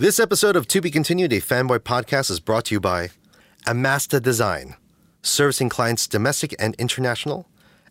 [0.00, 3.10] This episode of To Be Continued, a fanboy podcast, is brought to you by
[3.66, 4.76] Amasta Design,
[5.20, 7.46] servicing clients domestic and international.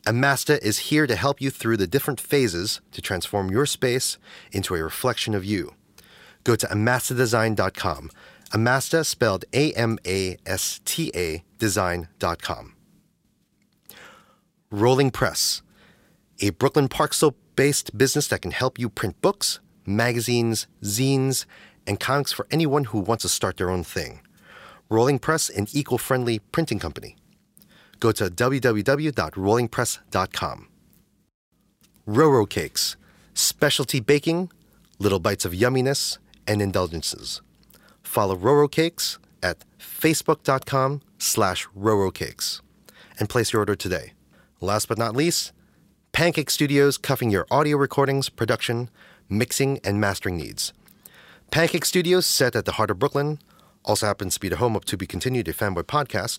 [0.07, 4.17] Amasta is here to help you through the different phases to transform your space
[4.51, 5.75] into a reflection of you.
[6.43, 8.09] Go to amastadesign.com.
[8.53, 12.73] Amasta spelled A M A S T A design.com.
[14.71, 15.61] Rolling Press,
[16.39, 21.45] a Brooklyn Park Slope based business that can help you print books, magazines, zines,
[21.89, 24.21] and comics for anyone who wants to start their own thing.
[24.89, 27.17] Rolling Press, an eco friendly printing company.
[27.99, 30.67] Go to www.rollingpress.com.
[32.07, 32.95] Roro Cakes,
[33.33, 34.49] specialty baking,
[34.99, 37.41] little bites of yumminess, and indulgences.
[38.01, 42.61] Follow Roro Cakes at facebook.com slash rorocakes
[43.19, 44.13] and place your order today.
[44.61, 45.51] Last but not least,
[46.11, 48.89] Pancake Studios cuffing your audio recordings, production,
[49.29, 50.73] mixing, and mastering needs.
[51.51, 53.39] Pancake Studios, set at the heart of Brooklyn,
[53.83, 56.37] also happens to be the home of To Be Continued, a fanboy podcast.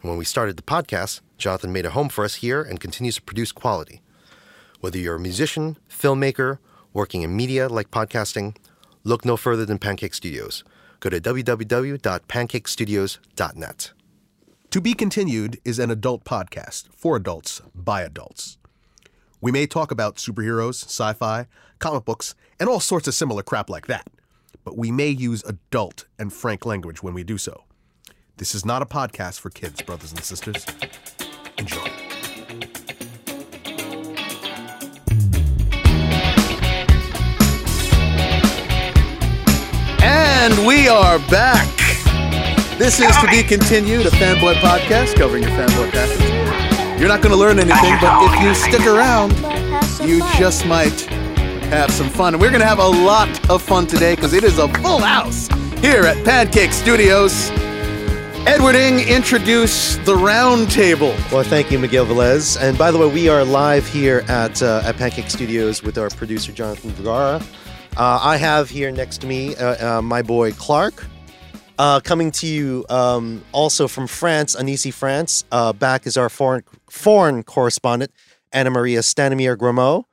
[0.00, 3.16] And when we started the podcast, Jonathan made a home for us here and continues
[3.16, 4.00] to produce quality.
[4.80, 6.56] Whether you're a musician, filmmaker,
[6.94, 8.56] working in media like podcasting,
[9.04, 10.64] look no further than Pancake Studios.
[11.00, 13.92] Go to www.pancakestudios.net.
[14.70, 18.56] To Be Continued is an adult podcast for adults by adults.
[19.42, 21.46] We may talk about superheroes, sci fi,
[21.78, 24.06] comic books, and all sorts of similar crap like that,
[24.66, 27.62] but we may use adult and frank language when we do so.
[28.38, 30.66] This is not a podcast for kids, brothers and sisters.
[31.56, 31.88] Enjoy.
[40.02, 41.68] And we are back.
[42.76, 47.00] This is To Be Continued, a fanboy podcast covering your fanboy passions.
[47.00, 49.30] You're not going to learn anything, but if you stick around,
[50.08, 51.15] you just might
[51.66, 52.34] have some fun.
[52.34, 54.98] And we're going to have a lot of fun today because it is a full
[54.98, 55.48] house
[55.80, 57.50] here at Pancake Studios.
[58.46, 61.14] Edward Edwarding, introduce the round table.
[61.32, 62.56] Well, thank you, Miguel Velez.
[62.60, 66.08] And by the way, we are live here at uh, at Pancake Studios with our
[66.10, 67.42] producer Jonathan Vergara.
[67.96, 71.04] Uh, I have here next to me uh, uh, my boy Clark,
[71.78, 75.44] uh, coming to you um, also from France, Annecy, France.
[75.50, 78.12] Uh, back is our foreign foreign correspondent
[78.52, 80.04] Anna Maria Stanimir Gramo.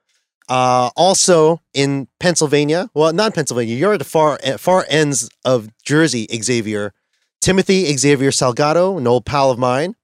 [0.54, 3.76] Uh, also in Pennsylvania, well, not Pennsylvania.
[3.76, 6.94] You're at the far far ends of Jersey, Xavier.
[7.42, 9.96] Timothy Xavier Salgado, an old pal of mine.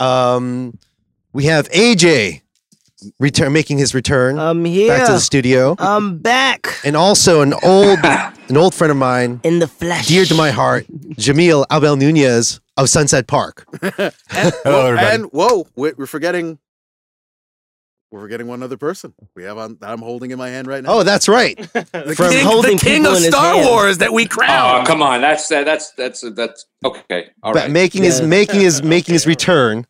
[0.00, 0.76] Um,
[1.32, 2.42] we have AJ
[3.20, 4.88] return making his return I'm here.
[4.88, 9.40] back to the studio, I'm back and also an old an old friend of mine,
[9.44, 10.08] in the flesh.
[10.08, 13.64] dear to my heart, Jamil Abel Nunez of Sunset Park.
[13.80, 15.14] And, Hello, everybody.
[15.14, 16.58] and whoa, we're we're forgetting.
[18.10, 19.12] We're forgetting one other person.
[19.34, 20.90] We have on that I'm holding in my hand right now.
[20.94, 21.56] Oh, that's right.
[21.74, 23.56] the from king, holding the king of Star.
[23.64, 24.80] Wars that we crown.
[24.82, 25.20] Oh, come on.
[25.20, 27.30] That's uh, that's that's that's okay.
[27.42, 27.70] All But right.
[27.70, 29.86] making his making his making his return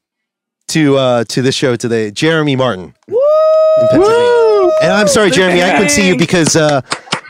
[0.69, 2.95] to uh to the show today, Jeremy Martin.
[3.09, 4.71] In Pennsylvania.
[4.83, 6.81] And I'm sorry, Jeremy, I couldn't see you because uh,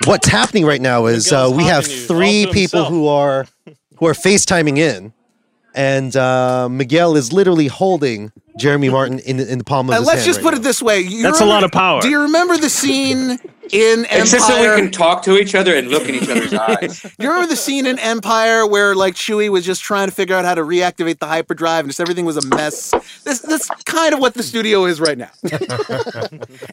[0.07, 2.89] what's happening right now is uh, we have talking to you, three people himself.
[2.89, 3.47] who are
[3.97, 5.13] who are FaceTiming in,
[5.79, 10.07] and uh, Miguel is literally holding Jeremy Martin in in the palm of Uh, his
[10.07, 10.61] let's hand just right put now.
[10.61, 11.01] it this way.
[11.01, 12.03] You That's a lot of power.
[12.03, 13.39] Do you remember the scene
[13.71, 14.77] in it's just so we Empire?
[14.79, 17.05] can talk to each other and look in each other's eyes.
[17.19, 20.45] You remember the scene in Empire where like Chewie was just trying to figure out
[20.47, 22.91] how to reactivate the hyperdrive and just everything was a mess?
[23.25, 25.31] This that's kind of what the studio is right now.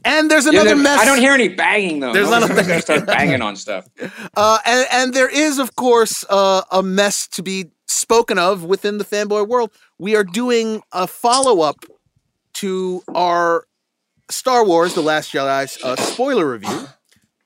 [0.06, 1.00] and there's another there- mess.
[1.00, 2.14] I don't hear any banging though.
[2.14, 3.88] There's No not a one's gonna start banging on stuff.
[4.36, 8.97] Uh, and, and there is, of course, uh, a mess to be spoken of within
[8.97, 9.72] the fanboy world.
[9.97, 11.78] We are doing a follow up
[12.56, 13.66] to our
[14.29, 16.88] Star Wars: The Last Jedi uh, spoiler review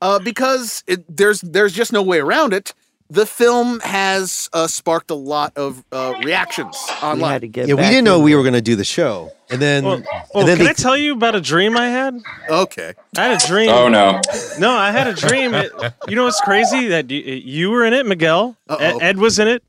[0.01, 2.73] uh, because it, there's there's just no way around it.
[3.11, 7.41] The film has uh, sparked a lot of uh, reactions online.
[7.41, 9.83] to get Yeah, we didn't know we were going to do the show, and then
[9.83, 9.95] Well,
[10.35, 12.21] and then can they- I tell you about a dream I had?
[12.47, 13.69] Okay, I had a dream.
[13.71, 14.21] Oh no.
[14.59, 15.55] No, I had a dream.
[15.55, 15.71] It-
[16.07, 16.89] you know what's crazy?
[16.89, 18.55] That you, you were in it, Miguel.
[18.69, 18.97] Ed, Uh-oh.
[18.99, 19.63] Ed was in it.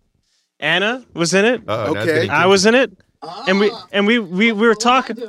[0.61, 1.62] Anna was in it.
[1.69, 2.29] Uh, Uh-oh, Okay.
[2.29, 2.93] I was in it.
[3.47, 5.17] And we and we we, we were talking.
[5.17, 5.29] We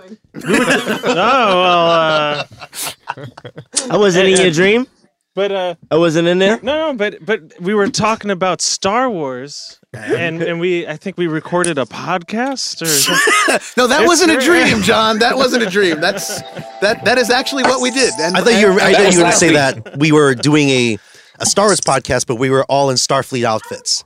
[0.60, 2.45] were t- oh well, uh,
[3.89, 4.88] I wasn't in your dream.
[5.36, 6.60] but uh, I wasn't in there.
[6.63, 11.18] no, no, but but we were talking about Star Wars, and and we I think
[11.18, 15.19] we recorded a podcast or no, that It's wasn't a dream, John.
[15.19, 16.00] That wasn't a dream.
[16.00, 16.42] That's
[16.80, 18.13] that that is actually what we did.
[18.22, 20.33] And, I thought you were, I thought you were going to say that we were
[20.33, 20.98] doing a
[21.42, 24.04] a Star Wars podcast, but we were all in Starfleet outfits.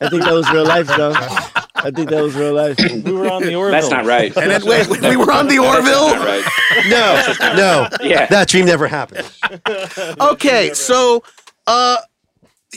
[0.00, 1.12] I think that was real life, though.
[1.14, 2.76] I think that was real life.
[2.78, 3.72] we were on the Orville.
[3.72, 4.34] That's not right.
[4.36, 6.16] And then wait, we were on the Not Orville.
[6.24, 6.44] right.
[6.88, 8.26] No, no, Yeah.
[8.26, 9.30] that dream never happened.
[10.20, 11.22] Okay, so
[11.66, 11.98] uh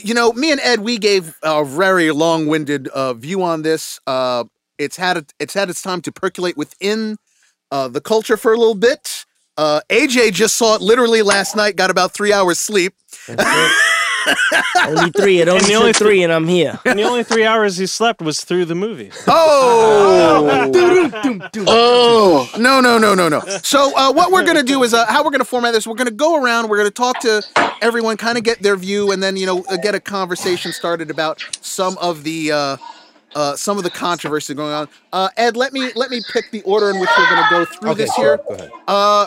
[0.02, 4.00] you know, me and Ed, we gave a very long-winded uh, view on this.
[4.06, 4.44] Uh,
[4.78, 7.18] it's had it, it's had its time to percolate within
[7.70, 9.26] uh, the culture for a little bit.
[9.58, 11.76] Uh, AJ just saw it literally last night.
[11.76, 12.94] Got about three hours sleep.
[14.86, 15.40] only three.
[15.40, 16.78] It only the took only three, and I'm here.
[16.84, 19.10] And the only three hours he slept was through the movie.
[19.26, 20.70] Oh,
[21.66, 23.40] oh, no, no, no, no, no.
[23.62, 25.86] So, uh, what we're gonna do is uh, how we're gonna format this.
[25.86, 26.68] We're gonna go around.
[26.68, 27.42] We're gonna talk to
[27.80, 31.10] everyone, kind of get their view, and then you know uh, get a conversation started
[31.10, 32.76] about some of the uh,
[33.34, 34.88] uh, some of the controversy going on.
[35.12, 37.90] Uh, Ed, let me let me pick the order in which we're gonna go through
[37.90, 38.36] Okay, this sure.
[38.36, 38.40] here.
[38.48, 38.70] Go ahead.
[38.88, 39.26] Uh,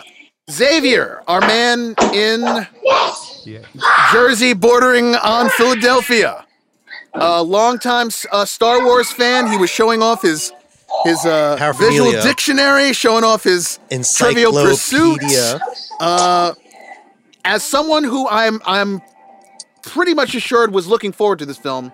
[0.50, 2.66] Xavier, our man in
[4.12, 6.44] Jersey, bordering on Philadelphia.
[7.14, 9.50] A longtime uh, Star Wars fan.
[9.50, 10.52] He was showing off his
[11.04, 13.80] his uh, visual dictionary, showing off his
[14.16, 15.22] Trivial Pursuit.
[15.22, 15.60] Encyclopedia.
[15.98, 16.52] Uh,
[17.44, 19.00] as someone who I'm I'm
[19.82, 21.92] pretty much assured was looking forward to this film,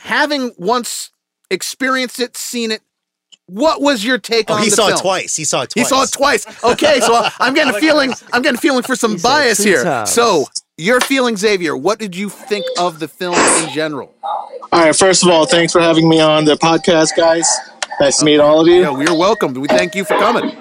[0.00, 1.10] having once
[1.50, 2.82] experienced it, seen it,
[3.48, 4.98] what was your take Oh, on he the saw film?
[4.98, 5.36] it twice.
[5.36, 5.84] He saw it twice.
[5.88, 6.64] He saw it twice.
[6.64, 8.12] Okay, so I'm getting a feeling.
[8.32, 9.82] I'm getting a feeling for some He bias here.
[9.82, 10.10] times.
[10.12, 10.46] So
[10.76, 11.76] your feeling, Xavier.
[11.76, 14.14] What did you think of the film in general?
[14.70, 17.48] All right, first of all, thanks for having me on the podcast, guys.
[18.00, 18.82] Nice to meet all of you.
[18.82, 19.54] Yeah, we're welcome.
[19.54, 20.56] We thank you for coming.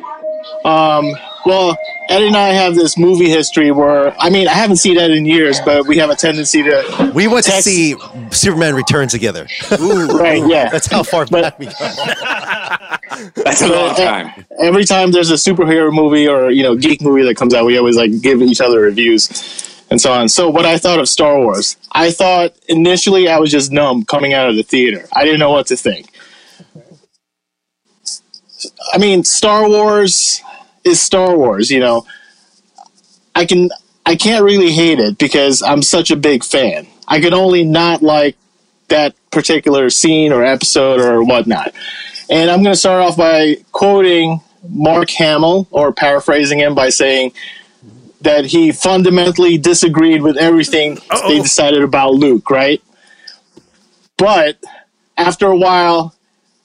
[0.66, 1.14] Um,
[1.48, 1.78] well,
[2.10, 5.26] Ed and I have this movie history where, I mean, I haven't seen Ed in
[5.26, 7.12] years, but we have a tendency to.
[7.16, 7.96] We went to see
[8.32, 9.48] Superman Return together.
[9.72, 10.70] Right, yeah.
[10.72, 11.72] That's how far But- back we go.
[13.44, 14.46] That's a long time.
[14.60, 17.78] Every time there's a superhero movie or, you know, geek movie that comes out, we
[17.78, 20.28] always like give each other reviews and so on.
[20.30, 24.34] So, what I thought of Star Wars, I thought initially I was just numb coming
[24.34, 25.06] out of the theater.
[25.14, 26.10] I didn't know what to think.
[28.94, 30.42] I mean, Star Wars
[30.88, 32.06] is Star Wars, you know.
[33.36, 33.70] I can
[34.06, 36.88] I can't really hate it because I'm such a big fan.
[37.08, 38.38] I could only not like
[38.88, 41.74] that particular scene or episode or whatnot.
[42.30, 47.34] And I'm going to start off by quoting Mark Hamill or paraphrasing him by saying
[48.22, 52.82] that he fundamentally disagreed with everything they decided about Luke, right?
[54.18, 54.58] But
[55.18, 56.16] after a while,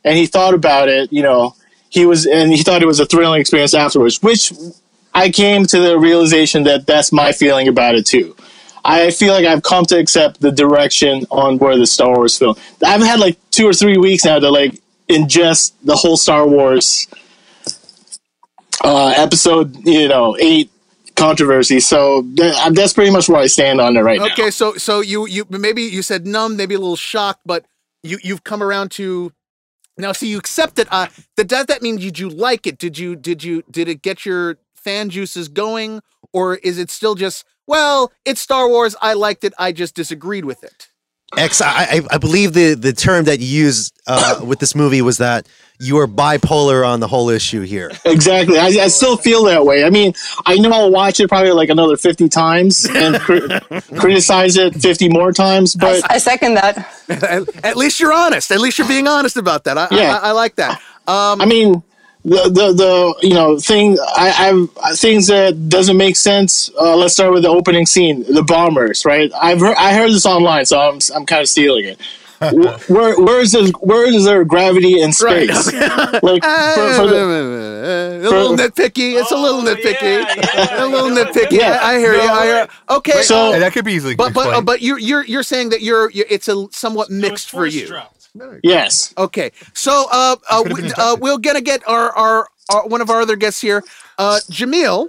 [0.05, 1.55] and he thought about it, you know,
[1.93, 4.51] he was, and he thought it was a thrilling experience afterwards, which
[5.13, 8.35] I came to the realization that that's my feeling about it too.
[8.83, 12.57] I feel like I've come to accept the direction on where the Star Wars film.
[12.85, 17.07] I've had like two or three weeks now to like ingest the whole Star Wars
[18.83, 20.71] uh, episode, you know, eight
[21.15, 21.79] controversy.
[21.79, 24.27] So that, that's pretty much where I stand on it right now.
[24.33, 27.67] Okay, so so you you maybe you said numb, maybe a little shocked, but
[28.03, 29.31] you you've come around to
[29.99, 30.13] now.
[30.13, 30.89] so you accept it.
[30.91, 32.79] Uh, that does that mean did you like it?
[32.79, 36.01] Did you did you did it get your fan juices going,
[36.33, 38.97] or is it still just well, it's Star Wars.
[39.01, 39.55] I liked it.
[39.59, 40.89] I just disagreed with it.
[41.37, 45.01] X, I, I, I believe the, the term that you used uh, with this movie
[45.03, 45.47] was that
[45.81, 47.91] you were bipolar on the whole issue here.
[48.05, 48.59] Exactly.
[48.59, 49.85] I, I still feel that way.
[49.85, 50.13] I mean,
[50.47, 53.49] I know I'll watch it probably like another 50 times and cri-
[53.99, 56.89] criticize it 50 more times, but I second that.
[57.09, 58.53] at, at least you're honest.
[58.53, 59.77] At least you're being honest about that.
[59.79, 60.19] I, Yeah.
[60.23, 60.81] I, I like that.
[61.09, 61.83] Um, I mean,
[62.25, 66.71] the, the, the you know, thing, I, I've, things that doesn't make sense.
[66.81, 69.31] Uh, let's start with the opening scene, the bombers, right?
[69.41, 72.01] I've heard, I heard this online, so I'm, I'm kind of stealing it.
[72.89, 75.49] Where, where is this, where is there gravity in Right.
[75.49, 75.73] space?
[76.25, 79.21] like, for, for the, a little nitpicky.
[79.21, 80.25] It's a little nitpicky.
[80.81, 81.53] A little nitpicky.
[81.53, 81.79] Yeah.
[81.81, 82.21] I, I hear you.
[82.21, 82.69] I hear.
[82.91, 83.23] Okay.
[83.23, 85.83] So- uh, that could be easily but but uh, but you're you're you're saying that
[85.83, 87.87] you're, you're it's a somewhat mixed for you.
[88.63, 89.15] Yes.
[89.17, 93.21] Okay, so uh, uh, we, uh, we're gonna get our, our our one of our
[93.23, 93.83] other guests here,
[94.19, 95.09] uh, Jamil.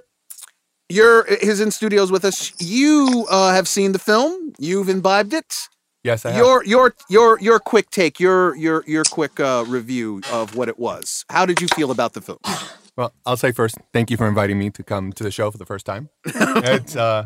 [0.89, 2.53] You're his in studios with us.
[2.61, 4.53] You uh, have seen the film.
[4.59, 5.69] You've imbibed it.
[6.03, 6.39] yes, I have.
[6.39, 8.19] Your your your your quick take.
[8.19, 11.25] Your your your quick uh, review of what it was.
[11.29, 12.39] How did you feel about the film?
[12.95, 15.57] Well, I'll say first, thank you for inviting me to come to the show for
[15.57, 16.09] the first time.
[16.25, 17.25] it's uh,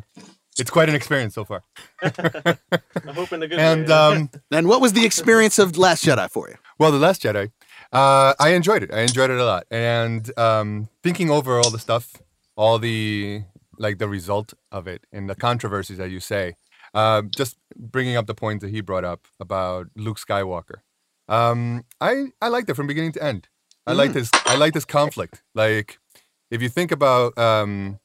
[0.60, 1.64] it's quite an experience so far.
[2.02, 3.94] I'm hoping a good And way.
[3.94, 6.56] um, And what was the experience of Last Jedi for you?
[6.80, 7.52] well, the Last Jedi,
[7.92, 8.94] uh, I enjoyed it.
[8.94, 9.66] I enjoyed it a lot.
[9.72, 12.16] And um, thinking over all the stuff,
[12.56, 13.44] all the
[13.80, 16.56] like the result of it, and the controversies that you say,
[16.94, 20.78] uh, just bringing up the points that he brought up about Luke Skywalker.
[21.28, 23.48] Um, I I liked it from beginning to end.
[23.86, 24.30] I like this.
[24.46, 25.44] I like this conflict.
[25.56, 25.98] Like,
[26.52, 28.00] if you think about um,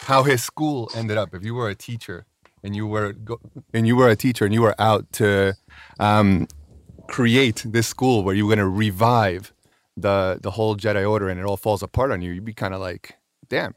[0.00, 2.24] how his school ended up, if you were a teacher
[2.62, 3.40] and you were go-
[3.74, 5.54] and you were a teacher and you were out to
[6.00, 6.46] um,
[7.08, 9.52] create this school where you're going to revive
[9.96, 12.72] the the whole Jedi Order and it all falls apart on you, you'd be kind
[12.74, 13.16] of like,
[13.48, 13.74] damn,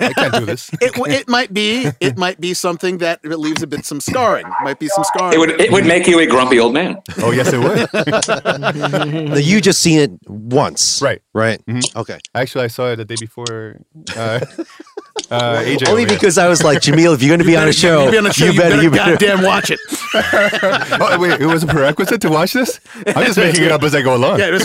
[0.00, 0.70] I can't do this.
[0.80, 4.46] It, it might be it might be something that leaves a bit some scarring.
[4.62, 5.34] Might be some scarring.
[5.34, 7.02] It would it would make you a grumpy old man.
[7.18, 7.86] Oh yes, it would.
[9.28, 11.20] Now, you just seen it once, Right.
[11.34, 11.64] Right.
[11.66, 11.84] Mhm.
[11.96, 12.18] Okay.
[12.34, 13.80] Actually, I saw it the day before.
[14.16, 14.40] Uh,
[15.30, 15.88] uh, AJ.
[15.88, 18.10] Only because I was like, Jamil, if you're going to be on a show, You
[18.10, 18.46] be on a show.
[18.46, 19.78] You, better, goddamn watch it.
[20.14, 22.80] oh, wait, it was a prerequisite to watch this.
[23.06, 24.38] I'm just making it up as I go along.
[24.38, 24.50] Yeah,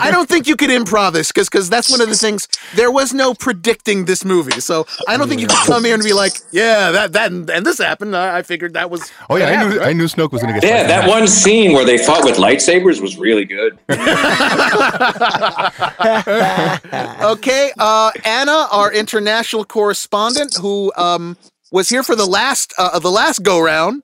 [0.00, 2.48] I don't think you could improv this because because that's one of the things.
[2.74, 6.02] There was no predicting this movie, so I don't think you could come here and
[6.02, 8.16] be like, yeah, that that and, and this happened.
[8.16, 9.10] I, I figured that was.
[9.30, 10.64] Oh yeah, gonna I knew happen, I knew Snoke was gonna get.
[10.64, 11.10] Yeah, that half.
[11.10, 13.78] one scene where they fought with lightsabers was really good.
[17.22, 18.92] okay, uh, Anna, our
[19.28, 21.36] international correspondent, who um,
[21.70, 24.02] was here for the last uh, the last go round.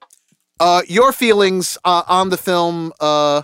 [0.60, 3.42] Uh, your feelings uh, on the film, uh,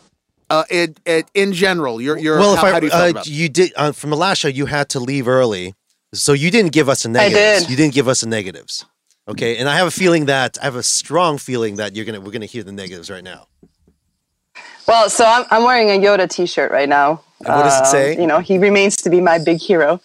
[0.48, 2.00] uh, in, in, in general.
[2.00, 4.16] Your your well, if I, how do you uh, about you did uh, from the
[4.16, 5.74] last show, you had to leave early,
[6.14, 7.62] so you didn't give us a negatives.
[7.62, 7.70] did.
[7.70, 8.84] You didn't give us the negatives.
[9.26, 12.20] Okay, and I have a feeling that I have a strong feeling that you're gonna
[12.20, 13.48] we're gonna hear the negatives right now.
[14.86, 17.22] Well, so I'm, I'm wearing a Yoda T-shirt right now.
[17.40, 18.20] And what does it Uh, say?
[18.20, 20.00] You know, he remains to be my big hero.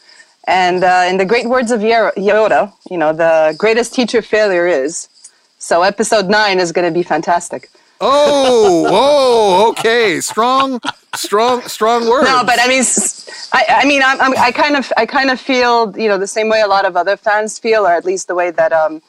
[0.48, 5.10] And uh, in the great words of Yoda, you know, the greatest teacher failure is.
[5.58, 7.70] So episode nine is going to be fantastic.
[8.00, 10.80] Oh, whoa, okay, strong,
[11.16, 12.28] strong, strong words.
[12.30, 15.32] No, but I mean, s- I, I mean, I'm, I'm, I kind of, I kind
[15.32, 18.06] of feel, you know, the same way a lot of other fans feel, or at
[18.06, 19.02] least the way that um,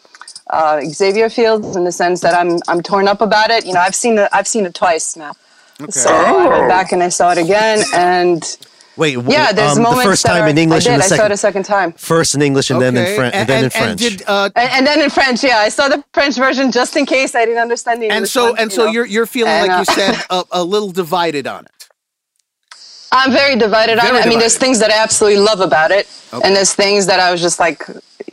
[0.48, 3.66] uh, Xavier feels, in the sense that I'm, I'm torn up about it.
[3.66, 5.32] You know, I've seen it, I've seen it twice now.
[5.82, 5.90] Okay.
[5.90, 8.42] So I went back and I saw it again, and
[8.96, 10.92] Wait, yeah, there's um, the moments first that time are- in English I did.
[10.94, 11.92] and the I saw it second a second time.
[11.92, 14.00] first in English and then in French and, and, then in and- and French.
[14.18, 17.04] did, uh, And, and then in French, yeah, I saw the French version just in
[17.06, 18.16] case I didn't understand the English.
[18.18, 18.92] and so one, and you so know.
[18.92, 21.72] you're you're feeling And, like you uh, said a, a little divided on it.
[23.12, 24.26] I'm very divided on Very it.
[24.26, 26.46] I mean, there's things that I absolutely love about it, Okay.
[26.46, 27.82] and there's things that I was just like,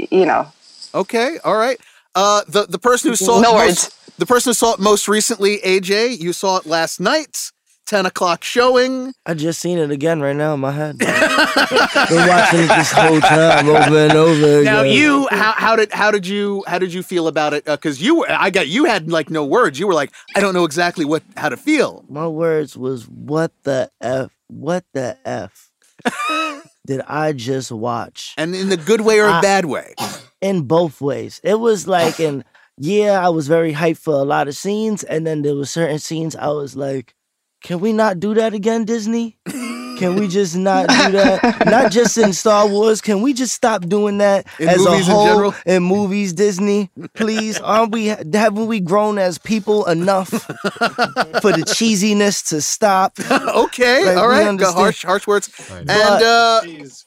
[0.10, 0.48] you know,
[0.96, 1.79] Okay, all right.
[2.15, 3.84] Uh, the the person who saw No it words.
[3.84, 7.51] most, the person who saw it most recently, AJ, you saw it last night,
[7.94, 9.14] ten o'clock showing.
[9.26, 10.98] I just seen it again right now in my head.
[10.98, 14.64] Been watching it this whole time over and over again.
[14.64, 17.68] Now you, how, how did how did you how did you feel about it?
[17.68, 19.80] Uh, because you, were- I got you had like no words.
[19.80, 22.04] You were like, I don't know exactly what how to feel.
[22.10, 24.32] My words was what the f?
[24.48, 25.70] What the f?
[26.88, 28.34] did I just watch?
[28.38, 29.94] And in the good way or a bad way.
[30.42, 31.40] in both ways.
[31.44, 32.44] It was like, and
[32.78, 36.00] yeah, I was very hyped for a lot of scenes, and then there were certain
[36.00, 37.14] scenes I was like,
[37.63, 39.38] can we not do that again, Disney?
[40.00, 41.65] Can we just not do that?
[41.67, 43.00] not just in Star Wars.
[43.00, 45.55] Can we just stop doing that In as a movies in whole general?
[45.67, 46.34] in movies?
[46.34, 47.60] Disney, please.
[47.60, 48.08] Aren't we?
[48.08, 53.13] Haven't we grown as people enough for the cheesiness to stop?
[53.32, 54.58] okay, Like, all we.
[54.58, 55.50] Got harsh harsh words.
[55.70, 56.62] And But- uh,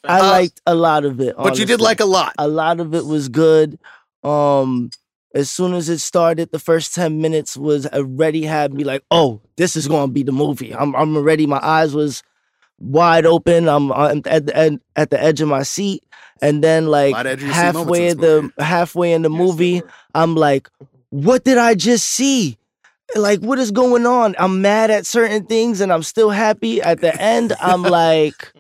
[0.05, 1.35] I Uh, liked a lot of it.
[1.37, 2.35] but you did like a lot.
[2.39, 3.79] a lot of it was good.
[4.23, 4.91] Um,
[5.35, 9.41] as soon as it started, the first ten minutes was already had me like, oh,
[9.57, 10.75] this is gonna be the movie.
[10.75, 11.47] I'm I'm already.
[11.47, 12.23] My eyes was
[12.79, 13.69] wide open.
[13.69, 16.03] I'm, I'm at the ed- at the edge of my seat,
[16.41, 19.31] and then like Wide edge of your seat moments halfway in the halfway in the
[19.31, 19.83] movie,
[20.15, 20.69] I'm like,
[21.11, 22.57] what did I just see?
[23.15, 24.35] Like, what is going on?
[24.39, 26.83] I'm mad at certain things, and I'm still happy.
[26.83, 28.53] At the end, I'm like.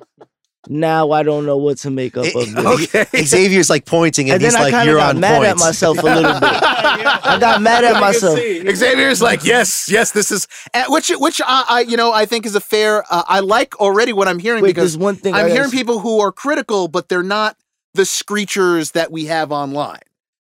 [0.68, 2.94] Now I don't know what to make up of this.
[2.94, 3.06] Okay.
[3.25, 5.37] Xavier's like pointing, and, And he's then I like, kind of "You're got on mad
[5.38, 6.42] point." at myself a little bit.
[6.42, 8.38] I got mad at myself.
[8.38, 12.46] Xavier's like, yes, yes, this is uh, which which I, I you know I think
[12.46, 13.04] is a fair.
[13.11, 15.68] Uh, I like already what I'm hearing Wait, because there's one thing I I'm hearing
[15.68, 17.56] s- people who are critical, but they're not
[17.94, 20.00] the screechers that we have online.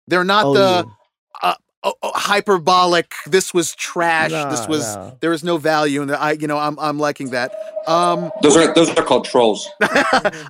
[0.07, 0.85] They're not Oh, the
[1.43, 1.49] yeah.
[1.49, 3.13] uh, oh, oh, hyperbolic.
[3.27, 4.31] This was trash.
[4.31, 5.11] this Nah, was nah.
[5.19, 6.21] there is no value in that.
[6.21, 7.51] I you know I'm I'm liking that.
[7.87, 9.69] Um, Those are those are called trolls.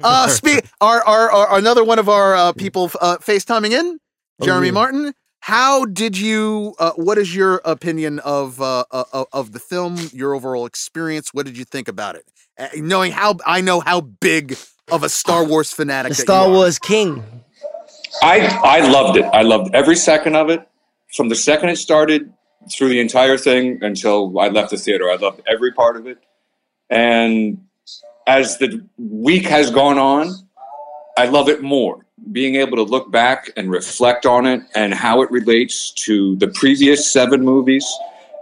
[0.03, 0.65] uh, speak.
[0.81, 3.99] Our, our, our another one of our uh, people uh, FaceTiming in,
[4.41, 4.73] Oh, Jeremy yeah.
[4.73, 5.13] Martin.
[5.39, 6.73] How did you?
[6.79, 9.97] Uh, what is your opinion of uh, uh, of the film?
[10.13, 11.33] Your overall experience.
[11.33, 12.23] What did you think about it?
[12.57, 14.55] Uh, knowing how I know how big
[14.91, 16.11] of a Star Wars fanatic.
[16.11, 16.55] The that Star you are.
[16.57, 17.23] Wars King.
[18.21, 19.25] I I loved it.
[19.25, 20.65] I loved every second of it.
[21.13, 22.33] From the second it started
[22.71, 25.11] through the entire thing until I left the theater.
[25.11, 26.17] I loved every part of it.
[26.89, 27.65] And
[28.25, 30.33] as the week has gone on,
[31.17, 32.05] I love it more.
[32.31, 36.47] Being able to look back and reflect on it and how it relates to the
[36.47, 37.85] previous seven movies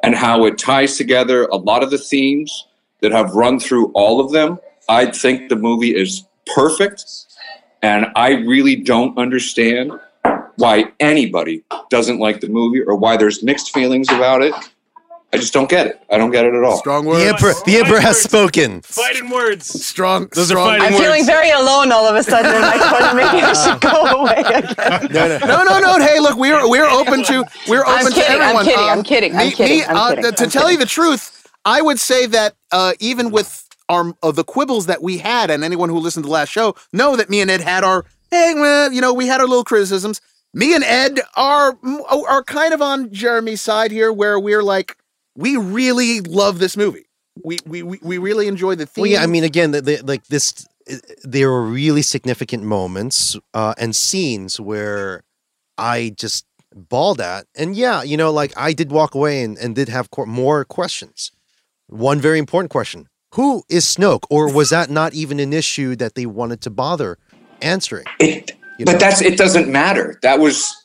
[0.03, 2.67] and how it ties together a lot of the themes
[3.01, 4.59] that have run through all of them.
[4.87, 6.23] I think the movie is
[6.55, 7.03] perfect.
[7.81, 9.99] And I really don't understand
[10.57, 14.53] why anybody doesn't like the movie or why there's mixed feelings about it.
[15.33, 16.01] I just don't get it.
[16.11, 16.77] I don't get it at all.
[16.77, 17.23] Strong The words.
[17.23, 18.81] emperor, the emperor has spoken.
[18.81, 19.65] Fighting words.
[19.85, 20.27] Strong.
[20.33, 20.67] Those are strong.
[20.67, 21.05] fighting I'm words.
[21.05, 23.13] feeling very alone all of a sudden in my corner.
[23.15, 25.39] Maybe I should go away again.
[25.47, 25.99] No, no, no.
[26.05, 28.65] Hey, look, we're we're open to we're I'm open to kidding, I'm everyone.
[28.65, 30.77] kidding, Um, I'm kidding, I'm me- kidding, me, I'm uh, kidding, to I'm tell you
[30.77, 35.19] the truth, I would say that uh, even with our uh, the quibbles that we
[35.19, 37.85] had, and anyone who listened to the last show know that me and Ed had
[37.85, 40.19] our hey, well, you know, we had our little criticisms.
[40.53, 41.77] Me and Ed are
[42.09, 44.97] are kind of on Jeremy's side here, where we're like,
[45.35, 47.05] we really love this movie.
[47.43, 49.03] We we we, we really enjoy the theme.
[49.03, 53.37] Well, yeah, I mean, again, the, the, like this, uh, there were really significant moments
[53.53, 55.23] uh, and scenes where
[55.77, 59.73] I just bawled at, and yeah, you know, like I did walk away and, and
[59.73, 61.31] did have qu- more questions.
[61.87, 66.15] One very important question: Who is Snoke, or was that not even an issue that
[66.15, 67.17] they wanted to bother
[67.61, 68.05] answering?
[68.19, 68.97] It, You but know?
[68.97, 69.37] that's it.
[69.37, 70.17] Doesn't matter.
[70.23, 70.75] That was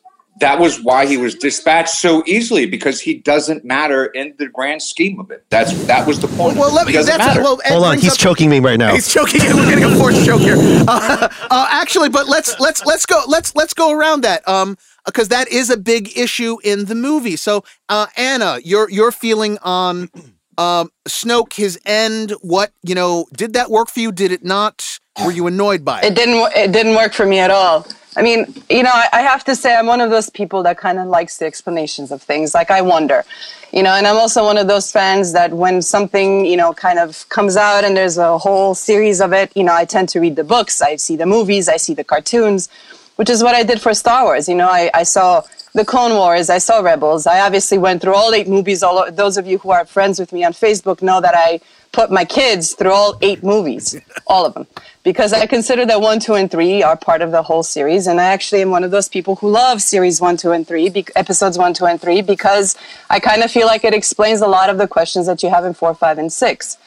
[0.41, 4.83] that was why he was dispatched so easily because he doesn't matter in the grand
[4.83, 5.47] scheme of it.
[5.49, 6.59] That's that was the point.
[6.59, 6.93] well, let me.
[6.93, 7.41] That's matter.
[7.41, 7.59] well.
[7.65, 7.99] Hold on.
[7.99, 8.93] He's up- choking me right now.
[8.93, 9.41] He's choking.
[9.41, 10.57] We're getting a forced choke here.
[10.59, 14.47] Uh, uh, actually, but let's let's let's go let's let's go around that.
[14.47, 14.77] Um,
[15.07, 17.37] because that is a big issue in the movie.
[17.37, 20.11] So, uh, Anna, your your feeling on
[20.59, 22.33] um Snoke, his end.
[22.43, 23.25] What you know?
[23.35, 24.13] Did that work for you?
[24.13, 24.99] Did it not?
[25.25, 26.15] Were you annoyed by It it?
[26.15, 26.53] didn't.
[26.57, 27.87] It didn't work for me at all.
[28.19, 30.79] I mean, you know, I, I have to say, I'm one of those people that
[30.79, 32.55] kind of likes the explanations of things.
[32.55, 33.27] Like, I wonder,
[33.73, 36.99] you know, and I'm also one of those fans that when something, you know, kind
[36.99, 40.21] of comes out and there's a whole series of it, you know, I tend to
[40.21, 42.71] read the books, I see the movies, I see the cartoons,
[43.17, 44.49] which is what I did for Star Wars.
[44.49, 45.43] You know, I, I saw
[45.77, 47.27] the Clone Wars, I saw Rebels.
[47.27, 48.83] I obviously went through all eight movies.
[48.83, 51.61] All those of you who are friends with me on Facebook know that I
[51.93, 53.95] put my kids through all eight movies,
[54.27, 54.67] all of them,
[55.03, 58.07] because I consider that one, two, and three are part of the whole series.
[58.07, 60.89] And I actually am one of those people who love series one, two, and three,
[60.89, 62.75] be- episodes one, two, and three, because
[63.11, 65.67] I kind of feel like it explains a lot of the questions that you have
[65.67, 66.79] in four, five, and six.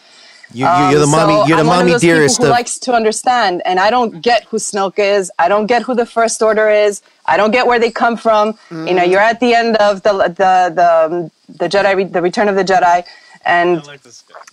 [0.53, 1.33] You, you, you're the Um, mommy.
[1.33, 2.35] so you're the I'm one mommy of those dearest.
[2.37, 5.31] People who Of, likes to understand, and I don't get who Snoke is.
[5.39, 7.01] I don't get who the First Order is.
[7.25, 8.57] I don't get where they come from.
[8.71, 12.47] You know, you're at the end of the the the um, the Jedi, the Return
[12.49, 13.05] of the Jedi,
[13.45, 13.83] and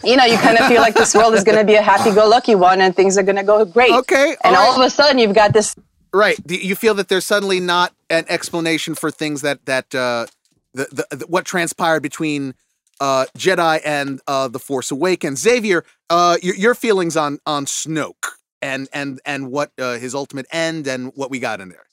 [0.04, 2.54] you know, you kind of feel like this world is going to be a happy-go-lucky
[2.54, 3.92] one, and things are going to go great.
[3.92, 4.80] Okay, and all all right.
[4.80, 5.75] of a sudden, you've got this
[6.12, 6.38] Right.
[6.49, 10.26] You feel that there's suddenly not an explanation for things that that uh,
[10.73, 12.54] the, the, the what transpired between
[13.00, 15.41] uh, Jedi and uh, the Force Awakens?
[15.41, 20.47] Xavier, uh, your, your feelings on on Snoke and and and what uh, his ultimate
[20.52, 21.87] end and what we got in there.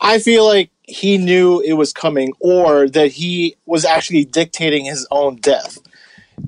[0.00, 5.06] I feel like he knew it was coming, or that he was actually dictating his
[5.10, 5.78] own death.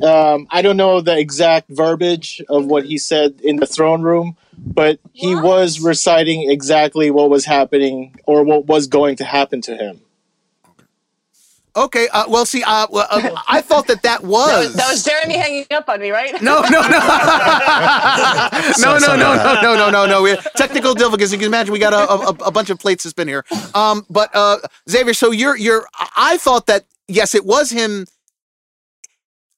[0.03, 4.37] Um, I don't know the exact verbiage of what he said in the throne room,
[4.57, 9.77] but he was reciting exactly what was happening or what was going to happen to
[9.77, 10.01] him.
[11.75, 12.09] Okay.
[12.13, 15.03] Uh, well, see, uh, well, uh, I thought that that That was was, that was
[15.05, 16.33] Jeremy hanging up on me, right?
[16.43, 16.89] No, no, no,
[18.79, 20.23] no, no, no, no, no, no, no, no.
[20.23, 21.33] We technical difficulties.
[21.33, 23.45] You can imagine we got a, a, a bunch of plates to spin here.
[23.75, 24.59] Um, but uh,
[24.89, 25.87] Xavier, so you're you're.
[26.17, 28.07] I thought that yes, it was him.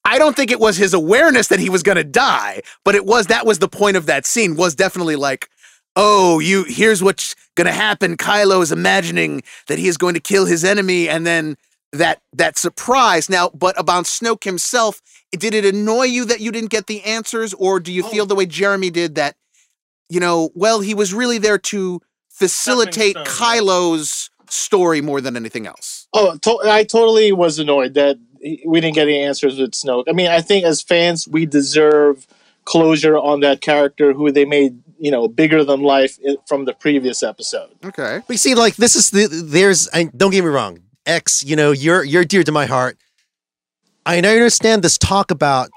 [0.07, 3.05] I don't think it was his awareness that he was going to die, but it
[3.05, 4.55] was that was the point of that scene.
[4.55, 5.49] Was definitely like,
[5.95, 8.15] oh, you here's what's going to happen.
[8.15, 11.57] Kylo is imagining that he is going to kill his enemy, and then
[11.91, 13.29] that that surprise.
[13.29, 17.53] Now, but about Snoke himself, did it annoy you that you didn't get the answers,
[17.53, 18.09] or do you oh.
[18.09, 19.35] feel the way Jeremy did that?
[20.09, 23.25] You know, well, he was really there to facilitate stone.
[23.25, 26.07] Kylo's story more than anything else.
[26.13, 28.17] Oh, to- I totally was annoyed that
[28.65, 30.03] we didn't get any answers with Snoke.
[30.07, 32.27] I mean, I think as fans, we deserve
[32.63, 36.17] closure on that character who they made, you know, bigger than life
[36.47, 37.71] from the previous episode.
[37.83, 38.21] Okay.
[38.25, 39.89] But you see, like this is the there's.
[39.93, 41.43] I, don't get me wrong, X.
[41.43, 42.97] You know, you're you're dear to my heart.
[44.05, 45.69] I understand this talk about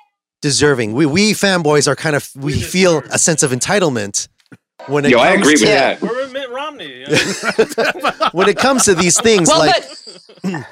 [0.42, 0.92] deserving.
[0.92, 4.28] We we fanboys are kind of we feel a sense of entitlement
[4.86, 6.02] when it Yo, comes I agree to, with that.
[6.02, 7.04] We're with Mitt Romney.
[8.32, 9.48] when it comes to these things.
[9.48, 9.84] Well, like,
[10.42, 10.64] but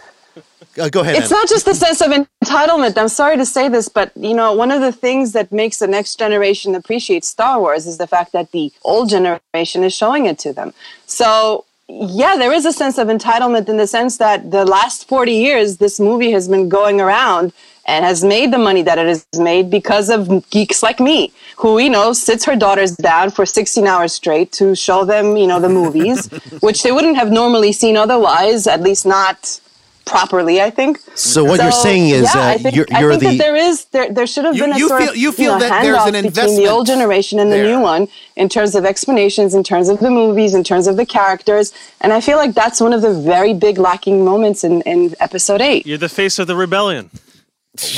[0.80, 1.16] uh, go ahead.
[1.16, 1.40] it's Anna.
[1.40, 2.96] not just the sense of entitlement.
[2.98, 5.86] I'm sorry to say this, but you know, one of the things that makes the
[5.86, 10.38] next generation appreciate Star Wars is the fact that the old generation is showing it
[10.40, 10.72] to them.
[11.06, 15.32] So, yeah, there is a sense of entitlement in the sense that the last 40
[15.32, 17.52] years, this movie has been going around
[17.86, 21.78] and has made the money that it has made because of geeks like me, who,
[21.78, 25.60] you know, sits her daughters down for 16 hours straight to show them, you know,
[25.60, 26.26] the movies,
[26.60, 29.60] which they wouldn't have normally seen otherwise, at least not
[30.06, 30.98] properly, I think.
[31.14, 33.38] So what you're saying is yeah, uh, I think, you're, I you're think the that
[33.44, 35.52] there is there there should have You- been a you sort feel- of you feel
[35.54, 37.66] know, that there's handoff an between the old generation and the there.
[37.76, 41.04] new one in terms of explanations, in terms of the movies, in terms of the
[41.04, 45.14] characters, and I feel like that's one of the very big lacking moments in in
[45.20, 45.86] episode eight.
[45.86, 47.10] You're the face of the rebellion.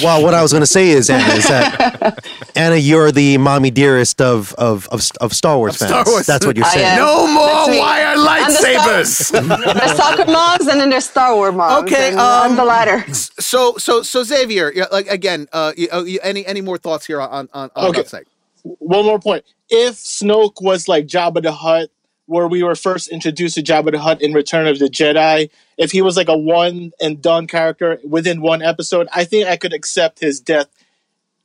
[0.02, 2.24] Well, what I was going to say is, Anna, is that
[2.56, 5.90] Anna, you're the mommy dearest of of of, of Star Wars Of fans.
[5.90, 6.26] Star Wars.
[6.26, 6.96] That's what you're saying.
[6.96, 7.78] No more That's me.
[7.78, 9.74] wire I'm the Star- lightsabers.
[9.80, 11.84] There's soccer moms and then there's Star Wars moms.
[11.84, 13.04] Okay, and I'm um, the latter.
[13.14, 17.20] so so so Xavier, like again, uh, you, uh, you, any any more thoughts here
[17.20, 18.00] on on, on Okay.
[18.02, 18.26] that site?
[18.62, 19.44] one more point.
[19.70, 21.90] If Snoke was like Jabba the Hutt,
[22.28, 25.90] where we were first introduced to Jabba the Hutt in Return of the Jedi, if
[25.92, 29.72] he was like a one and done character within one episode, I think I could
[29.72, 30.68] accept his death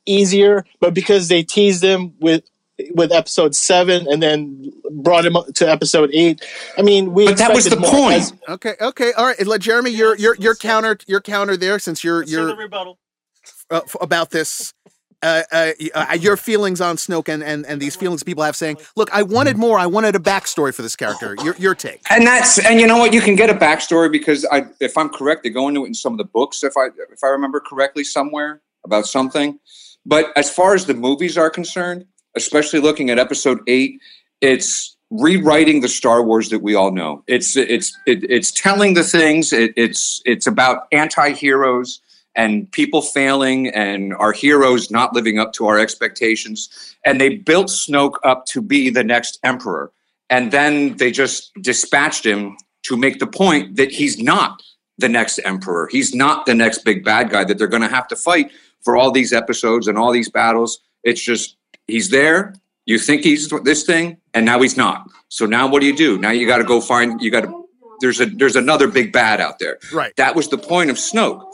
[0.05, 0.65] easier.
[0.79, 2.43] But because they teased him with
[2.95, 6.43] with episode seven and then brought him up to episode eight,
[6.77, 7.25] I mean, we.
[7.27, 8.15] But that was the point.
[8.21, 9.45] as- Okay, okay, all right.
[9.47, 12.57] Let Jeremy, your your your counter your counter there, since you're Let's do the you're
[12.57, 12.97] rebuttal.
[13.71, 14.73] uh, f- about this.
[15.23, 18.77] Uh, uh, uh, your feelings on Snoke and, and, and these feelings people have saying,
[18.97, 19.79] look, I wanted more.
[19.79, 21.35] I wanted a backstory for this character.
[21.43, 22.01] Your your take.
[22.09, 25.09] and that's and you know what you can get a backstory because I if I'm
[25.09, 27.59] correct they go into it in some of the books if I if I remember
[27.59, 29.59] correctly somewhere about something
[30.05, 32.05] but as far as the movies are concerned
[32.35, 33.99] especially looking at episode 8
[34.41, 39.03] it's rewriting the Star Wars that we all know it's it's it, it's telling the
[39.03, 42.01] things it, it's it's about anti-heroes
[42.35, 47.67] and people failing and our heroes not living up to our expectations and they built
[47.67, 49.91] Snoke up to be the next emperor
[50.29, 54.61] and then they just dispatched him to make the point that he's not
[54.97, 55.87] the next emperor.
[55.91, 58.95] He's not the next big bad guy that they're going to have to fight for
[58.97, 60.79] all these episodes and all these battles.
[61.03, 62.55] It's just he's there.
[62.85, 65.07] You think he's this thing, and now he's not.
[65.29, 66.17] So now what do you do?
[66.17, 67.21] Now you got to go find.
[67.21, 67.65] You got to.
[68.01, 69.79] There's a there's another big bad out there.
[69.93, 70.13] Right.
[70.17, 71.49] That was the point of Snoke.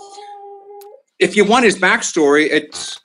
[1.19, 2.99] If you want his backstory, it's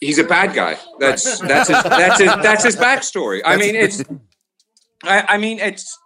[0.00, 0.78] he's a bad guy.
[1.00, 3.40] That's that's his that's his that's his backstory.
[3.44, 4.02] I mean, it's
[5.04, 5.98] I, I mean, it's.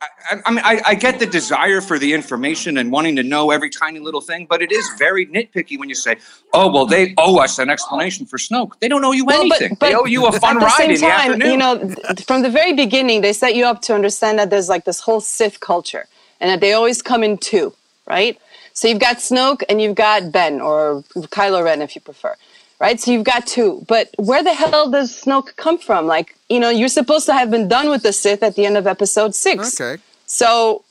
[0.00, 3.22] I, I- I mean, I, I get the desire for the information and wanting to
[3.22, 6.16] know every tiny little thing, but it is very nitpicky when you say,
[6.52, 9.70] "Oh, well, they owe us an explanation for Snoke." They don't owe you Well, anything.
[9.80, 11.50] but they owe you a fun At the ride same in the time, afternoon.
[11.50, 11.94] you know,
[12.26, 15.20] from the very beginning, they set you up to understand that there's like this whole
[15.20, 16.06] Sith culture,
[16.40, 17.72] and that they always come in two,
[18.06, 18.38] right?
[18.78, 21.02] So you've got Snoke and you've got Ben or
[21.34, 22.36] Kylo Ren, if you prefer,
[22.78, 23.00] right?
[23.00, 26.06] So you've got two, but where the hell does Snoke come from?
[26.06, 28.76] Like, you know, you're supposed to have been done with the Sith at the end
[28.76, 29.80] of Episode Six.
[29.80, 30.00] Okay.
[30.26, 30.84] So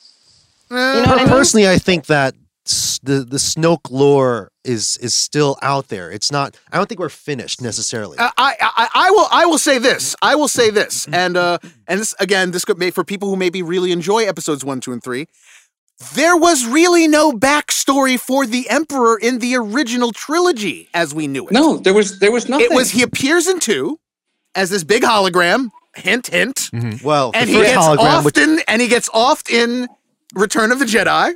[0.70, 1.28] you know what I mean?
[1.30, 2.36] Personally, I think that
[3.04, 6.12] the the Snoke lore is is still out there.
[6.12, 6.58] It's not.
[6.74, 8.18] I don't think we're finished necessarily.
[8.20, 10.14] I, I, I, I will I will say this.
[10.22, 13.38] I will say this, and uh, and this again, this could be for people who
[13.38, 15.28] maybe really enjoy episodes one, two, and three.
[16.14, 21.48] There was really no backstory for the Emperor in the original trilogy as we knew
[21.48, 21.52] it.
[21.52, 22.68] no, there was there was nothing.
[22.70, 24.00] it was he appears in two
[24.54, 25.70] as this big hologram.
[25.96, 26.56] Hint, hint.
[26.72, 27.04] Mm-hmm.
[27.04, 29.88] well, And the he first gets hologram, which often, and he gets oft in
[30.36, 31.34] Return of the Jedi.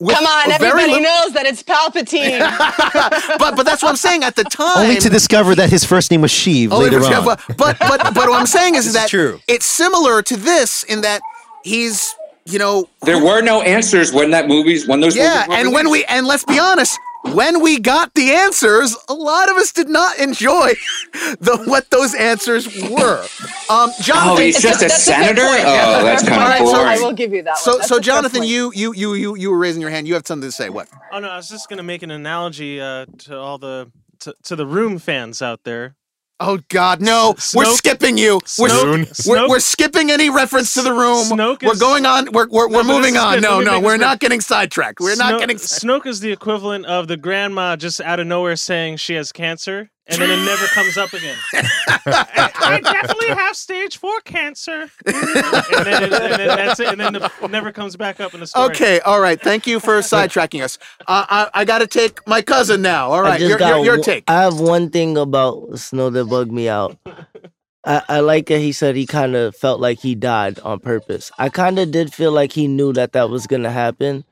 [0.00, 2.38] with come on, everybody li- knows that it's Palpatine.
[3.38, 4.24] but but that's what I'm saying.
[4.24, 7.24] At the time, only to discover that his first name was Sheev later for- on.
[7.26, 9.38] But, but but but what I'm saying is is that true.
[9.46, 11.20] it's similar to this in that
[11.62, 12.14] he's
[12.48, 15.72] you know there were no answers when that movies when those yeah, movies were and
[15.74, 19.72] when we and let's be honest, when we got the answers, a lot of us
[19.72, 20.72] did not enjoy
[21.40, 23.22] the what those answers were.
[23.70, 25.42] Um, oh, Jonathan, he's just a That's senator.
[25.42, 25.62] point.
[25.66, 26.68] Oh, that's Fair kind point.
[26.70, 27.58] of All right, so I will give you that.
[27.58, 27.86] so one.
[27.86, 30.08] So Jonathan, you you you you you were raising your hand.
[30.08, 30.70] You have something to say.
[30.70, 30.88] What?
[31.12, 34.56] Oh no, I was just gonna make an analogy uh, to all the to, to
[34.56, 35.96] the room fans out there.
[36.40, 37.34] Oh God, no!
[37.36, 38.34] S- we're skipping you.
[38.58, 41.24] We're, Snoke- we're, we're skipping any reference to the room.
[41.24, 42.30] Snoke we're going on.
[42.32, 43.40] We're we're, we're this moving on.
[43.40, 45.00] No, no, we're not getting sidetracked.
[45.00, 45.56] We're not Snoke- getting.
[45.56, 49.90] Snoke is the equivalent of the grandma just out of nowhere saying she has cancer,
[50.08, 51.36] and then it never comes up again.
[51.52, 57.00] I, I definitely have stage four cancer, and then, it, and then that's it, and
[57.00, 58.70] then it never comes back up in the story.
[58.70, 59.40] Okay, all right.
[59.40, 60.78] Thank you for sidetracking us.
[61.06, 63.10] Uh, I, I got to take my cousin now.
[63.10, 64.24] All right, I your, got your, your take.
[64.28, 66.96] I have one thing about Snoke that bugged me out.
[67.84, 71.30] I, I like that he said he kind of felt like he died on purpose.
[71.38, 74.24] I kind of did feel like he knew that that was gonna happen,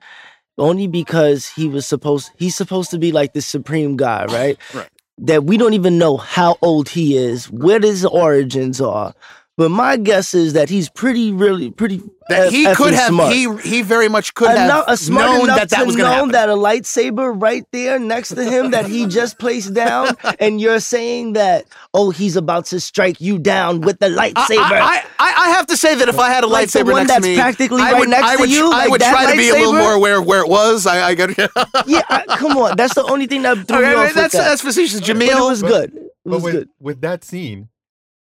[0.59, 4.59] only because he was supposed he's supposed to be like the supreme guy, right?
[4.75, 4.89] Right.
[5.19, 9.15] That we don't even know how old he is, what his origins are.
[9.59, 12.03] But my guess is that he's pretty, really, pretty.
[12.29, 13.09] that he could have.
[13.09, 13.33] smart.
[13.33, 15.97] He he very much could have Enough, uh, smart known enough that that to was
[15.97, 16.33] going to happen.
[16.33, 20.79] that a lightsaber right there next to him that he just placed down, and you're
[20.81, 21.65] saying that
[21.95, 24.37] oh he's about to strike you down with the lightsaber.
[24.59, 26.93] I, I, I I have to say that if I had a Like the lightsaber
[26.93, 28.91] one next to that's me, practically I right would, next I to you, I like
[28.91, 30.87] would that try to be a little more aware of where it was.
[30.87, 31.31] I, I got.
[31.87, 34.15] yeah, I, come on, that's the only thing that threw Okay, me off mean, with
[34.17, 34.49] that's that.
[34.49, 35.01] that's facetious.
[35.01, 35.95] but it was good.
[35.97, 36.69] It But was with, good.
[36.79, 37.69] with that scene,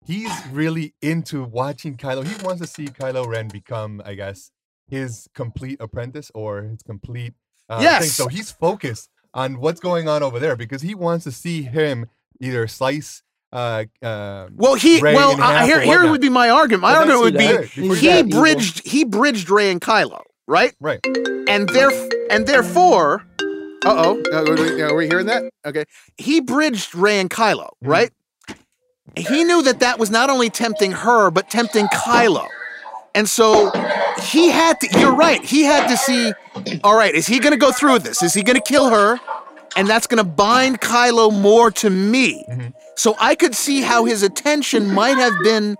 [0.05, 2.25] he's really into watching Kylo.
[2.27, 4.51] He wants to see Kylo Ren become, I guess,
[4.89, 7.35] his complete apprentice or his complete.
[7.69, 8.01] Uh, Yes.
[8.03, 8.11] Thing.
[8.11, 12.07] So he's focused on what's going on over there because he wants to see him
[12.41, 13.23] either slice.
[13.53, 16.83] Uh, uh, Well, he Rey well in uh, here here would be my argument.
[16.83, 18.41] My I can argument would be he that evil.
[18.41, 20.75] bridged he bridged Rey and Kylo, right?
[20.81, 20.99] right.
[21.49, 21.91] And there
[22.31, 23.25] and therefore,
[23.87, 25.45] uh oh, are we hearing that?
[25.65, 25.85] Okay,
[26.19, 27.91] he bridged Rey and Kylo, Mm-hmm.
[29.17, 32.47] He knew that that was not only tempting her but tempting Kylo,
[33.15, 33.71] and so
[34.21, 34.99] he had to.
[34.99, 35.45] You're right.
[35.45, 36.33] He had to see.
[36.83, 38.23] All right, is he going to go through with this?
[38.23, 39.21] Is he going to kill her?
[39.77, 42.45] And that's going to bind Kylo more to me.
[42.49, 42.69] Mm-hmm.
[42.95, 45.77] So I could see how his attention might have been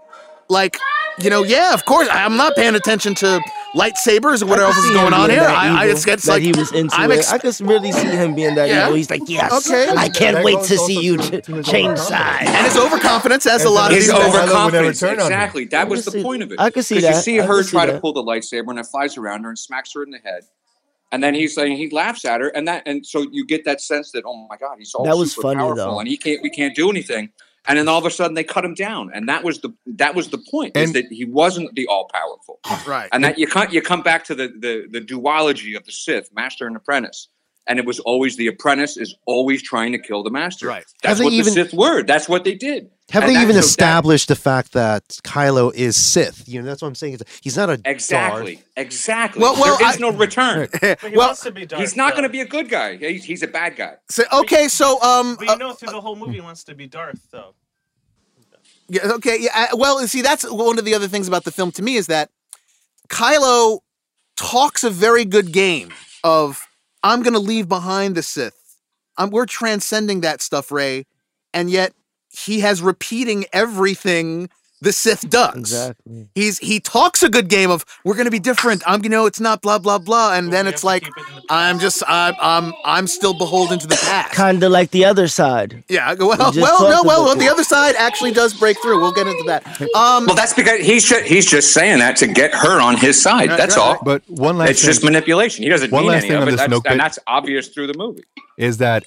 [0.49, 0.79] like,
[1.19, 3.41] you know, yeah, of course, I'm not paying attention to
[3.75, 5.41] lightsabers or whatever else is going on here.
[5.43, 7.31] I, I evil, it's, it's like he was into I'm it.
[7.33, 8.85] I could really see him being that Yeah.
[8.85, 8.95] evil.
[8.97, 9.89] He's like, yes, Okay.
[9.91, 12.49] I can't That wait to see you to- to change sides.
[12.51, 14.53] and his overconfidence, as a lot of His these His Kylo guys- would never
[14.87, 15.01] overconfidence.
[15.01, 15.15] turn.
[15.15, 15.65] Exactly.
[15.67, 16.61] That was the see- point of it.
[16.61, 17.15] I can see 'Cause that.
[17.17, 19.59] You see her see try to pull the lightsaber and it flies around her and
[19.59, 20.45] smacks her in the head.
[21.13, 23.81] And then he's like, he laughs at her, and that, and so you get that
[23.81, 25.99] sense that, oh my god, he's all That was super funny, powerful, though.
[26.01, 27.31] and he can't, we can't do anything.
[27.67, 30.15] And then all of a sudden they cut him down, and that was the that
[30.15, 33.09] was the point is that he wasn't the all powerful, right.
[33.11, 36.29] and that you come you come back to the the the duology of the Sith,
[36.35, 37.29] master and apprentice,
[37.67, 40.67] and it was always the apprentice is always trying to kill the master.
[40.67, 40.85] Right.
[41.03, 42.03] That's what even- the Sith were.
[42.03, 42.91] That's what they did.
[43.11, 46.49] Have And they even so that- established the fact that Kylo is Sith?
[46.49, 47.19] You know, that's what I'm saying.
[47.43, 48.55] He's not a Exactly.
[48.57, 48.67] Darth.
[48.77, 49.43] Exactly.
[49.43, 50.69] Well- well, there is I- no return.
[50.81, 51.81] But he Well, wants to be dark.
[51.81, 52.97] He's not going to be a good guy.
[52.97, 53.97] He's, he's a bad guy.
[54.11, 56.75] So, okay, so um, But you uh, know, through the whole movie, he wants to
[56.75, 57.55] be Darth, though.
[58.89, 59.51] Yeah, okay, yeah.
[59.71, 62.07] I- Well, see, that's one of the other things about the film to me is
[62.07, 62.31] that
[63.09, 63.81] Kylo
[64.37, 66.67] talks a very good game of
[67.03, 68.55] I'm going to leave behind the Sith.
[69.19, 71.05] Um, we're transcending that stuff, Rey,
[71.53, 71.93] and yet
[72.37, 74.49] he has repeating everything
[74.81, 75.57] the Sith does.
[75.57, 76.29] Exactly.
[76.35, 78.83] He's he talks a good game of we're going to be different.
[78.87, 81.43] I'm you know it's not blah blah blah, and But then it's like it the
[81.49, 84.33] I'm just I'm I'm I'm still beholden to the past.
[84.35, 85.85] Kind of like the other side.
[85.89, 89.01] Yeah, go, well, just well, no, well, well, the other side actually does break through.
[89.01, 89.65] We'll get into that.
[89.95, 93.21] Um, Well, that's because he's just, he's just saying that to get her on his
[93.23, 93.49] side.
[93.51, 93.93] Right, that's right, all.
[93.95, 94.05] right.
[94.05, 95.63] But one last It's thing just manipulation.
[95.63, 96.51] He doesn't One mean last any thing of on it.
[96.51, 98.25] this That's, Snoke and that's obvious through the movie.
[98.59, 99.05] is that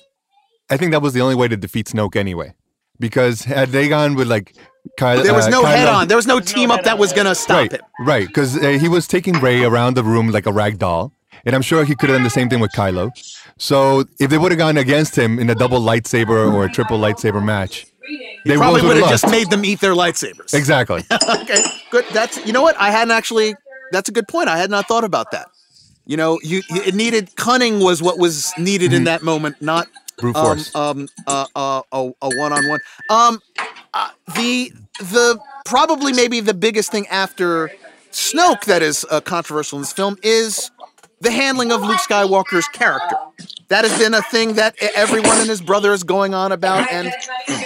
[0.71, 2.55] I think that was the only way to defeat Snoke anyway.
[2.99, 4.55] Because had they gone with like
[4.99, 6.07] Kylo, there was uh, no Kylo- head on.
[6.07, 7.81] There was no There's no team up that was going to stop right, it.
[7.99, 11.11] right, because uh, he was taking Rey around the room like a rag doll,
[11.45, 13.11] and I'm sure he could have done the same thing with Kylo.
[13.57, 16.97] So if they would have gone against him in a double lightsaber or a triple
[16.99, 17.85] lightsaber match,
[18.45, 20.53] they Probably would have just made them eat their lightsabers.
[20.53, 21.03] exactly.
[21.41, 22.05] okay, good.
[22.13, 23.55] That's you know what I hadn't actually.
[23.91, 24.49] That's a good point.
[24.49, 25.47] I had not thought about that.
[26.05, 30.35] You know, you it needed cunning was what was needed in that moment, not Brute
[30.35, 30.75] um, force.
[30.75, 32.79] um, uh, uh, a a one on one.
[33.09, 33.39] Um,
[33.93, 37.69] uh, the the probably maybe the biggest thing after
[38.11, 40.71] Snoke that is uh, controversial in this film is
[41.21, 43.15] the handling of Luke Skywalker's character.
[43.69, 47.11] That has been a thing that everyone and his brother is going on about, and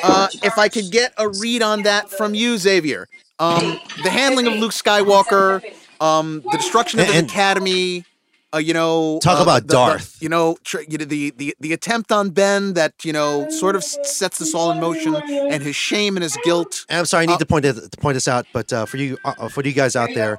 [0.03, 3.07] uh, if I could get a read on that from you, Xavier,
[3.39, 5.61] um, the handling of Luke Skywalker,
[6.01, 8.05] um, the destruction of his And- academy.
[8.53, 10.17] Uh, you know, Talk uh, about the- the- Darth.
[10.21, 13.77] you know, tr- you know, the, the the attempt on Ben that you know sort
[13.77, 16.85] of sets this all in motion, and his shame and his guilt.
[16.89, 18.85] And I'm sorry, I need Uh, to point it, to point this out, but uh,
[18.85, 20.37] for you, uh, for you guys out there,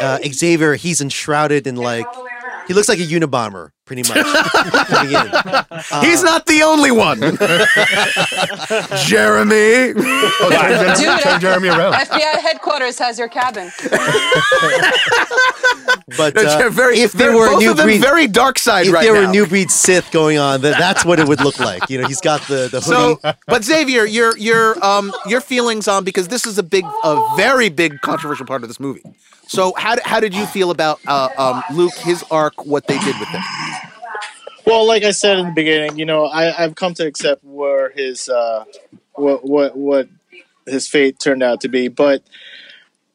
[0.00, 2.06] uh, Xavier, he's enshrouded in like
[2.66, 4.18] he looks like a Unabomber, pretty much.
[5.90, 7.18] Uh, He's not the only one.
[9.06, 9.94] Jeremy.
[9.96, 11.94] Oh, turn, Jeremy, Dude, turn Jeremy around.
[11.94, 13.70] FBI headquarters has your cabin.
[16.16, 18.58] but uh, they're very, if there they're were a new of them breed, very dark
[18.58, 19.26] side if right there now.
[19.26, 21.88] were new breed Sith going on, that that's what it would look like.
[21.88, 23.20] You know, he's got the the hoodie.
[23.22, 27.34] So, but Xavier, your your um your feelings on because this is a big, a
[27.36, 29.02] very big controversial part of this movie.
[29.48, 32.98] So, how did, how did you feel about uh, um, Luke, his arc, what they
[32.98, 33.42] did with him?
[34.66, 37.90] Well, like I said in the beginning, you know, I, I've come to accept where
[37.90, 38.66] his uh,
[39.14, 40.08] what what what
[40.66, 41.88] his fate turned out to be.
[41.88, 42.22] But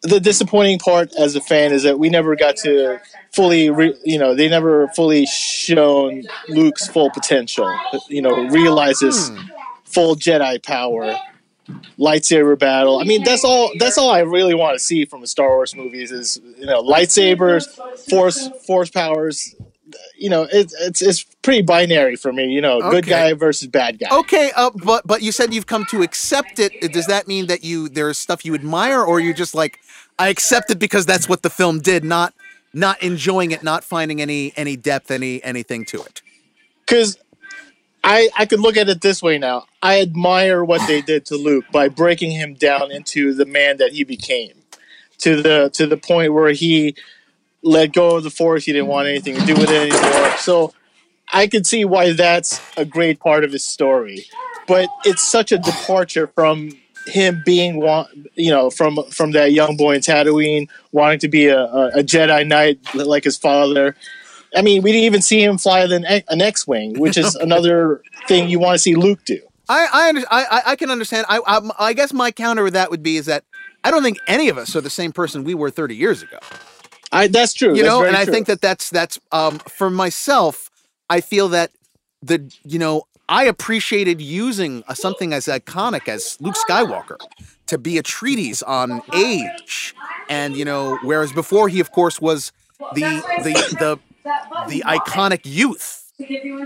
[0.01, 2.99] the disappointing part as a fan is that we never got to
[3.31, 7.71] fully, re- you know, they never fully shown Luke's full potential.
[8.09, 9.31] You know, realize his
[9.83, 11.15] full Jedi power,
[11.97, 12.99] lightsaber battle.
[12.99, 13.71] I mean, that's all.
[13.79, 16.81] That's all I really want to see from the Star Wars movies is you know
[16.83, 17.67] lightsabers,
[18.09, 19.55] force force powers.
[20.17, 22.45] You know, it, it's it's pretty binary for me.
[22.45, 24.07] You know, good guy versus bad guy.
[24.11, 26.91] Okay, uh, but but you said you've come to accept it.
[26.91, 29.79] Does that mean that you there's stuff you admire, or you're just like,
[30.17, 32.33] I accept it because that's what the film did, not
[32.73, 36.21] not enjoying it, not finding any any depth, any anything to it.
[36.87, 37.17] because
[38.03, 39.65] I I could look at it this way now.
[39.81, 43.93] I admire what they did to Luke by breaking him down into the man that
[43.93, 44.53] he became,
[45.19, 46.95] to the to the point where he
[47.61, 48.65] let go of the force.
[48.65, 50.37] He didn't want anything to do with it anymore.
[50.37, 50.73] So
[51.31, 54.25] I can see why that's a great part of his story,
[54.67, 56.71] but it's such a departure from
[57.07, 61.47] him being wa- you know from from that young boy in Tatooine wanting to be
[61.47, 63.95] a, a Jedi Knight like his father.
[64.55, 68.49] I mean, we didn't even see him fly an, an X-wing, which is another thing
[68.49, 69.39] you want to see Luke do.
[69.69, 71.25] I I, under, I I- can understand.
[71.29, 73.43] I, I I guess my counter with that would be is that
[73.83, 76.37] I don't think any of us are the same person we were 30 years ago.
[77.11, 77.69] I that's true.
[77.75, 78.33] You That's know, and I true.
[78.33, 80.69] think that that's that's um for myself.
[81.09, 81.71] I feel that
[82.21, 87.17] the you know I appreciated using a, something as iconic as Luke Skywalker
[87.67, 89.95] to be a treatise on age,
[90.29, 92.51] and you know, whereas before he of course was
[92.95, 93.01] the
[93.43, 93.99] the the
[94.67, 95.99] the iconic youth.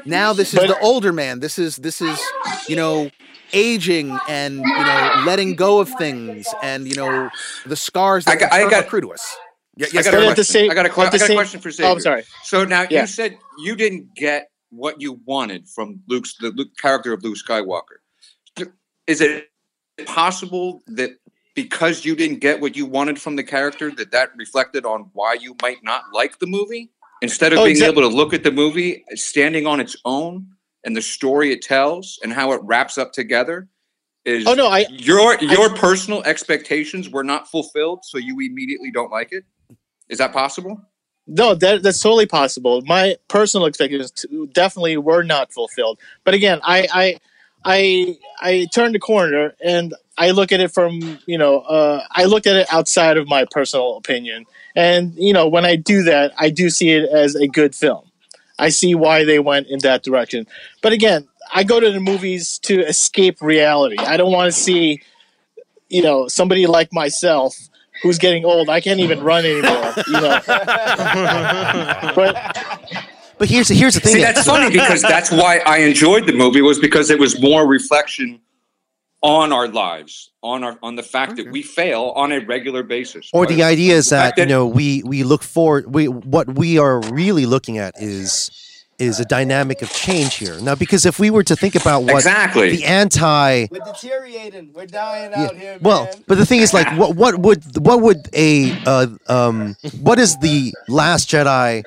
[0.06, 1.40] Now this is But- the older man.
[1.40, 2.20] This is this is
[2.68, 3.10] you know
[3.54, 7.30] aging and you know letting go of things and you know
[7.66, 9.26] the scars that I got- I got- accrue to us.
[9.78, 10.44] Y- I yes, got, But a the question.
[10.44, 12.24] same- I got a, que- the I got a same- question for Oh, I'm sorry.
[12.44, 13.02] So now Yeah.
[13.02, 17.38] you said you didn't get what you wanted from Luke's the Luke character of Luke
[17.38, 18.00] Skywalker.
[19.08, 19.50] Is it
[20.06, 21.12] possible that
[21.56, 25.34] because you didn't get what you wanted from the character, that that reflected on why
[25.34, 26.92] you might not like the movie
[27.22, 30.48] instead of Oh, being able to look at the movie standing on its own
[30.84, 33.68] and the story it tells and how it wraps up together?
[34.26, 39.12] Is Oh no, I your your personal expectations were not fulfilled, so you immediately don't
[39.12, 39.46] like it.
[40.10, 40.82] Is that possible?
[41.28, 42.82] No, that that's totally possible.
[42.86, 46.00] My personal expectations definitely were not fulfilled.
[46.24, 47.20] But again, I I
[47.66, 52.26] I I turned the corner and I look at it from you know uh, I
[52.26, 54.46] look at it outside of my personal opinion,
[54.78, 58.04] and you know when I do that, I do see it as a good film.
[58.60, 60.48] I see why they went in that direction.
[60.82, 63.98] But again, I go to the movies to escape reality.
[63.98, 65.02] I don't want to see
[65.90, 67.58] you know somebody like myself
[68.04, 68.70] who's getting old.
[68.70, 69.94] I can't even run anymore.
[70.06, 70.42] You know.
[72.16, 72.36] but
[73.40, 74.14] But here's here's the thing.
[74.14, 77.68] See, that's funny because that's why I enjoyed the movie was because it was more
[77.68, 78.40] reflection
[79.24, 83.30] on our lives, on our on the fact that we fail on a regular basis.
[83.34, 86.78] or the idea is The that you know we we look forward we what we
[86.78, 88.52] are really looking at is
[89.00, 92.16] is a dynamic of change here now because if we were to think about what
[92.16, 92.76] exactly.
[92.76, 94.72] the anti We're deteriorating.
[94.74, 95.46] We're dying Yeah.
[95.46, 95.78] out here.
[95.82, 96.24] well man.
[96.28, 100.38] but the thing is like what what would what would a uh, um what is
[100.40, 101.84] the last jedi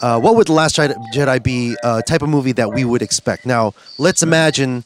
[0.00, 3.02] uh, what would the last jedi, jedi be uh, type of movie that we would
[3.02, 4.84] expect now let's imagine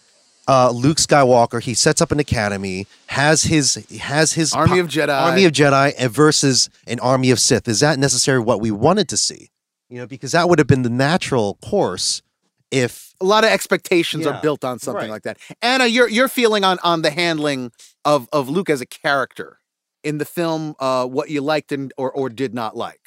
[0.48, 5.08] uh, luke skywalker he sets up an academy has his has his Army of Jedi.
[5.22, 9.08] army of jedi and versus an army of sith is that necessarily what we wanted
[9.08, 9.50] to see
[9.88, 12.22] you know because that would have been the natural course
[12.70, 14.32] if a lot of expectations Yeah.
[14.32, 15.10] are built on something Right.
[15.10, 15.36] like that.
[15.60, 17.70] Anna, your your feeling on on the handling
[18.04, 19.58] of of Luke as a character
[20.02, 23.00] in the film, uh, what you liked and or or did not like.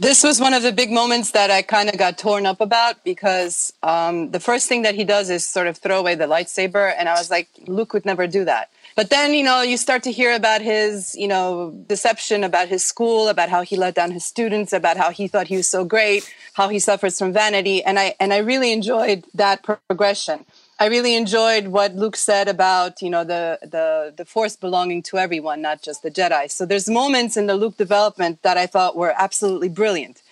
[0.00, 3.02] This was one of the big moments that I kind of got torn up about
[3.02, 6.94] because um, the first thing that he does is sort of throw away the lightsaber,
[6.96, 8.70] and I was like, Luke would never do that.
[8.94, 12.84] But then, you know, you start to hear about his, you know, deception about his
[12.84, 15.84] school, about how he let down his students, about how he thought he was so
[15.84, 20.44] great, how he suffers from vanity, and I and I really enjoyed that progression.
[20.80, 25.18] I really enjoyed what Luke said about you know the the the Force belonging to
[25.18, 26.50] everyone, not just the Jedi.
[26.50, 30.22] So there's moments in the Luke development that I thought were absolutely brilliant,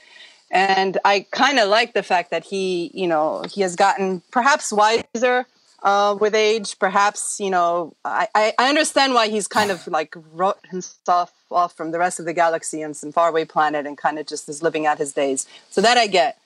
[0.50, 4.72] and I kind of like the fact that he you know he has gotten perhaps
[4.72, 5.46] wiser
[5.82, 6.78] uh, with age.
[6.78, 11.90] Perhaps you know I, I understand why he's kind of like wrote himself off from
[11.90, 14.86] the rest of the galaxy on some faraway planet and kind of just is living
[14.86, 15.46] out his days.
[15.70, 16.38] So that I get.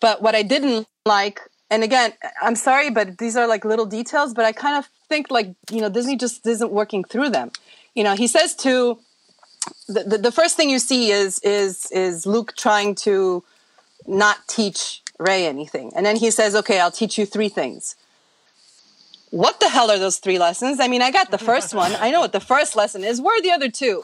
[0.00, 4.34] But what I didn't like, and again, I'm sorry, but these are like little details,
[4.34, 7.52] but I kind of think like, you know, Disney just isn't working through them.
[7.94, 8.98] You know, he says to
[9.88, 13.44] the, the, the first thing you see is is is Luke trying to
[14.06, 15.92] not teach Rey anything.
[15.94, 17.96] And then he says, Okay, I'll teach you three things.
[19.30, 20.80] What the hell are those three lessons?
[20.80, 21.92] I mean, I got the first one.
[22.00, 23.20] I know what the first lesson is.
[23.20, 24.02] Where are the other two?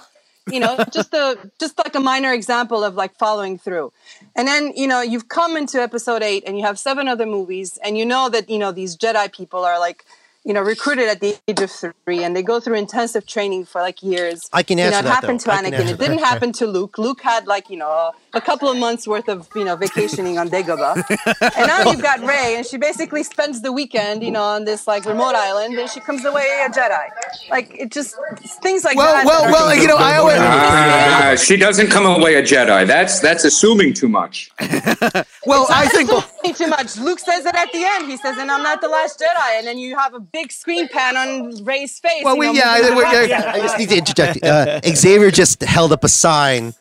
[0.51, 3.93] You know, just a just like a minor example of like following through.
[4.37, 7.79] And then, you know, you've come into episode eight and you have seven other movies,
[7.83, 10.05] and you know that, you know, these Jedi people are like,
[10.45, 13.81] you know, recruited at the age of three and they go through intensive training for
[13.81, 14.49] like years.
[14.53, 15.51] I can you know, answer it that, happened though.
[15.51, 15.91] to I Anakin.
[15.91, 16.99] It didn't happen to Luke.
[16.99, 20.49] Luke had like, you know, a couple of months worth of, you know, vacationing on
[20.49, 20.95] Dagobah.
[21.57, 24.87] and now you've got Rey and she basically spends the weekend, you know, on this
[24.87, 27.07] like remote island and she comes away a Jedi.
[27.51, 28.15] Like it just
[28.63, 29.27] things like Well, that.
[29.27, 29.75] well, that are- well.
[29.77, 30.37] You know, I always.
[30.39, 32.87] Ah, she doesn't come away a Jedi.
[32.87, 34.51] That's that's assuming too much.
[35.47, 36.11] Well, It's I think.
[36.11, 36.97] assuming too much.
[36.99, 38.11] Luke says it at the end.
[38.11, 40.89] He says, "And I'm not the last Jedi." And then you have a big screen
[40.89, 42.25] pan on Rey's face.
[42.25, 44.43] Well, you we- know, yeah, moving we- yeah, I just need to interject.
[44.43, 46.75] Uh, Xavier just held up a sign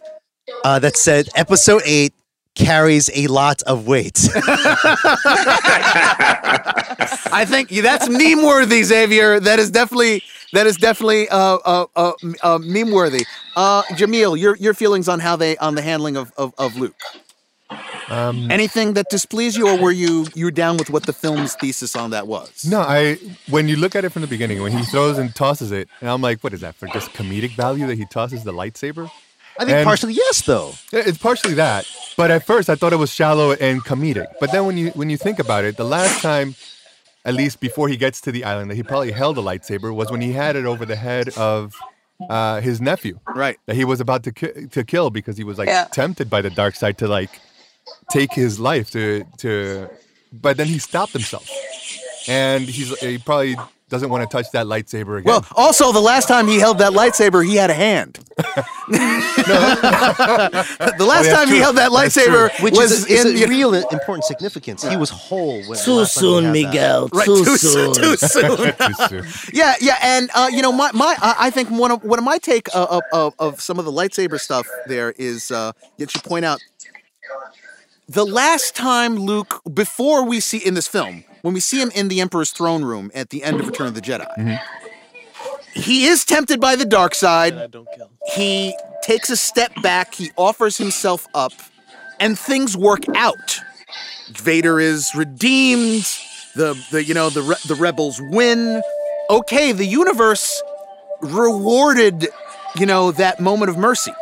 [0.63, 2.13] uh, that said "Episode Eight:
[2.55, 4.29] carries a lot of weight.
[7.31, 9.39] I think that's meme worthy, Xavier.
[9.39, 10.23] That is definitely
[10.53, 13.25] that is definitely uh, uh, uh, uh, meme worthy.
[13.55, 16.95] Uh, Jamil, your your feelings on how they on the handling of of, of Luke.
[18.07, 21.95] Um, Anything that displeased you, or were you you down with what the film's thesis
[21.95, 22.63] on that was?
[22.63, 23.17] No, I
[23.49, 26.09] when you look at it from the beginning, when he throws and tosses it, and
[26.09, 26.87] I'm like, what is that for?
[26.87, 29.09] Just comedic value that he tosses the lightsaber?
[29.59, 30.73] I think And- partially yes, though.
[30.91, 31.85] It's partially that,
[32.17, 34.27] but at first I thought it was shallow and comedic.
[34.39, 36.55] But then when you when you think about it, the last time,
[37.23, 40.11] at least before he gets to the island, that he probably held a lightsaber was
[40.11, 41.73] when he had it over the head of
[42.29, 43.57] uh, his nephew, Right.
[43.65, 45.85] that he was about to ki- to kill because he was like Yeah.
[45.91, 47.29] tempted by the dark side to like
[48.09, 49.89] take his life to to.
[50.33, 51.49] But then he stopped himself,
[52.27, 53.55] and he's he probably
[53.89, 55.25] doesn't want to touch that lightsaber again.
[55.31, 58.19] Well, also the last time he held that lightsaber, he had a hand.
[58.87, 58.97] the
[60.99, 63.47] last Oh, yeah, time he held that lightsaber Which was is, a, is in a
[63.47, 64.87] real important significance.
[64.87, 65.61] He was whole.
[65.67, 66.51] When, Too last time he soon.
[66.51, 67.09] Miguel.
[67.13, 67.93] Right, too, too soon.
[67.93, 68.57] Too soon.
[68.77, 69.25] Too soon.
[69.53, 72.25] Yeah, yeah, and uh, you know, my, my I I think one of one of
[72.25, 76.07] my take uh, of, of of some of the lightsaber stuff there is uh, you
[76.07, 76.59] should point out
[78.07, 82.07] the last time Luke before we see in this film when we see him in
[82.07, 84.59] the Emperor's throne room at the end of Return of the Jedi.
[85.75, 87.53] He is tempted by the dark side.
[87.55, 88.09] I don't kill.
[88.33, 90.15] He takes a step back.
[90.15, 91.51] He offers himself up,
[92.19, 93.59] and things work out.
[94.29, 96.07] Vader is redeemed.
[96.55, 98.81] The the you know the re- the rebels win.
[99.29, 100.61] Okay, the universe
[101.21, 102.27] rewarded
[102.77, 104.13] you know that moment of mercy.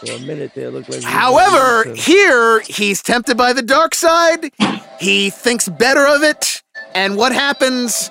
[0.00, 1.02] For a minute there, looked like.
[1.02, 4.50] However, here he's tempted by the dark side.
[4.98, 6.62] He thinks better of it,
[6.94, 8.10] and what happens?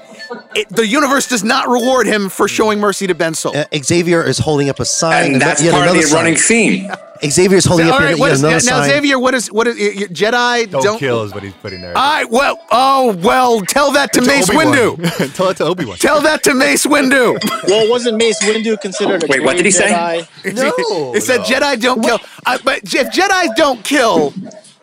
[0.55, 3.57] It, the universe does not reward him for showing mercy to Ben Solo.
[3.59, 5.33] Uh, Xavier is holding up a sign.
[5.33, 6.47] and that's yet part of another the running sign.
[6.47, 6.91] theme.
[7.31, 8.89] Xavier is holding All up right, yet what is, now, another sign.
[8.89, 9.17] Xavier?
[9.17, 10.69] What is what is y- y- Jedi?
[10.69, 11.93] Don't, kill is what he's putting there.
[11.95, 13.61] I well, oh well.
[13.61, 14.67] Tell that to, Mace Obi-Wan.
[14.97, 15.33] Windu.
[15.35, 15.97] Tell it to Obi Wan.
[15.97, 17.37] Tell that to Mace Windu.
[17.67, 19.87] Well, wasn't Mace Windu considered a Wait, what did he say?
[20.45, 22.19] No, It said Jedi don't kill.
[22.45, 24.33] Uh, but if Jedi don't kill,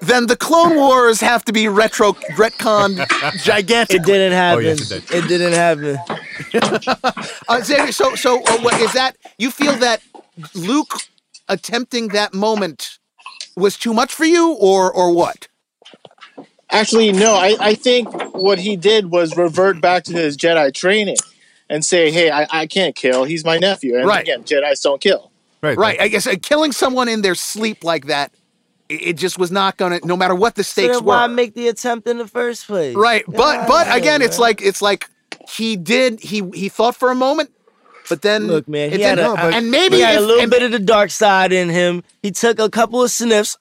[0.02, 2.96] then the Clone Wars have to be retro retcon
[3.42, 4.00] gigantic.
[4.00, 4.64] It didn't happen.
[4.64, 5.28] yes, it did.
[5.28, 5.98] didn't happen.
[7.48, 9.16] Uh, Xavier, so so uh, what is that?
[9.38, 10.02] You feel that
[10.54, 10.92] Luke
[11.48, 12.98] attempting that moment
[13.56, 15.48] was too much for you, or or what?
[16.70, 17.34] Actually, no.
[17.34, 21.16] I, I think what he did was revert back to his Jedi training
[21.68, 23.24] and say, "Hey, I, I can't kill.
[23.24, 24.22] He's my nephew." And Right.
[24.22, 25.30] again, Jedi's don't kill.
[25.60, 25.76] Right.
[25.76, 26.00] Right.
[26.00, 28.32] I guess uh, killing someone in their sleep like that,
[28.92, 30.00] it, it just was not gonna.
[30.04, 31.32] No matter what the So stakes then why were.
[31.32, 32.94] make the attempt in the first place?
[32.94, 33.24] Right.
[33.26, 35.08] But Yeah, but yeah, again, it's like it's like
[35.48, 36.20] he did.
[36.20, 37.50] He he thought for a moment,
[38.08, 40.50] but then Look, man, he had didn't- a- and maybe he had a little and-
[40.50, 42.02] bit of the dark side in him.
[42.22, 43.56] He took a couple of sniffs,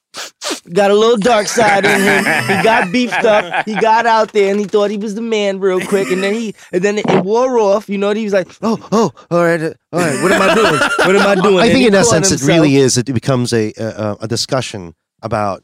[0.72, 2.24] got a little dark side in him.
[2.24, 3.64] He got beefed up.
[3.66, 6.08] He got out there and he thought he was the man real quick.
[6.12, 7.88] And then he and then it wore off.
[7.88, 10.22] You know, and he was like, oh, oh, all right, uh, all right.
[10.22, 10.80] What am I doing?
[11.06, 11.58] What am I doing?
[11.58, 12.96] I And think he in caught essence, it really is.
[12.96, 15.62] It becomes a a, a discussion about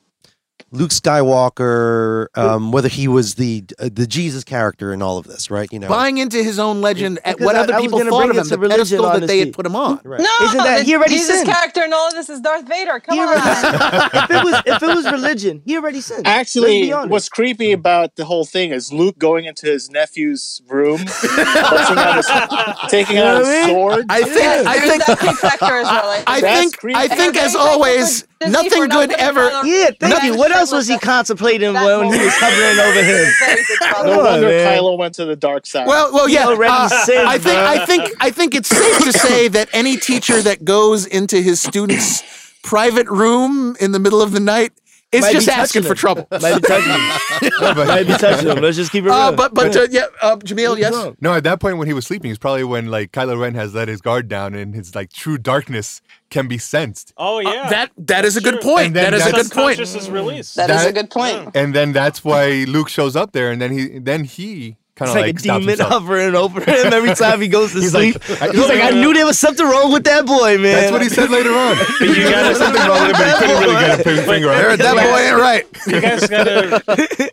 [0.71, 5.51] Luke Skywalker, um, whether he was the uh, the Jesus character in all of this,
[5.51, 5.67] right?
[5.73, 8.27] You know, buying into his own legend at what I- other I people gonna thought
[8.27, 9.99] bring of him, the religion, pedestal that they had put him on.
[10.05, 10.21] Right.
[10.21, 11.49] No, Isn't that- he already Jesus sinned.
[11.49, 13.01] character in all of this is Darth Vader.
[13.01, 13.33] Come He on.
[13.35, 16.27] if it was if it was religion, he already sinned.
[16.27, 21.01] Let's Actually, what's creepy about the whole thing is Luke going into his nephew's room,
[21.01, 24.07] out his, taking You out what his sword.
[24.11, 26.11] I think I think that factor as well.
[26.11, 26.77] I I think.
[26.95, 29.51] I think as always, Disney for nothing not good ever.
[29.51, 30.37] Kylo Yeah, thank you.
[30.37, 32.33] What else was he that- contemplating that when he was moment.
[32.37, 33.33] hovering over him?
[33.41, 34.17] Very No problem.
[34.17, 34.79] Come on, wonder man.
[34.79, 35.87] Kylo went to the dark side.
[35.87, 36.47] Well, well, yeah.
[36.47, 37.65] already uh, sinned, I think, bro.
[37.67, 41.61] I think, I think it's safe to say that any teacher that goes into his
[41.61, 42.23] student's
[42.63, 44.73] private room in the middle of the night
[45.13, 46.27] is Might just asking touching for trouble.
[46.31, 47.51] Might be touching him.
[47.61, 48.59] No, but- Might be touching him.
[48.59, 49.15] Let's just keep it real.
[49.15, 50.93] Uh, but, but, uh, yeah, uh, Jamil, yes.
[50.95, 51.17] wrong?
[51.21, 53.75] No, at that point when he was sleeping, it's probably when like Kylo Ren has
[53.75, 57.13] let his guard down and his like true darkness can be sensed.
[57.17, 57.71] Oh Uh, yeah.
[57.71, 58.75] that that is a good true.
[58.75, 58.95] point.
[58.95, 59.77] That is a good point.
[59.79, 60.57] Subconscious is released.
[60.57, 61.51] That is a good point.
[61.55, 65.11] And then that's why Luke shows up there, and then he then he kind It's
[65.11, 65.91] of like, like, a demon himself.
[65.93, 68.17] hovering over him every time he goes to He's sleep.
[68.29, 70.75] like- I- He's like, I knew there was something wrong with that boy, man.
[70.75, 71.77] That's what he said later on.
[72.01, 74.51] you There's gotta, something wrong with him, but he couldn't really get a pin- finger
[74.51, 74.77] on it.
[74.79, 75.67] that boy ain't right.
[75.87, 77.31] you guys gotta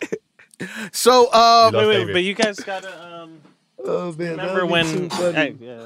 [0.93, 3.41] So, uh, wait, wait, but you guys gotta um,
[3.84, 5.38] Oh man, remember when too funny.
[5.38, 5.86] I- yeah.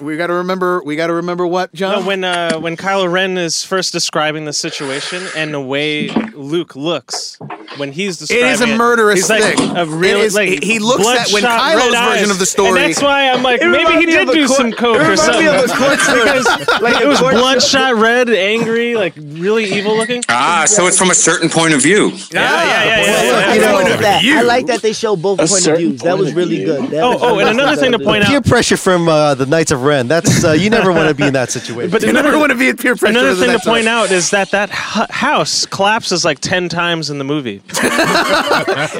[0.00, 0.82] We got to remember.
[0.84, 2.00] We got to remember what, John.
[2.02, 6.76] No, when uh, when Kylo Ren is first describing the situation and the way Luke
[6.76, 7.38] looks,
[7.76, 9.76] when he's It describing is a murderous he's like thing.
[9.76, 12.30] a real It is- like he looks at when bloodshot Kylo's red version eyes.
[12.30, 14.72] of the story- And that's why I'm like It maybe he did do court- some
[14.72, 15.42] coke it or something.
[15.42, 16.46] me of a because
[16.82, 20.22] like it was bloodshot red, angry, like really evil looking.
[20.28, 22.08] Ah, so it's from a certain point of view.
[22.08, 22.96] Yeah, yeah, yeah, yeah.
[22.96, 23.54] yeah, yeah.
[23.54, 24.22] you know, that.
[24.24, 26.02] I like that they show both A point of certain views.
[26.02, 26.90] That was really good.
[26.90, 28.28] That Oh, oh, and another thing to point out.
[28.30, 30.06] Peer pressure from uh, the Knights of Ren.
[30.06, 31.90] That's uh, you never want to be in that situation.
[31.90, 33.18] But You never want to be in peer pressure.
[33.18, 34.04] another thing to point exile.
[34.04, 37.62] out is that that hu- house collapses like ten times in the movie.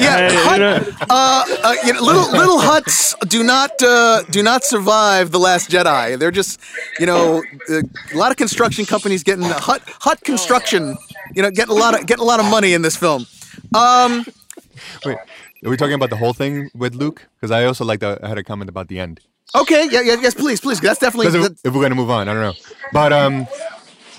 [0.06, 4.22] Yeah, Uh, hut, you know- uh, uh, you know, little little huts do not uh,
[4.30, 6.18] do not survive the Last Jedi.
[6.18, 6.58] They're just,
[6.98, 7.82] you know, uh,
[8.14, 10.96] a lot of construction companies getting hut hut construction.
[11.34, 13.26] You know, getting a lot of getting a lot of money in this film.
[13.74, 14.24] Um,
[15.04, 15.18] Wait,
[15.64, 17.26] are we talking about the whole thing with Luke?
[17.36, 19.20] Because I also like the, I had a comment about the end.
[19.54, 20.80] Okay, yeah, yeah, yes, please, please.
[20.80, 21.38] That's definitely.
[21.38, 22.54] If, if we're gonna move on, I don't know.
[22.92, 23.46] But um,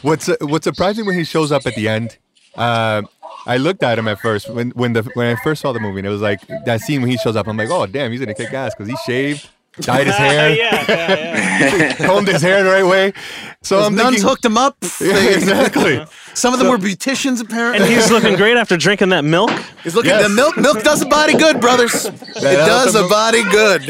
[0.02, 2.18] what's what's surprising when he shows up at the end?
[2.56, 3.04] Uh,
[3.46, 6.00] I looked at him at first when when the when I first saw the movie,
[6.00, 7.48] and it was like that scene when he shows up.
[7.48, 9.50] I'm like, oh damn, he's gonna kick ass because he shaved,
[9.80, 11.94] dyed his hair, yeah, yeah, yeah.
[11.96, 13.14] combed his hair the right way.
[13.62, 14.78] So Those I'm nuns thinking, hooked him up.
[15.02, 16.06] Yeah, They- exactly.
[16.34, 17.84] Some of them were beauticians, apparently.
[17.84, 19.50] And he's looking great after drinking that milk.
[19.84, 20.12] He's looking.
[20.12, 20.22] Yes.
[20.28, 22.06] The milk, milk does a body good, brothers.
[22.06, 23.90] it does a milk- body good.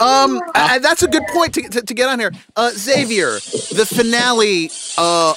[0.00, 2.30] Um, I- I- that's a good point to, to, to get on here.
[2.56, 3.32] Uh, Xavier,
[3.74, 5.34] the finale uh,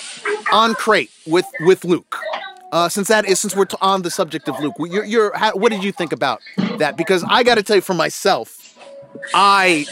[0.52, 2.16] on Crait with with Luke.
[2.72, 5.52] Uh, since that is since we're t- on the subject of Luke, you're, you're how,
[5.54, 6.42] what did you think about
[6.78, 6.96] that?
[6.96, 8.71] Because I got to tell you for myself,
[9.34, 9.86] I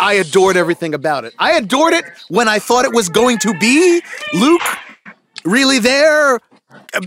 [0.00, 1.34] I adored everything about it.
[1.38, 4.02] I adored it when I thought it was going to be
[4.34, 4.62] Luke
[5.44, 6.40] really there,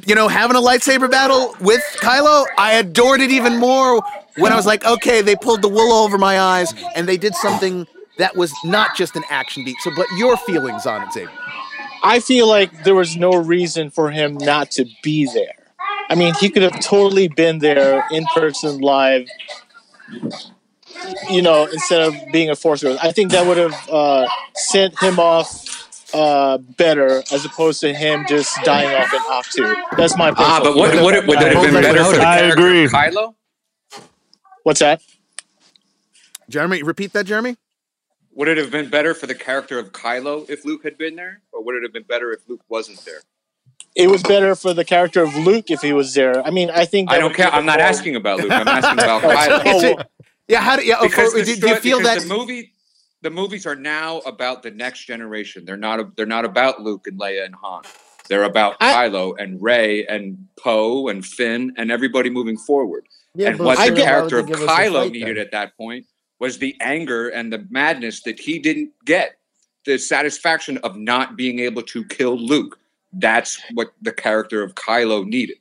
[0.06, 2.46] you know, having a lightsaber battle with Kylo.
[2.58, 4.02] I adored it even more
[4.38, 7.36] when I was like, okay, they pulled the wool over my eyes and they did
[7.36, 7.88] something
[8.18, 9.78] that was not just an action beat.
[9.82, 11.32] So, but your feelings on it, Xavier?
[12.04, 15.54] I feel like there was no reason for him not to be there.
[16.10, 19.28] I mean, he could have totally been there in person, live.
[21.30, 25.00] You know, instead of being a force ghost, I think that would have uh, sent
[25.02, 29.98] him off uh, better as opposed to him just dying off in Ahch-To.
[29.98, 31.06] That's my Ah, but what feeling.
[31.06, 32.44] would it would it have been better for the without.
[32.44, 32.84] I agree.
[32.86, 33.36] of Kylo?
[34.64, 35.02] What's that?
[36.50, 37.56] Jeremy, repeat that, Jeremy.
[38.34, 41.42] Would it have been better for the character of Kylo if Luke had been there,
[41.52, 43.22] or would it have been better if Luke wasn't there?
[43.96, 46.46] It was better for the character of Luke if he was there.
[46.46, 47.50] I mean, I think I don't care.
[47.54, 48.52] I'm not asking about Luke.
[48.52, 50.06] I'm asking about Oh, Kylo.
[50.52, 50.96] Is it- yeah, how do yeah?
[51.00, 52.22] oh, because for- the do, do you stro- feel that?
[52.22, 52.74] the movie
[53.22, 57.20] the movies are now about the next generation they're not they're not about luke and
[57.20, 57.84] leia and han
[58.30, 63.50] they're about I- kylo and rey and poe and finn and everybody moving forward Yeah,
[63.50, 65.04] and but what I the get- character of why would they give us a kylo
[65.04, 65.46] fight needed then?
[65.46, 66.06] at that point
[66.40, 69.38] was the anger and the madness that he didn't get
[69.86, 72.80] the satisfaction of not being able to kill luke
[73.14, 75.61] that's what the character of kylo needed That's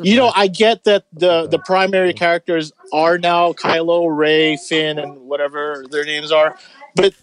[0.00, 0.32] You know.
[0.34, 6.04] I get that the the primary characters are now Kylo, Rey, Finn, and whatever their
[6.04, 6.56] names are.
[6.94, 7.14] But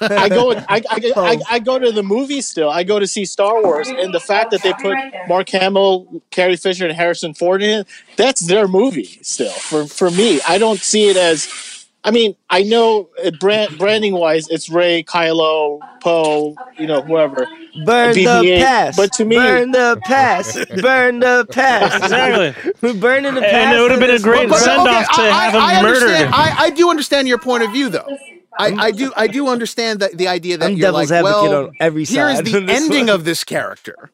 [0.00, 1.24] I go, I, I, oh.
[1.24, 2.70] I, I go to the movie still.
[2.70, 4.96] I go to see Star Wars, and the fact that they put
[5.28, 7.86] Mark Hamill, Carrie Fisher, and Harrison Ford in it,
[8.16, 9.52] that's their movie still.
[9.52, 11.79] For for me, I don't see it as.
[12.02, 17.46] I mean, I know uh, brand, branding wise, it's Rey, Kylo, Poe, you know, whoever.
[17.84, 18.96] burn the BB-8, past.
[18.96, 20.58] but to me- burn the past.
[20.80, 22.02] burn the past.
[22.10, 22.72] Exactly.
[22.80, 23.54] We're burning the past.
[23.54, 24.58] And it would have been a great motherfucker.
[24.58, 26.34] send off to have him understand, murdered.
[26.34, 28.16] I, I do understand your point of view, though.
[28.58, 31.66] I, I do I do understand that the idea that I'm you're devil's like, well,
[31.66, 33.08] on every here's the ending one.
[33.14, 34.10] of this character,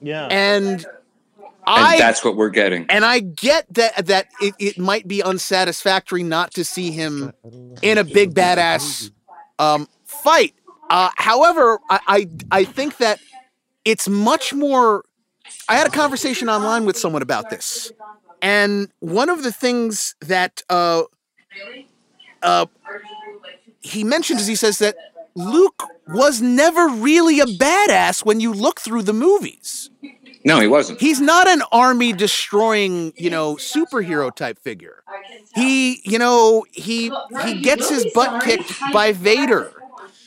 [0.00, 0.26] Yeah.
[0.26, 0.86] and and
[1.70, 6.22] I that's what we're getting and I get that that it, it might be unsatisfactory
[6.22, 7.32] not to see him
[7.82, 9.10] in a big badass
[9.58, 10.54] um, fight.
[10.88, 13.20] Uh, however, I, I I think that
[13.84, 15.04] it's much more.
[15.68, 17.92] I had a conversation online with someone about this,
[18.42, 21.02] and one of the things that uh,
[22.42, 22.66] uh,
[23.80, 24.96] he mentions is he says that
[25.34, 29.90] Luke was never really a badass when you look through the movies.
[30.44, 35.02] No he wasn't He's not an army destroying, you know, superhero type figure.
[35.54, 37.12] He, you know, he
[37.44, 39.72] he gets his butt kicked by Vader.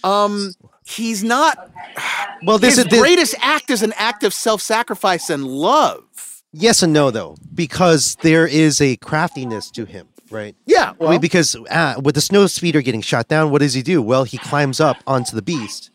[0.04, 0.54] Um
[0.86, 1.72] he's not
[2.44, 6.04] well, this his is this, greatest act is an act of self-sacrifice and love.
[6.52, 10.56] yes and no though, because there is a craftiness to him, right?
[10.66, 13.82] Yeah, I mean, because uh, with the snow speeder getting shot down, what does he
[13.82, 14.02] do?
[14.02, 15.90] Well, he climbs up onto the beast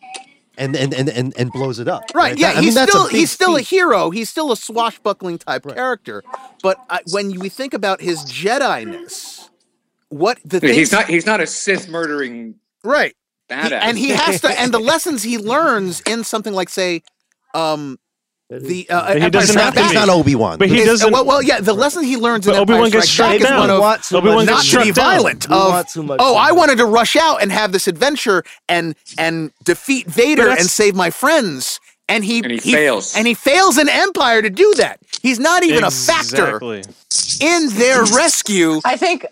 [0.59, 2.05] and and and and, and blows it up.
[2.15, 4.11] right, yeah, That- I mean, he's still he's still a hero.
[4.11, 5.75] He's still a swashbuckling type Right.
[5.77, 6.23] character.
[6.63, 9.51] But I, when we think about his Jedi-ness,
[10.09, 13.15] what the he's not he's not a sith murdering right.
[13.49, 17.03] He- badass and he has to and the lessons he learns in something like say
[17.55, 17.99] um
[18.51, 20.59] the uh, he doesn't Strikes have to Back He's not Obi Wan.
[20.59, 21.13] But he is- doesn't.
[21.13, 21.61] Well, well, yeah.
[21.61, 23.77] The lesson he learns in Empire Obi-Wan gets Strikes Back struck is one down.
[23.77, 25.05] of Obi-Wan much gets not struck to be down.
[25.05, 25.45] violent.
[25.45, 28.95] Of want too much oh, I wanted to rush out and have this adventure and
[29.19, 31.79] and defeat Vader and save my friends.
[32.11, 33.15] And he, And he fails.
[33.15, 34.99] and he fails in Empire to do that.
[35.21, 36.59] He's not even a factor
[37.43, 38.81] in their rescue.
[38.85, 39.27] I think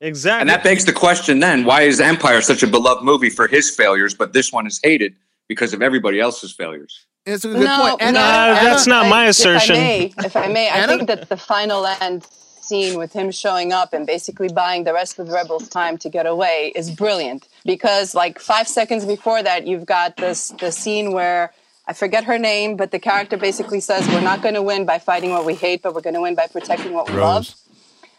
[0.00, 0.40] Exactly.
[0.40, 3.70] And that begs the question then why is Empire such a beloved movie for his
[3.70, 5.14] failures, but this one is hated
[5.48, 7.06] because of everybody else's failures?
[7.26, 8.02] It's a good no, point.
[8.02, 9.74] And no, Nah, Anna- that's not I- my assertion.
[9.76, 12.24] If I may, if I, may I think that the final end
[12.60, 16.08] scene with him showing up and basically buying the rest of the rebels time to
[16.08, 21.12] get away is brilliant because like five seconds before that you've got this the scene
[21.12, 21.52] where
[21.88, 24.98] I forget her name, but the character basically says we're not going to win by
[24.98, 27.54] fighting what we hate, but we're going to win by protecting what we love.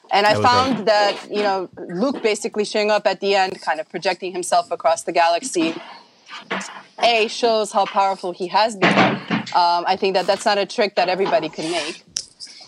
[0.10, 3.60] And I That was found that, you know, Luke basically showing up at the end,
[3.62, 5.76] kind of projecting himself across the galaxy,
[7.04, 9.16] A, shows how powerful he has become.
[9.56, 12.04] Um, I think that that's not a trick that everybody can make.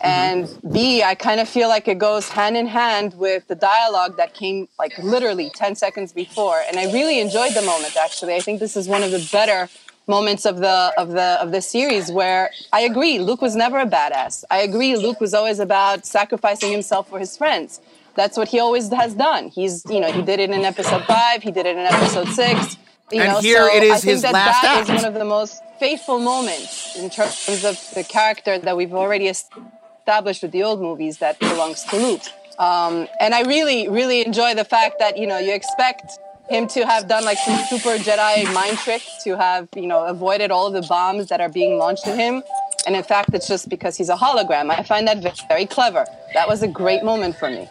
[0.02, 4.16] And B, I kind of feel like it goes hand in hand with the dialogue
[4.18, 6.62] that came like literally 10 seconds before.
[6.68, 8.36] And I really enjoyed the moment actually.
[8.36, 9.68] I think this is one of the better
[10.08, 13.86] moments of the of the of the series where I agree Luke was never a
[13.86, 14.44] badass.
[14.50, 17.82] I agree Luke was always about sacrificing himself for his friends.
[18.16, 19.50] That's what he always has done.
[19.50, 22.78] He's you know, he did it in episode 5, he did it in episode 6.
[23.12, 25.04] You And know, here so it is I think his that last that is act.
[25.04, 30.44] one of the most faithful moments in terms of the character that we've already established
[30.44, 32.24] with the old movies that belongs to Luke.
[32.60, 36.86] Um, and I really, really enjoy the fact that you know you expect him to
[36.86, 40.74] have done like some super Jedi mind trick to have you know avoided all of
[40.74, 42.44] the bombs that are being launched at him.
[42.88, 44.72] And in fact, it's just because he's a hologram.
[44.72, 46.06] I find that very clever.
[46.34, 47.70] That was a great moment for me.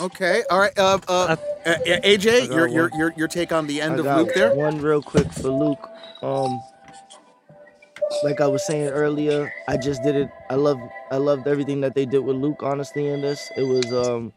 [0.00, 0.78] Okay, all right.
[0.78, 1.36] Uh, uh,
[1.66, 4.50] uh, AJ, your, your your your take on the end I of got Luke there?
[4.52, 5.90] One real quick for Luke.
[6.22, 6.62] Um,
[8.24, 10.28] like I was saying earlier, I just did it.
[10.50, 10.78] I love,
[11.10, 12.62] I loved everything that they did with Luke.
[12.62, 14.32] Honestly, in this, it was um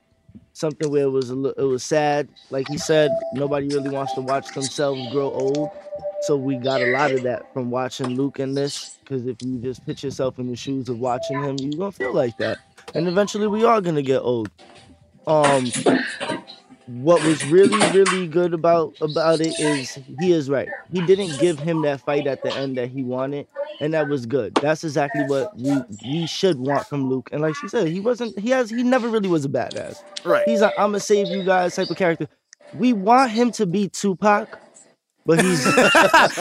[0.54, 2.30] something where it was a, li- it was sad.
[2.50, 5.70] Like he said, nobody really wants to watch themselves grow old.
[6.24, 9.00] So we got a lot of that from watching Luke in this.
[9.04, 12.14] Because if you just put yourself in the shoes of watching him, you're gonna feel
[12.14, 12.58] like that.
[12.94, 14.52] And eventually, we are gonna get old.
[15.28, 15.72] Um,
[16.88, 20.68] what was really really good about about it is he is right.
[20.92, 23.48] He didn't give him that fight at the end that he wanted
[23.80, 24.56] and that was good.
[24.56, 27.30] That's exactly what we we should want from luke.
[27.32, 30.04] And like she said he wasn't he has he never really was a badass.
[30.26, 30.48] Right.
[30.48, 32.28] he's a i'm gonna save you guys type of character.
[32.74, 34.60] We want him to be tupac
[35.26, 35.66] but he's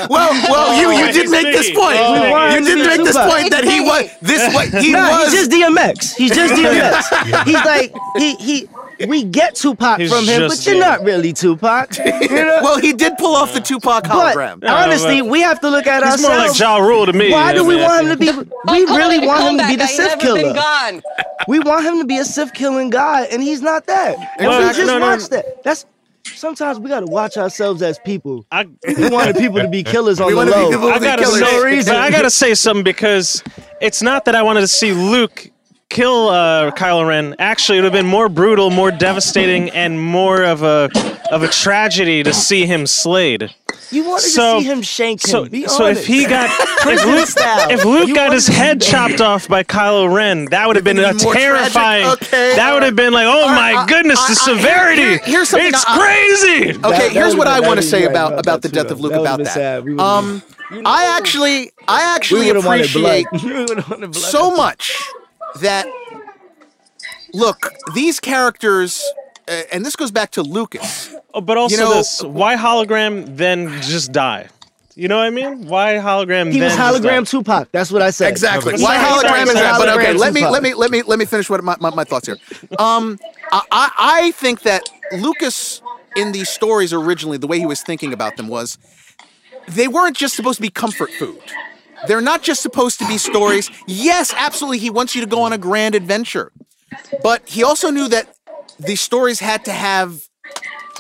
[0.09, 1.99] well, well, you you oh, did make this point.
[1.99, 2.87] Oh, you did yeah.
[2.87, 5.33] make this point that he was this what he nah, was.
[5.33, 6.17] he's just DMX.
[6.17, 7.45] He's just DMX.
[7.45, 8.69] He's like he he.
[9.09, 10.81] We get Tupac He's from him, but you're DMX.
[10.81, 11.97] not really Tupac.
[11.97, 12.61] You know?
[12.63, 14.63] well, he did pull off the Tupac But hologram.
[14.63, 16.61] Yeah, honestly, we have to look at He's more ourselves.
[16.61, 17.33] like Ja Rule to me.
[17.33, 18.51] Why do we mean, want him to be?
[18.71, 21.01] We really want him to be the I Sith killer.
[21.49, 24.19] We want him to be a Sith killing guy, and he's not that.
[24.39, 25.63] And Well, we just no, no, watch that.
[25.65, 25.87] That's
[26.35, 28.45] sometimes we gotta watch ourselves as people.
[28.51, 30.91] I, We wanted people to be killers on We the low.
[30.91, 31.95] I gotta say, No reason.
[31.95, 33.43] but I gotta say something because
[33.81, 35.51] it's not that I wanted to see Luke
[35.91, 37.35] kill uh, Kylo Ren.
[37.39, 40.89] Actually, it would have been more brutal, more devastating, and more of a
[41.31, 43.55] of a tragedy to see him slayed.
[43.93, 45.31] You wanted So- to see him shank him.
[45.31, 46.49] So, Be so if he got
[46.87, 47.71] if Luke, style.
[47.71, 48.85] if Luke You got his head that.
[48.91, 51.51] chopped off by Kylo Ren, that would have been a Even more tragic.
[51.73, 52.07] terrifying.
[52.07, 52.55] Okay.
[52.57, 55.03] That would have been like, oh my I- goodness, I- the I- here- severity.
[55.03, 56.71] here- here's something it's I- crazy.
[56.71, 58.87] Okay, That- here's what would've I want to say right about about about the death
[58.89, 59.39] too, of Luke about that.
[59.39, 59.85] been sad.
[59.85, 60.43] We Um,
[60.87, 63.25] I actually I actually we would have wanted blood.
[63.27, 64.23] appreciate We would've wanted blood.
[64.25, 64.93] so much
[65.57, 65.87] that
[67.33, 69.03] look these characters,
[69.49, 71.15] uh, and this goes back to Lucas.
[71.35, 74.49] Oh, but also you know- this: why hologram then just die?
[74.97, 75.67] You know what I mean?
[75.67, 76.53] Why hologram?
[76.53, 77.09] He then was just die?
[77.09, 77.71] hologram Tupac.
[77.73, 78.29] That's what I said.
[78.29, 78.75] Exactly.
[78.75, 78.83] Okay.
[78.83, 79.79] Why Sorry, hologram sorry, is that?
[79.79, 82.05] But okay, let me let me let me let me finish what my, my, my
[82.05, 82.37] thoughts here.
[82.79, 83.19] Um,
[83.53, 84.83] I, I I think that
[85.13, 85.81] Lucas
[86.17, 88.79] in these stories originally, the way he was thinking about them was
[89.69, 91.41] they weren't just supposed to be comfort food.
[92.07, 93.71] They're not just supposed to be stories.
[93.87, 96.53] Yes, absolutely, he wants you to go on a grand adventure,
[97.23, 98.35] but he also knew that
[98.79, 100.23] these stories had to have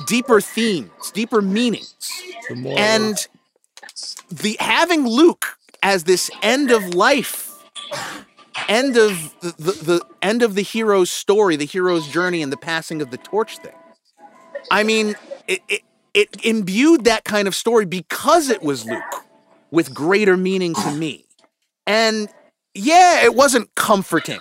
[0.06, 1.94] deeper themes, deeper meanings
[2.76, 3.28] and
[4.30, 7.50] the having Luke as this end of life,
[8.68, 12.56] end of the, the, the end of the hero's story, the hero's journey, and the
[12.56, 13.72] passing of the torch thing.
[14.70, 15.16] I mean,
[15.48, 15.82] it, it
[16.12, 19.02] it imbued that kind of story because it was Luke
[19.70, 21.24] with greater meaning to me.
[21.86, 22.28] And
[22.74, 24.40] yeah, it wasn't comforting.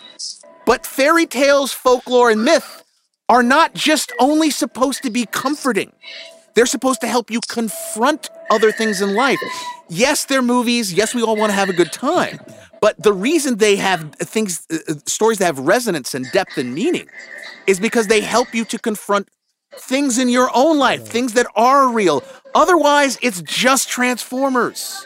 [0.65, 2.83] But fairy tales, folklore, and myth
[3.27, 5.91] are not just only supposed to be comforting.
[6.55, 9.39] They're supposed to help you confront other things in life.
[9.87, 10.93] Yes, they're movies.
[10.93, 12.39] Yes, we all want to have a good time.
[12.81, 16.73] But the reason they have things, uh, uh, stories that have resonance and depth and
[16.73, 17.07] meaning,
[17.67, 19.29] is because they help you to confront
[19.77, 22.23] things in your own life, things that are real.
[22.55, 25.05] Otherwise, it's just Transformers.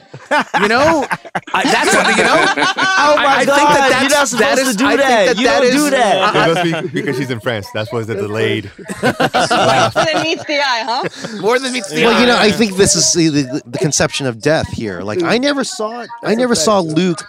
[0.61, 1.05] You know,
[1.53, 2.63] I, that's what you know.
[3.05, 3.55] Oh my I, I god!
[3.57, 5.25] think that that's, You're not supposed that is, to do I that.
[5.25, 6.35] Think that you that don't is- do that.
[6.35, 7.67] It must be because she's in France.
[7.73, 8.71] That's was the delayed.
[9.01, 11.41] More Than meets the eye, huh?
[11.41, 12.07] More than meets the eye.
[12.07, 12.37] Well, you know.
[12.37, 15.01] I think this is the, the, the conception of death here.
[15.01, 16.09] Like, I never saw it.
[16.23, 17.19] I never saw Luke,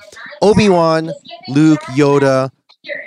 [0.41, 1.11] Obi Wan,
[1.49, 2.51] Luke, Yoda.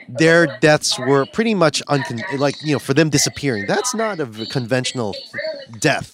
[0.08, 3.66] Their deaths were pretty much uncon- like you know for them disappearing.
[3.68, 5.16] That's not a conventional
[5.80, 6.14] death.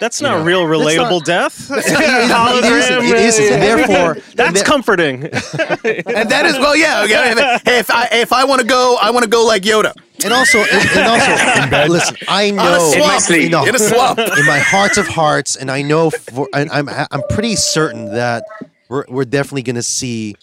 [0.00, 1.70] That's not know, real that's relatable not- death.
[1.70, 3.04] It isn't.
[3.04, 3.52] It isn't.
[3.52, 5.22] And therefore, that's and comforting.
[5.24, 7.02] and that is well, yeah.
[7.04, 7.58] okay.
[7.64, 9.92] Hey, if I if I want to go, I want to go like Yoda.
[10.24, 12.16] And also, and, and also, listen.
[12.28, 13.50] I know In my sleep.
[13.50, 14.18] no, In a swamp.
[14.18, 18.42] in my heart of hearts, and I know, for, and I'm I'm pretty certain that
[18.88, 20.34] we're we're definitely going to see,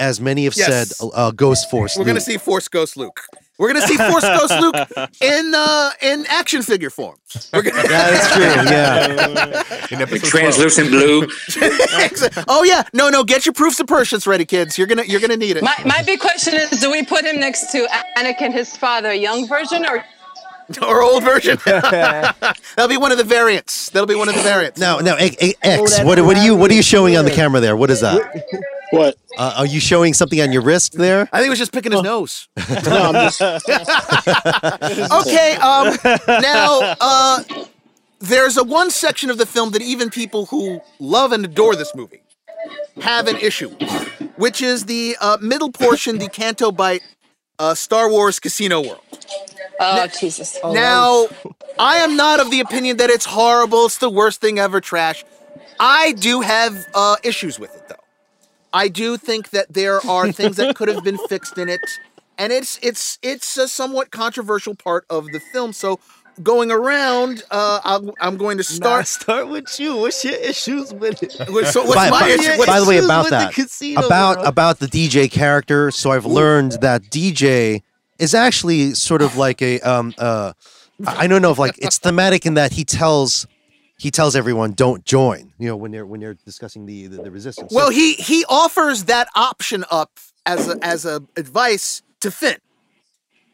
[0.00, 0.96] as many have Yes.
[0.98, 1.96] said, uh, Ghost Force.
[1.96, 3.20] We're gonna see Force Ghost Luke.
[3.58, 4.74] We're gonna see Force Ghost Luke
[5.20, 7.16] in uh in action figure form.
[7.52, 7.82] We're gonna.
[7.86, 8.42] That's true.
[8.42, 9.62] Yeah.
[9.90, 10.22] In episode 12.
[10.30, 11.26] Translucent blue.
[12.48, 13.22] oh yeah, no, no.
[13.22, 14.78] Get your proofs of Persians ready, kids.
[14.78, 15.62] You're gonna you're gonna need it.
[15.62, 17.86] My, my big question is do we put him next to
[18.16, 20.04] Anakin, his father, young version, or
[20.82, 21.58] or old version.
[21.64, 23.90] That'll be one of the variants.
[23.90, 24.78] That'll be one of the variants.
[24.78, 25.96] Now, now, A- A- X.
[25.96, 27.76] that What, what are you what are you showing on the camera there?
[27.76, 28.20] What is that?
[28.92, 29.16] What?
[29.38, 31.28] Uh, are you showing something on your wrist there?
[31.32, 32.48] I think he was just picking his nose.
[32.84, 33.40] No, I'm just.
[35.12, 35.96] okay, um,
[36.26, 37.44] now uh,
[38.18, 41.94] there's a one section of the film that even people who love and adore this
[41.94, 42.20] movie
[43.00, 43.68] have an issue,
[44.34, 47.02] which is the uh, middle portion, the Canto Bight
[47.60, 49.02] uh, Star Wars Casino World.
[49.78, 50.58] oh Jesus?
[50.74, 51.28] now,
[51.78, 53.86] I am not of the opinion that it's horrible.
[53.86, 54.80] It's the worst thing ever.
[54.80, 55.24] Trash.
[55.78, 57.94] I do have uh, issues with it, though.
[58.72, 61.80] I do think that there are things that could have been fixed in it,
[62.38, 65.72] and it's it's it's a somewhat controversial part of the film.
[65.74, 66.00] So,
[66.42, 69.06] going around, uh, I'll, I'm going to Start start.
[69.06, 69.96] start with you.
[69.96, 71.32] What's your issues with it?
[71.70, 72.50] So, what's by, my by- issue?
[72.58, 74.48] What's- by the way, about with the that, casino about world?
[74.48, 75.90] about the DJ character.
[75.90, 77.82] So I've learned that DJ
[78.18, 80.52] is actually sort of like a um uh,
[81.06, 83.46] I I don't know if like it's thematic in that he tells
[83.98, 85.52] he tells everyone don't join.
[85.58, 87.70] You know when they're when they're discussing the the, the resistance.
[87.72, 92.56] So- Well, he he offers that option up as a, as a advice to Finn.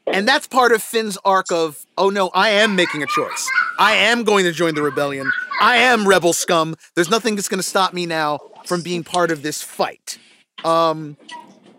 [0.06, 3.50] And that's part of Finn's arc of, oh no, I am making a choice.
[3.78, 5.30] I am going to join the rebellion.
[5.60, 6.76] I am rebel scum.
[6.94, 10.18] There's nothing that's going to stop me now from being part of this fight.
[10.64, 11.16] Um,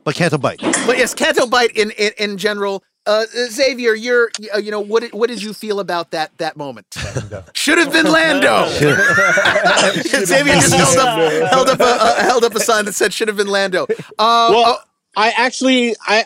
[0.03, 0.59] but Canto Bight.
[0.61, 2.83] but yes, Canto Bight in in, in general.
[3.05, 6.57] Uh, Xavier, you're uh, you know what did, what did you feel about that that
[6.57, 6.87] moment?
[7.53, 8.67] Should have been Lando.
[10.03, 13.27] Xavier just held up held up a uh, held up a sign that said should
[13.29, 13.83] have been Lando.
[14.19, 14.83] Uh, Well,
[15.15, 16.25] I actually, I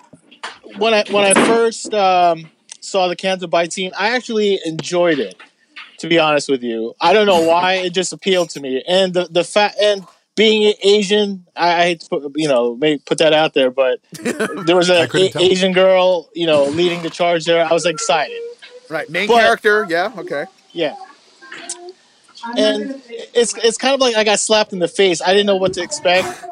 [0.78, 5.36] when I when I first um, saw the Canto Bight scene, I actually enjoyed it.
[6.00, 9.14] To be honest with you, I don't know why it just appealed to me, and
[9.14, 10.04] the the fact and
[10.36, 14.00] being Asian, I, I hate to put you know may put that out there, but
[14.66, 17.64] there was a, a- Asian girl, you know, leading the charge there.
[17.64, 18.42] I was excited.
[18.90, 19.86] right, main but- character.
[19.90, 20.46] Yeah, okay.
[20.72, 20.96] Yeah.
[22.58, 23.00] And
[23.36, 25.22] it's it's kind of like I got slapped in the face.
[25.22, 26.44] I didn't know what to expect.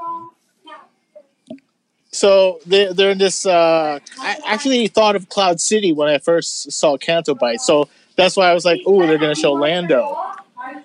[2.20, 3.45] So they they're in this.
[3.45, 7.61] Uh, I actually thought of Cloud City when I first saw Canto Bight.
[7.61, 10.17] So that's why I was like, "Oh, they're gonna show Lando."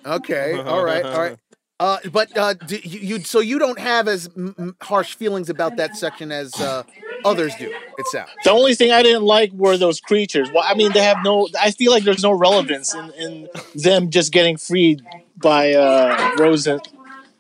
[0.07, 1.37] Okay, all right, all right.
[1.81, 5.51] Uh, but uh, do you, you so you don't have as m- m- harsh feelings
[5.51, 6.85] about that section as uh,
[7.25, 7.69] others do.
[7.99, 8.31] It sounds.
[8.45, 10.49] The only thing I didn't like were those creatures.
[10.53, 11.49] Well, I mean, they have no.
[11.61, 15.03] I feel like there's no relevance in, in them just getting freed
[15.37, 16.69] by uh, Rose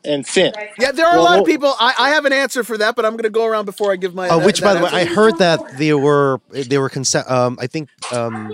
[0.05, 0.53] and, and Finn.
[0.79, 1.75] Yeah, there are a lot of people.
[1.79, 3.97] I, I have an answer for that, but I'm going to go around before I
[3.97, 4.29] give my.
[4.29, 7.31] Uh, that- which, by that the way, I heard that they were they were concept.
[7.31, 8.53] Um, I think um,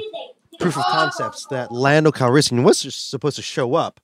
[0.59, 4.01] proof of concepts that Lando Calrissian was supposed to show up,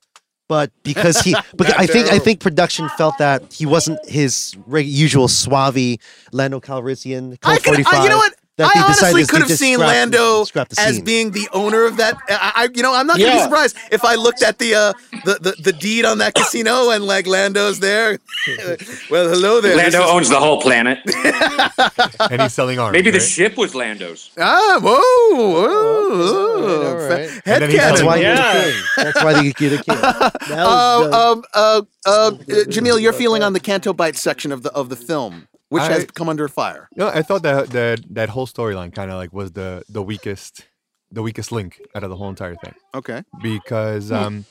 [0.48, 4.86] but because he, but I think I think production felt that he wasn't his reg-
[4.86, 5.98] usual suave
[6.32, 7.32] Lando Calrissian.
[7.42, 8.34] I Code could, 45, I, you know what?
[8.58, 11.04] That I they honestly could have seen scrap- Lando scrap as scene.
[11.04, 12.16] being the owner of that.
[12.28, 14.74] I, I you know, I'm not going to be surprised if I looked at the,
[14.74, 14.92] uh,
[15.26, 18.18] the the the deed on that casino and like Lando's there.
[19.10, 19.76] well, hello there.
[19.76, 20.98] Lando is- owns the whole planet.
[22.30, 22.92] and he's selling arms.
[22.94, 23.28] Maybe the right?
[23.28, 24.30] ship was Lando's.
[24.38, 25.00] Ah, whoa,
[25.36, 26.88] whoa, whoa.
[26.88, 27.28] all right.
[27.44, 28.54] Head And then he's That's why Yeah.
[28.54, 28.82] you're the king.
[28.96, 29.96] That's why they you're the king.
[30.00, 32.30] That was Uh, the- um, uh, uh, uh,
[32.70, 36.04] Jamil, your feeling on the Canto Bight section of the of the film, which has
[36.06, 36.88] come under fire.
[36.96, 40.66] No, I thought that that that whole storyline kind of like was the the weakest
[41.12, 43.22] the weakest link out of the whole entire thing Okay.
[43.42, 44.44] because um,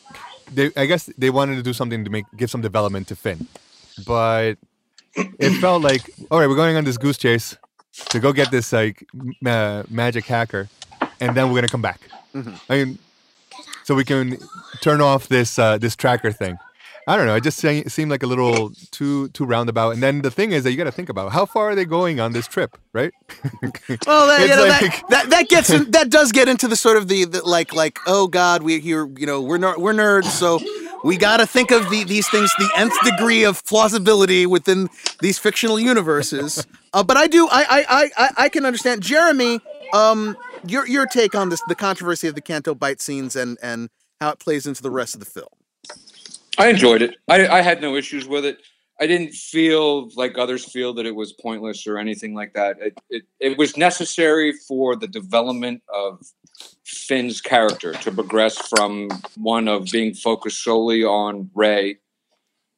[0.54, 3.48] they I guess they wanted to do something to make give some development to Finn,
[4.06, 4.58] but
[5.16, 6.02] it felt like
[6.32, 7.58] all right, we're going on this goose chase
[8.10, 9.06] to go get this like
[9.42, 10.68] ma- magic hacker,
[11.20, 12.02] and then we're gonna come back.
[12.70, 12.98] I mean,
[13.86, 14.38] so we can
[14.82, 16.58] turn off this uh, this tracker thing.
[17.08, 17.36] I don't know.
[17.36, 19.92] It just se- seemed like a little too too roundabout.
[19.92, 21.86] And then the thing is that you got to think about how far are they
[21.86, 23.14] going on this trip, right?
[24.08, 26.76] Well, that, you know, like- that, that that gets in, that does get into the
[26.76, 29.94] sort of the, the like like oh god we here you know we're ner- we're
[29.94, 30.60] nerds so
[31.04, 34.90] we got to think of the, these things the nth degree of plausibility within
[35.22, 36.66] these fictional universes.
[36.94, 39.60] Uh, but I do I, I I I I can understand Jeremy.
[39.94, 40.36] Um,
[40.66, 43.90] your your take on this the controversy of the Canto Bight scenes and and
[44.20, 45.50] how it plays into the rest of the film.
[46.58, 47.16] I enjoyed it.
[47.28, 48.60] I, I had no issues with it.
[49.00, 52.78] I didn't feel like others feel that it was pointless or anything like that.
[52.80, 56.26] It, it, it was necessary for the development of
[56.86, 61.98] Finn's character to progress from one of being focused solely on Rey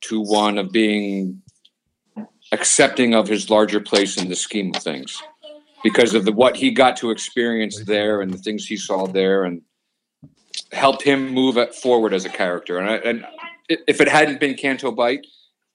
[0.02, 1.42] to one of being
[2.52, 5.22] accepting of his larger place in the scheme of things
[5.84, 9.44] because of the what he got to experience there and the things he saw there
[9.44, 9.62] and
[10.72, 12.80] helped him move forward as a character.
[12.80, 13.26] And, I, and
[13.70, 15.26] if it hadn't been Canto Bight,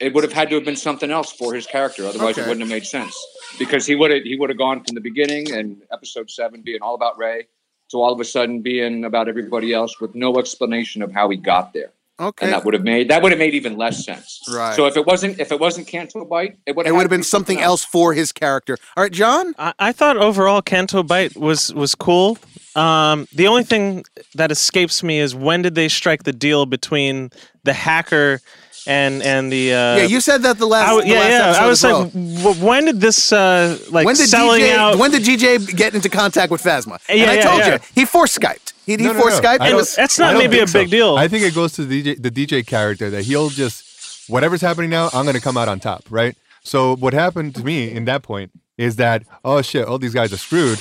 [0.01, 2.05] it would have had to have been something else for his character.
[2.05, 2.43] Otherwise, Okay.
[2.43, 3.16] it wouldn't have made sense
[3.59, 6.80] because he would have he would have gone from the beginning and episode seven being
[6.82, 7.47] all about Rey
[7.90, 11.36] to all of a sudden being about everybody else with no explanation of how he
[11.36, 11.93] got there.
[12.23, 12.47] Okay.
[12.47, 14.41] And that would have made that would have made even less sense.
[14.53, 14.75] Right.
[14.77, 17.11] So if it wasn't if it wasn't Canto Bight, it would It have would have
[17.11, 18.79] been something else for his character.
[18.97, 19.55] All right, John.
[19.59, 22.39] I, I thought overall Canto Bight was was cool.
[22.75, 24.05] Um, the only thing
[24.35, 27.31] that escapes me is when did they strike the deal between
[27.64, 28.41] the hacker
[28.87, 30.87] and and the uh, yeah, you said that the last.
[30.87, 31.64] I w- the yeah, last yeah.
[31.64, 32.12] I was as like,
[32.43, 34.99] w- when did this uh, like when did selling DJ, out?
[34.99, 36.99] When did DJ get into contact with Phasma?
[37.09, 37.73] and Yeah, I yeah, told yeah.
[37.75, 38.72] you he force Skyped.
[38.87, 39.49] He, he No, no, force no.
[39.49, 39.61] Skyped.
[39.61, 40.78] I It was That's not maybe a think so.
[40.80, 41.16] big deal.
[41.16, 44.91] I think it goes to the DJ, the DJ character that he'll just whatever's happening
[44.91, 46.37] now, I'm gonna come out on top, right?
[46.64, 50.33] So what happened to me in that point is that oh shit, all these guys
[50.33, 50.78] are screwed.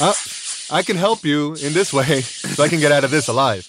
[0.00, 0.14] Uh,
[0.72, 2.20] I can help you in this way,
[2.54, 3.68] so I can get out of this alive.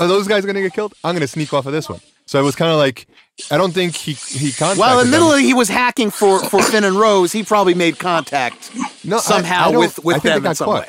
[0.00, 0.94] Are those guys gonna get killed?
[1.04, 2.00] I'm gonna sneak off of this one.
[2.26, 3.06] So it was kind of like
[3.52, 4.78] I don't think he he contacted.
[4.80, 5.20] well, in the them.
[5.20, 7.30] middle of he was hacking for for Finn and Rose.
[7.32, 8.70] He probably made contact
[9.04, 10.82] No, somehow I don't- with with I think them they in some caught.
[10.82, 10.88] way.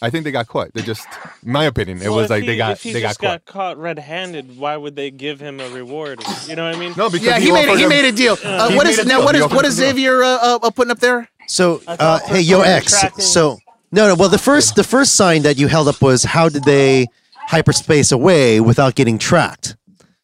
[0.00, 0.72] I think they got caught.
[0.74, 1.06] They just,
[1.44, 3.44] my opinion, it Well, was like he, they got if he they got just caught.
[3.44, 6.22] got caught red-handed, why would they give him a reward?
[6.46, 6.94] You know what I mean?
[6.96, 8.36] No, because Yeah, he made a, he him- made a deal.
[8.44, 9.16] Uh, He what made is a now?
[9.18, 9.24] deal.
[9.24, 9.90] What He is offered what him is a deal.
[9.90, 11.28] Xavier uh, uh, uh, putting up there?
[11.48, 13.04] So, uh, hey, first Yo they were X.
[13.24, 13.58] So,
[13.90, 14.14] no, no.
[14.14, 17.06] Well, the first, the first sign that you held up was how did they
[17.48, 19.76] hyperspace away without getting tracked?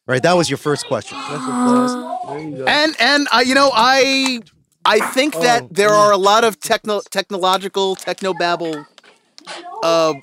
[0.07, 0.21] Right.
[0.21, 1.17] That was your first question.
[2.67, 4.39] And and uh, you know I
[4.85, 8.85] I think that there are a lot of techno technological technobabble
[9.83, 10.13] uh,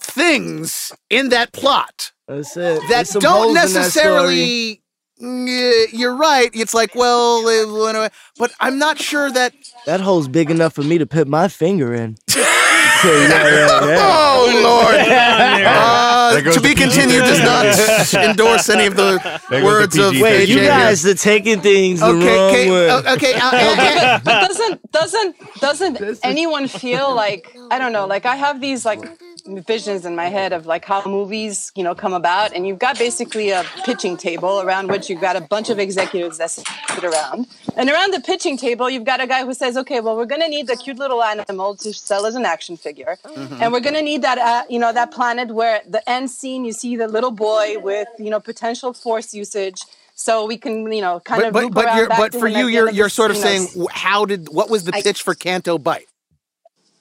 [0.00, 2.82] things in that plot That's it.
[2.88, 4.82] that don't that necessarily.
[5.20, 6.50] Mm, You're right.
[6.52, 9.54] It's like, well, but I'm not sure that.
[9.86, 12.16] That hole's big enough for me to put my finger in.
[13.02, 13.98] So, yeah, yeah, yeah.
[14.00, 15.06] Oh Lord!
[15.72, 19.18] Uh, to be continued does not endorse any of the
[19.50, 20.22] There goes the words of PG.
[20.22, 22.90] Wait, AJ you guys are taking things the Okay, wrong okay, way.
[23.14, 23.34] okay.
[23.34, 28.60] uh, uh, but doesn't doesn't doesn't anyone feel like I don't know like I have
[28.60, 29.00] these like
[29.46, 32.98] visions in my head of like how movies you know come about and you've got
[32.98, 37.46] basically a pitching table around which you've got a bunch of executives that sit around
[37.76, 40.40] and around the pitching table you've got a guy who says okay well we're going
[40.40, 43.18] to need the cute little animal to sell as an action figure
[43.60, 46.64] and we're going to need that uh, you know that planet where the end scene
[46.64, 49.82] you see the little boy with you know potential force usage
[50.14, 52.32] so we can you know kind but of but loop but, around you're, back but
[52.34, 55.34] for you, you're you're sort of saying how did what was the I- pitch for
[55.34, 56.06] Canto Bight?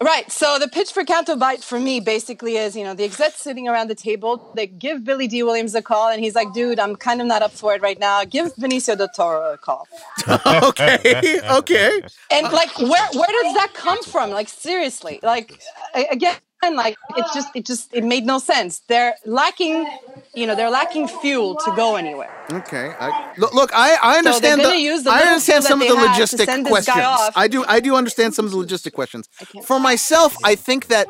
[0.02, 0.32] Right.
[0.32, 3.68] So the pitch for Canto Bight for me basically is, you know, the execs sitting
[3.68, 6.96] around the table, they give Billy Dee Williams a call, and he's like, dude, I'm
[6.96, 8.26] kind of not up for it right now.
[8.26, 9.88] Give Benicio del Toro a call.
[10.64, 12.02] okay, okay.
[12.32, 14.32] And like, where where does that come from?
[14.32, 15.62] Like, seriously, like
[15.96, 16.18] a-
[16.62, 18.80] again, like it's just it just it made no sense.
[18.88, 19.88] They're lacking,
[20.34, 22.30] you know, they're lacking fuel to go anywhere.
[22.52, 22.94] Okay.
[23.00, 24.62] I, look, look, I, I understand.
[24.62, 26.86] gonna the, use the I understand some of the they have to logistic send this
[26.86, 27.34] guy questions.
[27.36, 27.66] I do.
[27.68, 29.28] I do understand some of the logistic questions.
[29.64, 31.08] For myself, I think that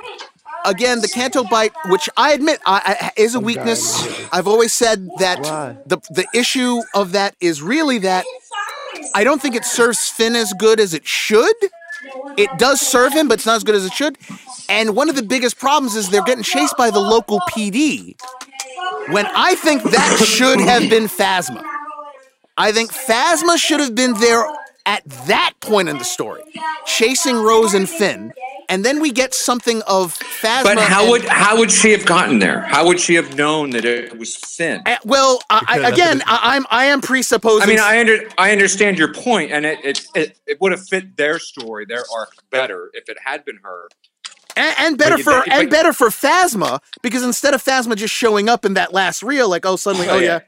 [0.65, 4.01] again, the Canto Bight, which I admit I, I, is a weakness.
[4.31, 5.77] I've always said that Why?
[5.85, 8.25] the the issue of that is really that
[9.13, 11.55] I don't think it serves Finn as good as it should.
[12.37, 14.17] It does serve him, but it's not as good as it should.
[14.69, 18.15] And one of the biggest problems is they're getting chased by the local PD.
[19.09, 21.63] When I think that should have been Phasma.
[22.57, 24.45] I think Phasma should have been there
[24.85, 26.41] at that point in the story,
[26.85, 28.33] chasing Rose and Finn,
[28.69, 30.63] and then we get something of Phasma.
[30.63, 32.61] But how and- would how would she have gotten there?
[32.61, 34.81] How would she have known that it was Finn?
[34.85, 37.63] Uh, well, I, I, again, I, I'm I am presupposing.
[37.63, 40.87] I mean, I under I understand your point, and it it, it, it would have
[40.87, 43.87] fit their story, their arc better if it had been her.
[44.55, 48.13] and, and better But- for but- and better for Phasma because instead of Phasma just
[48.13, 50.39] showing up in that last reel, like oh suddenly oh Oh, yeah.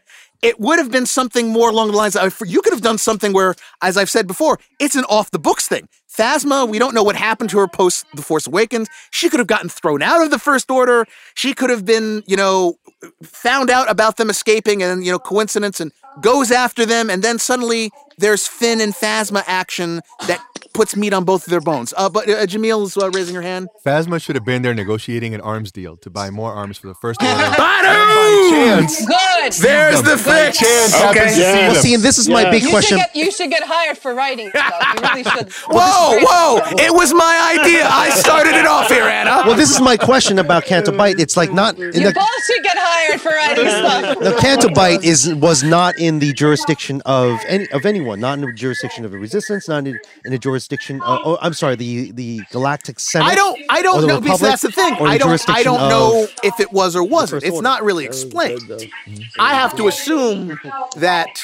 [0.43, 3.31] It would have been something more along the lines of you could have done something
[3.31, 5.87] where, as I've said before, it's an off the books thing.
[6.15, 8.89] Phasma, we don't know what happened to her post The Force Awakens.
[9.09, 11.07] She could have gotten thrown out of the First Order.
[11.33, 12.75] She could have been, you know,
[13.23, 15.91] found out about them escaping and, you know, coincidence and
[16.21, 17.09] goes after them.
[17.09, 20.39] And then suddenly there's Finn and Phasma action that
[20.73, 21.93] puts meat on both of their bones.
[21.95, 23.67] Uh, but uh, Jamil's uh, raising her hand.
[23.85, 26.95] Phasma should have been there negotiating an arms deal to buy more arms for the
[26.95, 27.33] first order.
[27.33, 28.49] Badu!
[28.49, 29.05] chance.
[29.05, 29.53] Good.
[29.53, 30.57] There's the fix.
[30.57, 31.03] chance Okay.
[31.19, 31.51] happens to Yeah.
[31.51, 31.81] see Well, Well, them.
[31.83, 32.51] see, and this is my Yeah.
[32.51, 32.97] big You question.
[32.97, 34.73] should, get, you should get hired for writing stuff.
[34.95, 35.51] You really should.
[35.69, 36.61] Whoa, whoa!
[36.79, 37.85] It was my idea.
[37.87, 39.43] I started it off here, Anna.
[39.45, 41.19] Well, this is my question about Canto Bight.
[41.19, 44.19] It's like not in You the both should get hired for writing stuff.
[44.19, 48.45] the Canto Bight is was not in the jurisdiction of any of anyone, not in
[48.45, 51.01] the jurisdiction of the Resistance, not in, in the jurisdiction.
[51.01, 53.25] Of, oh, I'm sorry, the the Galactic Senate.
[53.25, 53.59] I don't.
[53.69, 54.95] I don't the know because Republic, that's the thing.
[54.95, 55.49] the I don't.
[55.49, 57.43] I don't know if it was or wasn't.
[57.43, 58.67] It's not really explained.
[58.67, 59.23] good, though.
[59.39, 60.59] I have to assume
[60.97, 61.43] that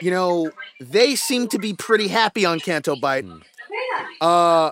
[0.00, 3.24] you know they seem to be pretty happy on Canto Bight.
[4.20, 4.70] Uh,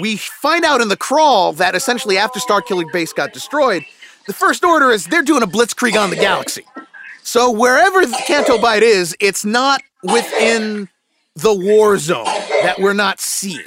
[0.00, 3.84] we find out in the crawl that essentially after Starkiller Base got destroyed,
[4.26, 6.64] the First Order is they're doing a blitzkrieg on the galaxy.
[7.22, 10.88] So wherever the Canto Bight is, it's not within
[11.40, 13.64] the war zone that we're not seeing.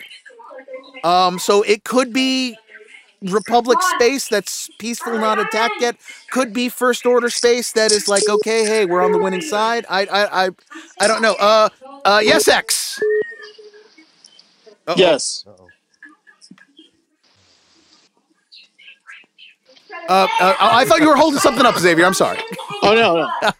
[1.04, 2.58] Um, so it could be
[3.22, 5.96] Republic space that's peaceful, not attacked yet.
[6.32, 9.86] Could be First Order space that is like, okay, hey, we're on the winning side.
[9.90, 10.50] I, I, I,
[11.00, 11.36] I don't know.
[11.40, 11.70] Uh,
[12.06, 13.00] uh, yes, X.
[14.88, 14.96] Uh-oh.
[14.98, 15.46] Yes.
[20.10, 22.06] Uh, uh, I thought you were holding something up, Xavier.
[22.06, 22.40] I'm sorry.
[22.82, 23.52] Oh no, no.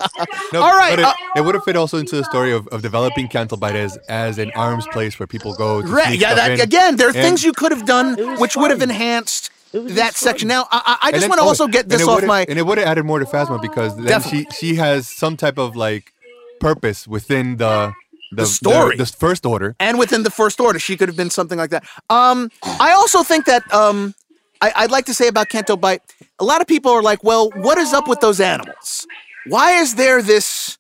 [0.52, 2.68] No, All right, But it, uh, it would have fit also into the story of,
[2.68, 5.82] of developing Canto Bight as, as an arms place where people go.
[5.82, 6.20] To Right.
[6.20, 6.34] Yeah.
[6.36, 9.52] That, again, there are things you could have done It was which would have enhanced
[9.72, 10.48] that section.
[10.50, 12.46] Now, I, I I just then- want to oh, also get this off my.
[12.48, 14.48] And it would have added more to Phasma because then Definitely.
[14.52, 16.14] she she has some type of like
[16.60, 17.94] purpose within the
[18.32, 18.98] the, story.
[18.98, 19.76] the, first order.
[19.80, 21.84] and within the first order, she could have been something like that.
[22.10, 24.16] Um, I also think that um,
[24.64, 26.02] I, I'd like to say about Canto Bight.
[26.40, 29.06] A lot of people are like, "Well, what is up with those animals?
[29.48, 30.78] Why is there this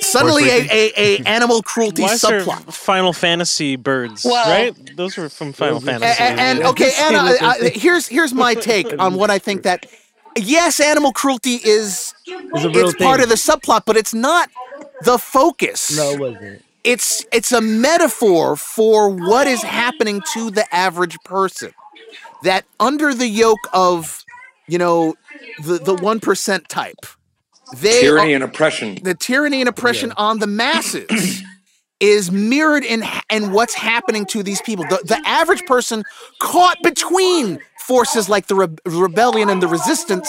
[0.00, 4.96] suddenly a, a, a animal cruelty Why is there subplot?" Final Fantasy birds, Well- right?
[4.96, 6.22] Those were from Final Fantasy.
[6.22, 9.38] A- a- and okay, Anna, I, uh, uh, here's here's my take on what I
[9.38, 9.86] think that.
[10.36, 13.24] Yes, animal cruelty is It's it's part thing.
[13.24, 14.48] of the subplot, but it's not
[15.02, 15.96] the focus.
[15.96, 16.62] No, it wasn't.
[16.84, 21.72] it's it's a metaphor for what is happening to the average person
[22.44, 24.24] that under the yoke of
[24.68, 25.14] you know
[25.64, 26.96] the the 1% type
[27.76, 28.98] they Tyranny are- and oppression.
[29.02, 31.42] the tyranny and oppression on the masses
[32.00, 36.02] is mirrored in in what's happening to these people the, the average person
[36.40, 40.28] caught between forces like the re- rebellion and the resistance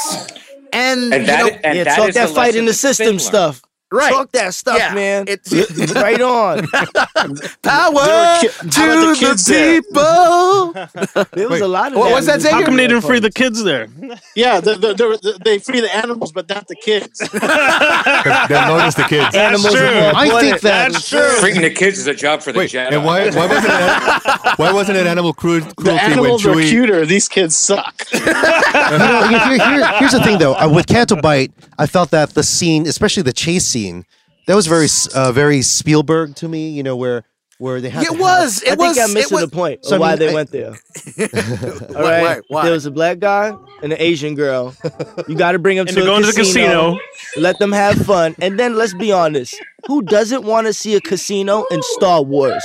[0.73, 3.05] and, And you that, know, and yeah, that talk that the fight in the system
[3.05, 3.21] Finn learned.
[3.21, 3.61] stuff.
[3.91, 4.09] Right.
[4.13, 5.27] Talk that stuff, Yeah, man.
[5.27, 6.65] it's- right on.
[7.61, 9.81] power ki- to the the, kids there?
[9.81, 10.73] people
[11.33, 13.03] There was Wait, a lot of what was that, in this How come they didn't
[13.03, 13.87] free the kids there?
[14.35, 17.19] Yeah, the, the, the, they free the animals, but not the kids.
[17.19, 19.35] 'Cause They'll notice the kids.
[19.35, 19.87] Animals true.
[19.87, 21.29] I think that That's true.
[21.41, 22.91] Freeing the kids is a job for the Wait, Jedi.
[22.93, 26.53] and why, why wasn't it why wasn't it animal cru- The cruelty when animals are
[26.55, 26.69] Chewie?
[26.69, 27.05] cuter.
[27.05, 27.93] These kids suck.
[28.13, 30.53] you know, here- here- here's the thing, though.
[30.55, 33.80] Uh, with Canto Bight, I felt that the scene, especially the chase scene,
[34.47, 36.69] that was very, uh, very Spielberg to me.
[36.69, 37.23] You know, where
[37.57, 38.63] where they had It to have- was.
[38.63, 38.95] It I was.
[38.95, 40.51] think I'm it missing was- the point So, I of why mean, they I- went
[40.51, 40.69] there.
[41.95, 42.21] All right?
[42.21, 42.63] Why- why- why?
[42.63, 43.53] there was a black guy
[43.83, 44.73] and an Asian girl.
[45.27, 46.99] You got to bring them to to a go into the casino, casino.
[47.37, 49.55] Let them have fun, and then let's be honest:
[49.87, 52.63] who doesn't want to see a casino in Star Wars?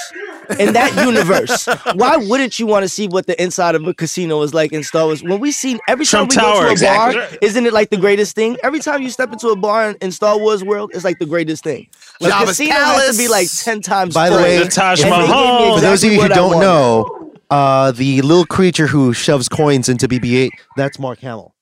[0.60, 4.42] In that universe, why wouldn't you want to see what the inside of a casino
[4.42, 5.22] is like in Star Wars?
[5.22, 7.20] When we see every time Trump we go to a exactly.
[7.20, 8.56] bar, isn't it like the greatest thing?
[8.62, 11.26] Every time you step into a bar in, in Star Wars world, it's like the
[11.26, 11.88] greatest thing.
[12.20, 13.16] A Jabba's casino has palace.
[13.16, 14.14] to be like ten times.
[14.14, 15.74] By the way, The Taj And they gave me Mahal.
[15.76, 20.06] For those of you who don't know, uh, the little creature who shoves coins into
[20.06, 21.55] BB-8, that's Mark Hamill.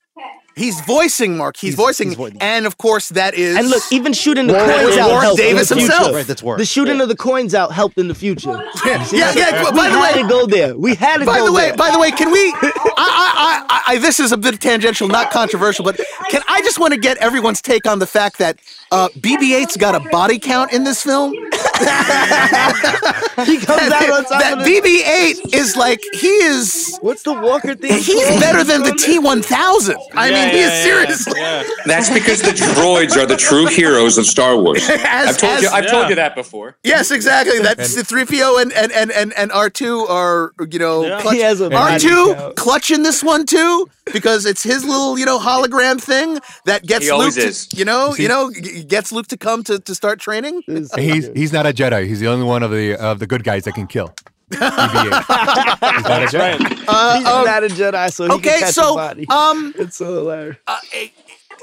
[0.57, 1.57] He's voicing Mark.
[1.57, 2.39] He's, He's- voicing, he's voicing.
[2.41, 3.57] and of course that is.
[3.57, 6.03] And look, even shooting the Warwick- coins out Warwick helped Davis in the himself.
[6.05, 6.17] future.
[6.17, 6.59] Right, that's Warwick.
[6.61, 8.63] The shooting of the coins out helped in the future.
[8.87, 9.65] yeah, yeah.
[9.65, 10.77] we By the had way, to go there.
[10.77, 11.77] We had to by go the way, there.
[11.77, 12.53] by the way, can we?
[12.53, 16.01] I, I, I, I, I, this is a bit tangential, not controversial, but
[16.31, 18.59] can I just want to get everyone's take on the fact that
[18.93, 21.33] uh, BB-8's got a body count in this film?
[23.47, 24.81] he comes out on top that of the.
[24.81, 26.97] BB-8 is like he is.
[27.01, 27.93] What's the Walker thing?
[28.03, 28.41] He's called?
[28.41, 29.95] better than the T1000.
[30.15, 31.41] I Yeah, mean, he yeah, is yeah, seriously.
[31.41, 31.65] yeah.
[31.87, 34.83] That's because the droids are the true heroes of Star Wars.
[34.89, 35.69] As- I've told you.
[35.69, 36.77] I've told you that before.
[36.85, 37.59] Yes, exactly.
[37.59, 41.21] That's the 3PO and and and and, and R2 are you know Yeah.
[41.21, 45.25] clutch, He has a body R2 clutching this one too because it's his little you
[45.25, 47.69] know hologram thing that gets He Luke to, is.
[47.75, 48.51] you know you know
[48.87, 50.63] gets Luke to come to, to start training.
[50.97, 52.07] He's he's not a Jedi.
[52.07, 54.15] He's the only one of the of the good guys that can kill.
[54.51, 56.59] He's not a Jedi.
[56.61, 56.61] Right.
[56.61, 59.27] He's not a Jedi, so he Uh, Okay, can catch so body.
[59.31, 60.57] um it's so hilarious.
[60.67, 61.13] uh, a-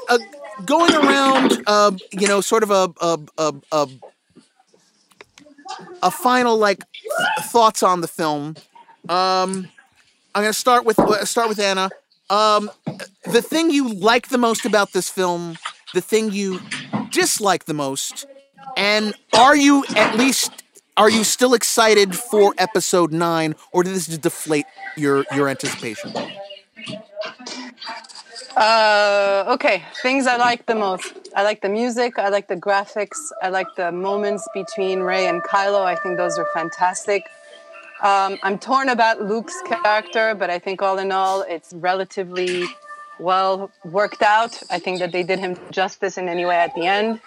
[0.10, 0.18] uh,
[0.66, 3.88] going around, uh, you know, sort of a a, a a
[6.04, 6.80] a final like
[7.44, 8.56] thoughts on the film.
[9.08, 9.68] Um,
[10.34, 11.90] I'm gonna start with uh, start with Anna.
[12.32, 12.72] Um,
[13.26, 15.58] the thing you like the most about this film,
[15.94, 16.62] the thing you
[17.12, 18.26] dislike the most,
[18.78, 20.64] and are you at least
[20.96, 24.66] are you still excited for episode nine, or did this deflate
[24.96, 26.14] your your anticipation?
[28.56, 31.14] Uh, okay, things I like the most.
[31.36, 32.18] I like the music.
[32.18, 33.18] I like the graphics.
[33.42, 35.84] I like the moments between Rey and Kylo.
[35.84, 37.24] I think those are fantastic.
[38.02, 42.66] Um, I'm torn about Luke's character, but I think all in all, it's relatively
[43.20, 44.60] well worked out.
[44.72, 47.22] I think that they did him justice in any way at the end.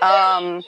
[0.00, 0.62] Um,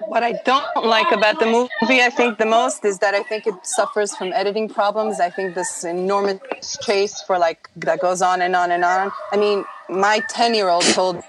[0.00, 3.46] what I don't like about the movie, I think the most, is that I think
[3.46, 5.20] it suffers from editing problems.
[5.20, 9.12] I think this enormous chase for like that goes on and on and on.
[9.32, 11.22] I mean, my ten-year-old told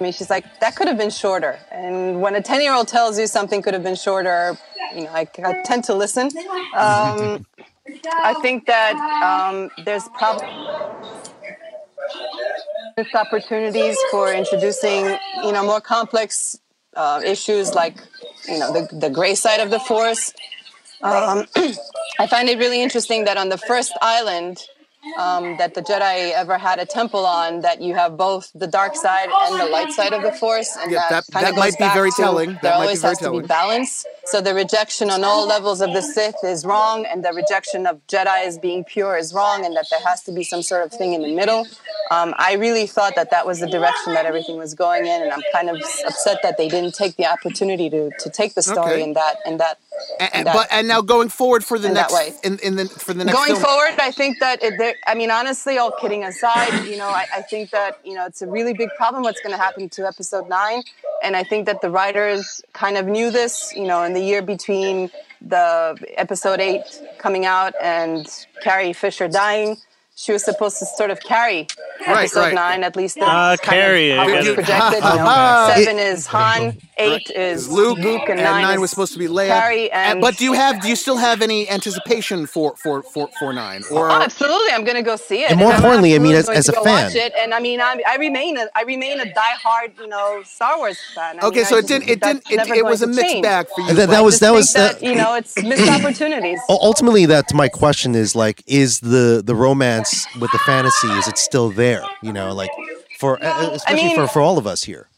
[0.00, 1.58] me she's like that could have been shorter.
[1.70, 4.58] And when a ten-year-old tells you something could have been shorter,
[4.94, 6.30] you know, I, I tend to listen.
[6.74, 7.46] Um,
[8.22, 10.48] I think that um, there's probably
[13.14, 16.58] opportunities for introducing, you know, more complex
[16.94, 17.96] uh, issues like,
[18.48, 20.32] you know, the, the gray side of the force.
[21.02, 21.46] Um,
[22.18, 24.62] I find it really interesting that on the first island
[25.18, 28.94] um, that the Jedi ever had a temple on, that you have both the dark
[28.96, 31.88] side and the light side of the force, and Yeah, that, that- that might be
[31.88, 32.52] very telling.
[32.54, 34.04] That There might be always very has to be balance.
[34.26, 38.06] So the rejection on all levels of the Sith is wrong, and the rejection of
[38.06, 40.92] Jedi as being pure is wrong, and that there has to be some sort of
[40.92, 41.66] thing in the middle.
[42.10, 45.32] Um, I really thought that that was the direction that everything was going in, and
[45.32, 45.76] I'm kind of
[46.06, 49.02] upset that they didn't take the opportunity to, to take the story Okay.
[49.02, 49.78] in that in that.
[50.18, 53.24] And, that but and now going forward for the next in, in the for the
[53.24, 56.86] next Going film, forward, I think that it, there, I mean, honestly, all kidding aside,
[56.86, 59.52] you know, I, I think that you know it's a really big problem what's going
[59.52, 60.82] to happen to episode nine,
[61.22, 64.42] and I think that the writers kind of knew this, you know, in the year
[64.42, 68.26] between the episode eight coming out and
[68.62, 69.76] Carrie Fisher dying.
[70.14, 71.66] She was supposed to sort of carry
[72.06, 72.54] Right, episode right.
[72.54, 73.16] nine, at least.
[73.16, 74.18] That's Ah, of carry it.
[74.18, 75.02] it was You- projected.
[75.12, 79.14] You know, seven is Han, eight is Luke, Luke, and, and nine is was supposed
[79.14, 79.48] to be Leia.
[79.48, 83.02] Carrie, And- and but do you have do you still have any anticipation for for
[83.02, 85.50] for, for nine or Oh, absolutely, I'm going to go see it.
[85.50, 87.04] And more I'm importantly, I mean, absolutely as- going as to a go fan.
[87.06, 87.32] watch it.
[87.38, 90.98] and I mean, I, I remain a, I remain a diehard, you know, Star Wars
[91.14, 91.38] fan.
[91.40, 91.56] I okay?
[91.60, 93.42] mean, so it didn't it didn't it, it was a mixed change.
[93.44, 93.94] bag for you.
[93.94, 96.60] That- that was- that was the- that, you know, it's missed opportunities.
[96.68, 100.01] Ultimately that's my question is like is the the romance
[100.40, 102.70] with the fantasy is it still there you know like
[103.18, 105.08] for uh, especially mean- for for all of us here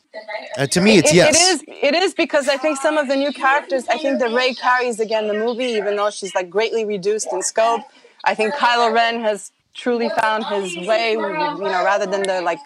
[0.58, 1.64] uh, to me it's It- yes It is.
[1.90, 3.86] It is because I think some of the new characters.
[3.88, 7.42] I think that Rey carries again the movie, even though she's like greatly reduced in
[7.42, 7.82] scope.
[8.24, 11.12] I think Kylo Ren has truly found his way.
[11.12, 12.58] You know, rather than the like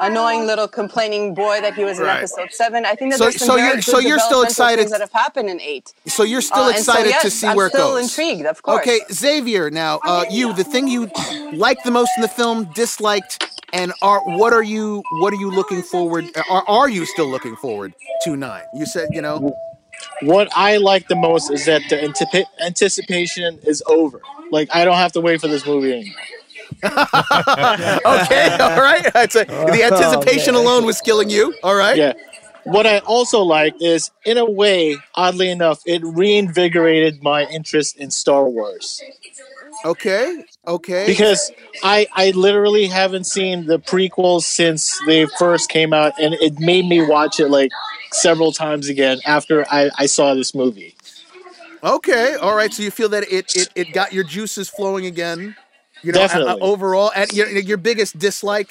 [0.00, 2.18] annoying little complaining boy that he was in Right.
[2.18, 2.84] episode seven.
[2.86, 5.12] I think that So- there's some so very you're- so you're still excited- that have
[5.12, 5.92] happened in eight.
[6.06, 8.04] so you're still Uh, and so, excited to yes, see I'm where it still goes.
[8.04, 8.80] intrigued, of course.
[8.80, 9.70] Okay, Xavier.
[9.70, 11.10] Now, uh, you the thing you
[11.52, 15.50] liked the most in the film, disliked, and are what are you what are you
[15.50, 16.26] looking forward?
[16.48, 17.92] Are are you still looking forward
[18.24, 18.64] to nine?
[18.74, 19.52] You said you know.
[20.22, 24.20] What I like the most is that the antipi- anticipation is over.
[24.50, 26.16] Like I don't have to wait for this movie anymore.
[26.82, 29.14] Okay, all right.
[29.14, 30.62] I'd say the oh, anticipation man.
[30.62, 31.54] alone was killing you.
[31.62, 31.96] All right.
[31.96, 32.12] Yeah.
[32.64, 38.10] What I also like is, in a way, oddly enough, it reinvigorated my interest in
[38.10, 39.02] Star Wars
[39.84, 40.44] Okay.
[40.66, 41.06] Okay.
[41.06, 41.50] because
[41.82, 46.86] I I literally haven't seen the prequels since they first came out, and it made
[46.86, 47.70] me watch it like
[48.12, 50.94] several times again after I, I saw this movie.
[51.82, 52.72] Okay, all right.
[52.72, 55.56] So you feel that it it, it got your juices flowing again.
[56.02, 56.60] You know, uh, Definitely.
[56.62, 58.68] overall, and your your biggest dislike.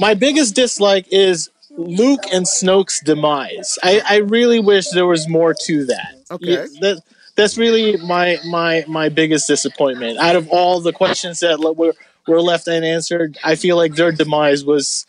[0.00, 3.76] My biggest dislike is Luke and Snoke's demise.
[3.82, 6.14] I, I really wish there was more to that.
[6.30, 6.52] Okay.
[6.52, 7.02] Yeah, that
[7.36, 10.18] that's really my my my biggest disappointment.
[10.18, 11.94] Out of all the questions that were
[12.28, 15.06] were left unanswered, I feel like their demise was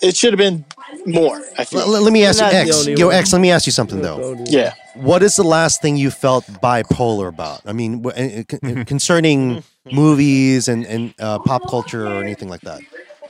[0.00, 0.64] it should have been
[1.06, 1.40] more.
[1.56, 1.80] I feel.
[1.82, 2.78] L- let me ask you, You're not the X.
[2.88, 3.14] only Yo, one.
[3.14, 3.32] X.
[3.32, 4.36] Let me ask you something though.
[4.46, 4.74] yeah.
[4.96, 7.62] What is the last thing you felt bipolar about?
[7.64, 12.80] I mean, w- con- concerning movies and and uh, pop culture or anything like that.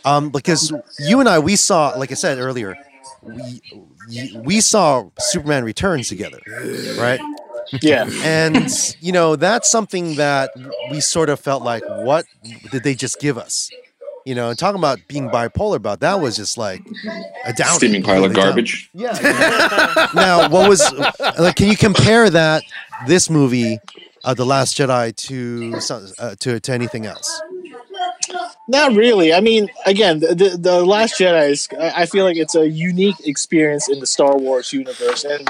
[0.04, 2.76] Um, because you and I, we saw, like I said earlier,
[3.22, 3.60] we
[4.44, 6.40] we saw Superman Returns together,
[6.98, 7.20] right?
[7.80, 8.10] Yeah.
[8.22, 8.68] And
[9.00, 10.50] you know, that's something that
[10.90, 12.24] we sort of felt like, what
[12.70, 13.70] did they just give us?
[14.24, 16.80] You know, and talking about being bipolar about that was just like
[17.44, 18.88] a down Steaming pile of garbage.
[18.94, 19.12] Yeah.
[20.14, 20.92] now, what was
[21.38, 21.56] like?
[21.56, 22.62] Can you compare that
[23.06, 23.78] this movie,
[24.24, 27.42] uh, The Last Jedi, to uh, to to anything else?
[28.68, 29.32] Not really.
[29.34, 31.68] I mean, again, the, the, Last Jedi is.
[31.78, 35.48] I feel like it's a unique experience in the Star Wars universe, and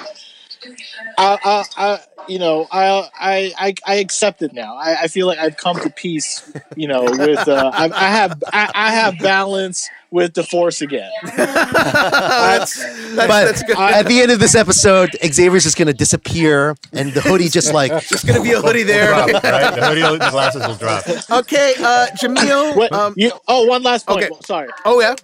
[1.19, 4.77] I, I, I you know, I, I, I, I accept it now.
[4.77, 6.51] I, I feel like I've come to peace.
[6.77, 11.11] You know, with uh, I, I have, I, I have balance with the Force again.
[11.25, 13.77] that's, that's, but that's good.
[13.79, 17.91] at the end of this episode, Xavier's just gonna disappear, and the hoodie just like
[18.09, 19.09] There's gonna be a hoodie there.
[19.09, 19.75] Drop, right?
[19.75, 21.05] The hoodie, the glasses will drop.
[21.31, 22.77] okay, uh, Jamil.
[22.77, 24.25] What, Um, you, oh, one last point.
[24.27, 24.35] okay.
[24.45, 24.69] Sorry.
[24.85, 25.15] oh yeah.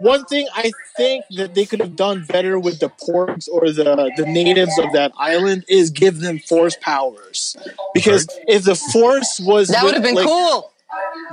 [0.00, 4.12] One thing I think that they could have done better with the porgs or the
[4.16, 7.56] the natives of that island is give them force powers.
[7.94, 10.70] Because if the force was That would have been like- cool.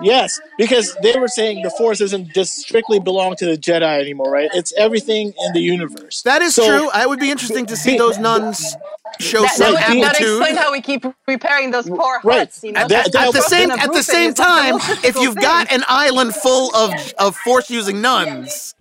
[0.01, 4.29] Yes, because they were saying the force doesn't just strictly belong to the Jedi anymore,
[4.29, 4.49] right?
[4.53, 6.21] It's everything in the universe.
[6.23, 6.89] That is So- true.
[6.93, 8.75] I would be interesting to see those nuns
[9.19, 10.37] show That, some that, would, that aptitude.
[10.37, 12.39] explain how we keep repairing those poor Right.
[12.39, 12.63] huts.
[12.63, 15.15] You know, At, That- at the same at the same is like the time, if
[15.15, 15.41] you've thing.
[15.43, 18.73] got an island full of of force using nuns,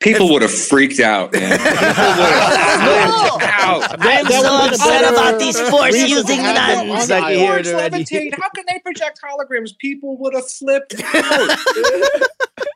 [0.00, 1.50] People would have freaked out, man.
[1.58, 3.80] People would have flipped out.
[4.00, 7.02] That, that so upset about these force using nuns.
[7.02, 8.04] on the I can hear it already.
[8.04, 9.76] Levitate, how can they project holograms?
[9.76, 11.58] People would have flipped out.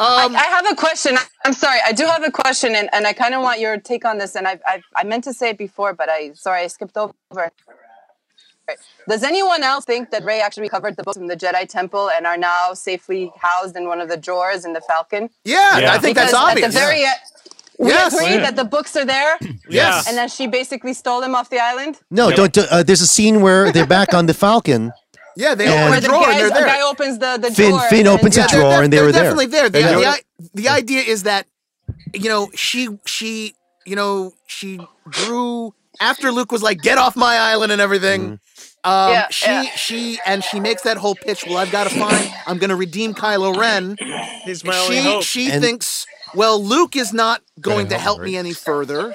[0.00, 1.16] um, I have a question.
[1.44, 1.78] I'm sorry.
[1.84, 4.34] I do have a question, and, and I kind of want your take on this.
[4.34, 7.50] And I, I I meant to say it before, but I sorry I skipped over.
[9.08, 12.26] Does anyone else think that Rey actually recovered the books from the Jedi Temple and
[12.26, 15.28] are now safely housed in one of the drawers in the Falcon?
[15.44, 15.92] yeah, Yeah.
[15.92, 16.66] I think that's Because obvious.
[16.68, 17.16] At the very end,
[17.78, 18.14] we Yes.
[18.14, 18.40] agree Yeah.
[18.42, 19.36] that the books are there,
[19.68, 20.06] yes.
[20.08, 21.98] and then she basically stole them off the island.
[22.10, 22.56] no, don't.
[22.56, 24.92] Uh, there's a scene where they're back on the Falcon.
[25.36, 26.66] Yeah, they And- open the the, drawer guys, and they're the there.
[26.66, 27.80] guy opens the, the Finn- drawer.
[27.88, 29.22] Finn and then- opens yeah, a they're drawer def- and they they're were there.
[29.22, 29.68] definitely there.
[29.70, 31.46] The, the, the idea is that
[32.14, 33.54] you know she she
[33.86, 34.78] you know she
[35.08, 38.38] drew after Luke was like get off my island and everything.
[38.84, 39.62] Um, Yeah, she yeah.
[39.76, 41.44] she and she makes that whole pitch.
[41.46, 42.30] Well, I've got to find.
[42.46, 43.96] I'm going to redeem Kylo Ren.
[44.44, 45.22] He's my only she hope.
[45.22, 49.14] she And- thinks well luke is not going to help help me any further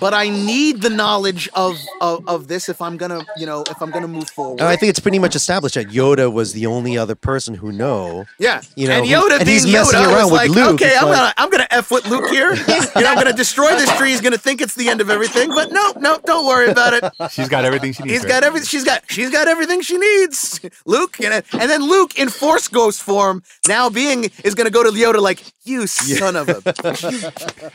[0.00, 3.80] but i need the knowledge of, of of this if i'm gonna you know if
[3.82, 6.96] i'm gonna move forward I think it's pretty much established that Yoda was the only
[6.98, 8.26] other person who know.
[8.38, 10.50] yeah you know, and who- yoda and being he's messing yoda around was with like
[10.50, 10.74] Luke.
[10.74, 13.32] okay It's i'm like- gonna i'm gonna f with luke here you know i'm gonna
[13.32, 16.46] destroy this tree he's gonna think it's the end of everything but no no don't
[16.46, 18.12] worry about it She's got everything she needs.
[18.14, 18.28] He's right?
[18.30, 18.66] got everything.
[18.66, 19.02] She's got.
[19.08, 20.58] She's got everything she needs.
[20.86, 24.82] Luke, and, and then Luke in Force Ghost form, now being is going to go
[24.82, 26.62] to Yoda like, "You son of a,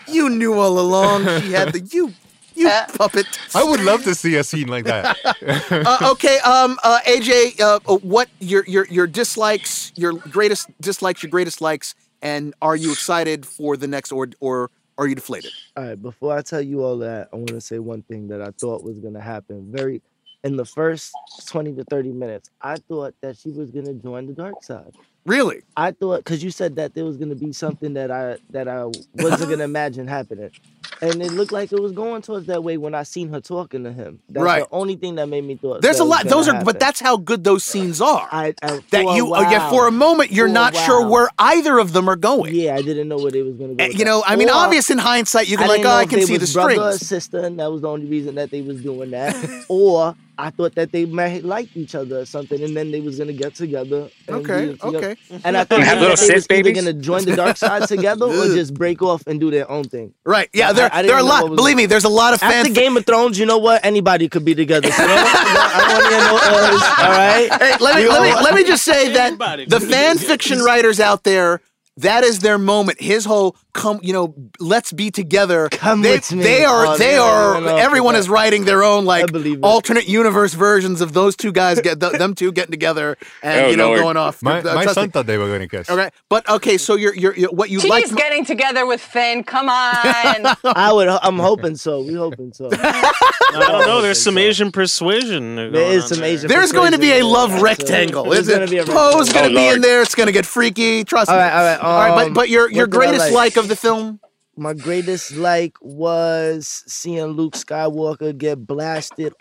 [0.07, 1.23] you, you knew all along.
[1.41, 2.13] She had the you,
[2.55, 5.17] you Uh, puppet." I would love to see a scene like that.
[5.71, 11.29] Uh, okay, um, uh, AJ, uh, what your your your dislikes, your greatest dislikes, your
[11.29, 15.51] greatest likes, and are you excited for the next, or or are you deflated?
[15.75, 18.41] All right, before I tell you all that, I want to say one thing that
[18.41, 19.71] I thought was going to happen.
[19.71, 20.01] Very
[20.43, 21.11] in the first
[21.47, 24.93] 20 to 30 minutes, I thought that she was going to join the dark side.
[25.25, 25.63] Really?
[25.75, 28.67] I thought cuz you said that there was going to be something that I that
[28.67, 30.51] I wasn't going to imagine happening.
[31.01, 33.83] And it looked like it was going towards that way when I seen her talking
[33.83, 34.19] to him.
[34.29, 34.63] That's Right.
[34.69, 36.25] the only thing that made me thought There's a lot.
[36.25, 36.65] Those are, happen.
[36.65, 38.27] but that's how good those scenes are.
[38.31, 41.77] I, I that you, uh, yeah, for a moment, you're For not sure where either
[41.79, 42.55] of them are going.
[42.55, 43.91] Yeah, I didn't know where they was going to go.
[43.97, 44.29] You know, that.
[44.31, 46.53] I mean, Or- obvious in hindsight, you can like, oh, I can see the was
[46.53, 49.35] brother or sister, and that was the only reason that they was doing that.
[49.69, 53.17] or I thought that they might like each other or something, and then they was
[53.17, 54.09] gonna get together.
[54.27, 54.97] and Okay, be together.
[54.97, 55.15] okay.
[55.43, 57.87] And I thought Have that little they was Sith either gonna join the dark side
[57.87, 60.13] together or just break off and do their own thing.
[60.25, 60.49] Right?
[60.53, 61.43] Yeah, I- there, I didn't there are a lot.
[61.43, 62.51] what was- Believe me, there's a lot of fan.
[62.65, 63.85] After Game of Thrones, you know what?
[63.85, 64.91] Anybody could be together.
[64.91, 66.81] So I want to hear no others.
[66.81, 67.61] All right.
[67.61, 69.37] Hey, let me let me let me just say that
[69.69, 71.61] the fan fiction writers out there,
[71.97, 72.99] that is their moment.
[73.01, 75.69] His whole come, you know, let's be together.
[75.69, 76.41] Come they, with me.
[76.43, 76.87] They are.
[76.87, 77.79] Oh, they yeah, are.
[77.79, 79.63] everyone is writing their own like believe it.
[79.63, 83.69] alternate universe versions of those two guys get th- them two getting together and Oh,
[83.69, 83.99] you know Lord.
[84.01, 84.41] going off.
[84.41, 85.11] My, Uh, my son me.
[85.11, 85.89] thought they were going to kiss.
[85.89, 88.15] Okay, but okay, so you're you're, you're what you She's like.
[88.15, 89.43] getting together with Finn.
[89.43, 89.93] Come on.
[90.63, 91.07] I would.
[91.07, 92.01] I'm hoping so.
[92.01, 92.69] We hoping so.
[92.71, 93.11] I
[93.51, 94.01] don't know.
[94.01, 95.55] There's some Asian persuasion.
[95.55, 96.29] There going is on some there.
[96.29, 96.47] Asian.
[96.47, 98.23] There's going to be a love rectangle.
[98.25, 98.53] There's Is it?
[98.59, 100.01] gonna be a Poe's going to Oh, be in there.
[100.01, 101.03] It's going to get freaky.
[101.03, 101.35] Trust me.
[101.35, 101.75] all right.
[101.77, 104.19] all right, but um, but your your what did I greatest like of the film.
[104.57, 109.33] My greatest like was seeing Luke Skywalker get blasted.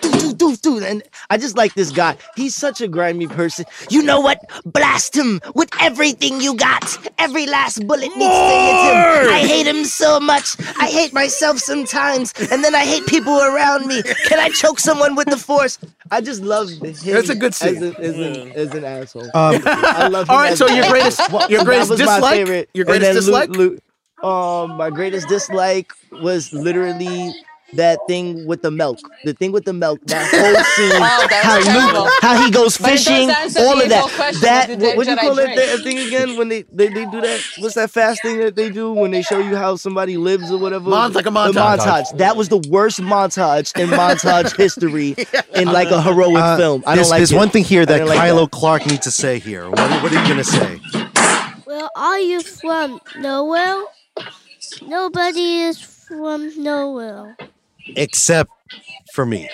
[0.00, 0.78] Doo, doo, doo, doo.
[0.84, 2.16] And I just like this guy.
[2.36, 3.64] He's such a grimy person.
[3.90, 4.38] You know what?
[4.64, 6.96] Blast him with everything you got.
[7.18, 9.32] Every last bullet needs to hit him.
[9.34, 10.56] I hate him so much.
[10.78, 12.32] I hate myself sometimes.
[12.52, 14.02] And then I hate people around me.
[14.28, 15.78] Can I choke someone with the force?
[16.12, 19.24] I just love him That's a good as, a, as, an, as an asshole.
[19.34, 21.18] Um, I love him All right, so your greatest
[21.50, 22.34] your that greatest was my dislike.
[22.36, 22.70] favorite.
[22.74, 23.50] Your greatest then Luke- dislike.
[23.50, 23.82] Luke-
[24.22, 27.32] um, my greatest dislike was literally
[27.74, 28.98] that thing with the milk.
[29.24, 30.00] The thing with the milk.
[30.06, 30.92] That whole scene.
[30.94, 32.04] Oh, how.
[32.04, 33.30] Luke, how he goes But it does fishing.
[33.64, 34.38] All of that.
[34.42, 35.56] That what did what, what do you call drink?
[35.56, 37.40] that, that thing again when they, they they do that?
[37.58, 40.58] What's that fast thing that they do when they show you how somebody lives or
[40.58, 40.88] whatever?
[40.90, 41.78] Mon- like a The montage.
[41.78, 42.18] montage.
[42.18, 45.14] That was the worst montage in montage history
[45.54, 46.82] in like a heroic uh, film.
[46.86, 47.36] I there's don't like there's it.
[47.36, 49.68] one thing here that didn't like Kylo Clark needs to say here.
[49.68, 50.76] What, what are you going to say?
[51.64, 53.00] Where are you from?
[53.18, 53.84] Nowhere?
[54.82, 57.36] Nobody is from nowhere.
[57.96, 58.50] Except
[59.14, 59.48] for me.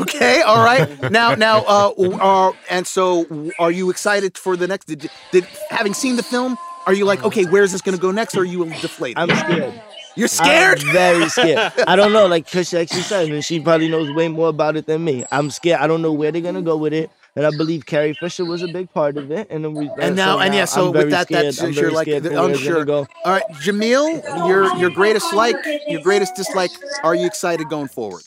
[0.00, 1.10] Okay, all right.
[1.10, 4.86] Now, now, uh, uh, and so, are you excited for the next?
[4.86, 8.10] Did, did having seen the film, are you like, okay, where's this going to go
[8.10, 8.36] next?
[8.36, 9.18] Or are you deflated?
[9.18, 9.82] I'm scared.
[10.14, 10.80] You're scared.
[10.80, 11.72] I'm very scared.
[11.86, 14.86] I don't know, like Chris actually said, and she probably knows way more about it
[14.86, 15.24] than me.
[15.32, 15.80] I'm scared.
[15.80, 18.62] I don't know where they're gonna go with it, and I believe Carrie Fisher was
[18.62, 19.46] a big part of it.
[19.50, 21.46] And then we, and now, and yeah, so I'm with very that, scared.
[21.46, 22.84] that's I'm you're like scared for where it's unsure.
[22.84, 23.06] go.
[23.24, 25.56] All right, Jamil, your your greatest like,
[25.88, 26.70] your greatest dislike.
[27.02, 28.22] Are you excited going forward?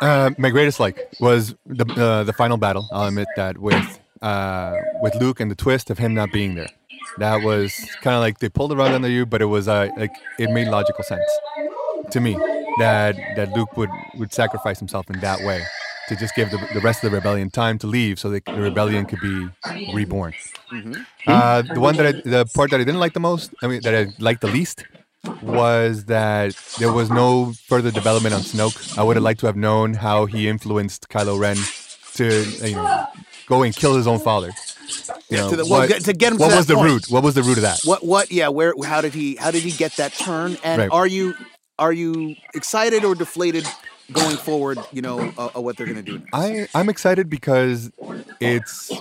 [0.00, 2.88] Uh, my greatest like was the uh, the final battle.
[2.92, 6.68] I'll admit that with uh, with Luke and the twist of him not being there.
[7.18, 7.72] That was
[8.02, 10.50] kind of like they pulled the rug under you, but it was uh, like it
[10.50, 11.24] made logical sense
[12.10, 12.34] to me
[12.80, 15.64] that that Luke would would sacrifice himself in that way
[16.08, 18.60] to just give the, the rest of the rebellion time to leave, so that the
[18.60, 19.48] rebellion could be
[19.92, 20.34] reborn.
[21.26, 23.80] Uh, the one that I, the part that I didn't like the most, I mean
[23.82, 24.84] that I liked the least,
[25.42, 28.98] was that there was no further development on Snoke.
[28.98, 31.56] I would have liked to have known how he influenced Kylo Ren
[32.14, 33.06] to you know
[33.46, 34.50] go and kill his own father.
[35.30, 36.74] You know, to the- well, what, get- to get him to what that was the
[36.74, 36.90] point.
[36.90, 37.04] root?
[37.10, 37.80] What was the root of that?
[37.84, 38.30] What what?
[38.32, 38.74] Yeah, where?
[38.84, 39.36] How did he?
[39.36, 40.56] How did he get that turn?
[40.64, 40.90] And Right.
[40.90, 41.34] are you
[41.78, 43.66] are you excited or deflated
[44.12, 44.78] going forward?
[44.92, 46.18] You know, uh, uh, what they're going to do.
[46.18, 46.30] Next?
[46.32, 47.90] I I'm excited because
[48.40, 48.92] it's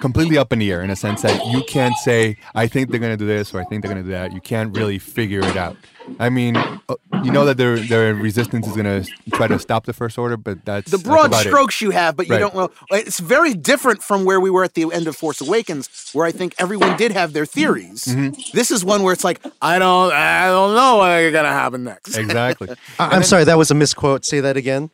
[0.00, 3.00] completely up in the air in a sense that you can't say I think they're
[3.00, 4.32] gonna do this or I think they're gonna do that.
[4.32, 5.76] You can't really figure it out.
[6.20, 6.74] I mean, uh,
[7.22, 10.64] you know that their their resistance is gonna try to stop the first order, but
[10.64, 11.48] that's the that's broad about it.
[11.48, 12.40] strokes you have, but you Right.
[12.40, 12.70] don't know.
[12.90, 16.32] It's very different from where we were at the end of Force Awakens, where I
[16.32, 18.04] think everyone did have their theories.
[18.04, 18.40] Mm-hmm.
[18.52, 22.16] This is one where it's like I don't, I don't know what's gonna happen next.
[22.24, 22.68] Exactly.
[22.98, 24.24] I- I'm sorry, that was a misquote.
[24.24, 24.90] Say that again.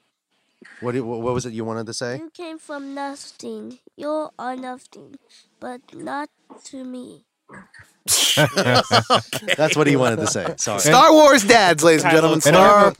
[0.80, 2.18] What, do- what was it you wanted to say?
[2.18, 3.78] You came from nothing.
[3.96, 5.16] You are nothing,
[5.58, 6.30] but not
[6.66, 7.24] to me.
[9.56, 10.54] That's what he wanted to say.
[10.56, 10.80] Sorry.
[10.80, 12.40] Star Wars dads, ladies and gentlemen.
[12.40, 12.94] Star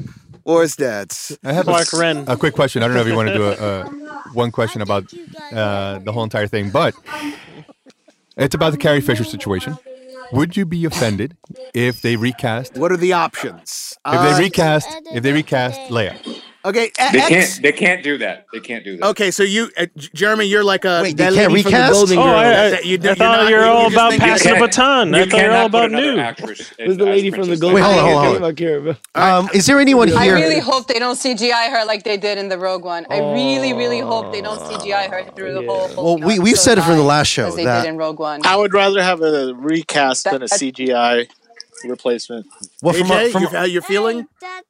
[0.45, 1.39] Wars dads.
[1.45, 2.25] I have a, Clark Wren.
[2.29, 2.83] a quick question.
[2.83, 3.85] I don't know if you want to do a, a
[4.33, 5.13] one question about
[5.53, 6.95] uh, the whole entire thing, but
[8.37, 9.77] it's about the Carrie Fisher situation.
[10.33, 11.37] Would you be offended
[11.75, 12.77] if they recast?
[12.79, 13.97] What are the options?
[14.07, 16.17] If Uh, they recast, if they recast Leia,
[16.65, 17.63] okay, They X- can't.
[17.63, 18.47] They can't do that.
[18.53, 19.07] They can't do that.
[19.09, 21.79] Okay, so you, uh, Jeremy, you're like a Wait, they That can't lady from the
[21.79, 21.93] recast?
[21.93, 22.27] Golden Oh, I,
[22.67, 24.59] I, That you- I you're thought not- you were you all just about passing the
[24.59, 25.15] can't- baton.
[25.15, 26.19] I You thought you were all about new.
[26.19, 28.71] actress was the lady from the Golden Wait, hold on, hold on, Name I can't
[28.71, 28.99] remember.
[29.15, 30.19] Um, is there anyone here?
[30.19, 33.07] I really hope they don't CGI her like they did in the Rogue One.
[33.11, 36.19] I really, really hope they don't CGI her through the whole.
[36.19, 38.41] Well, we- we've said it from the last show as they did in Rogue One.
[38.45, 41.27] I would rather have a recast than a CGI
[41.85, 42.47] replacement.
[42.83, 44.19] well, from, AJ, a- from, you, how you're feeling?
[44.21, 44.63] Hey, that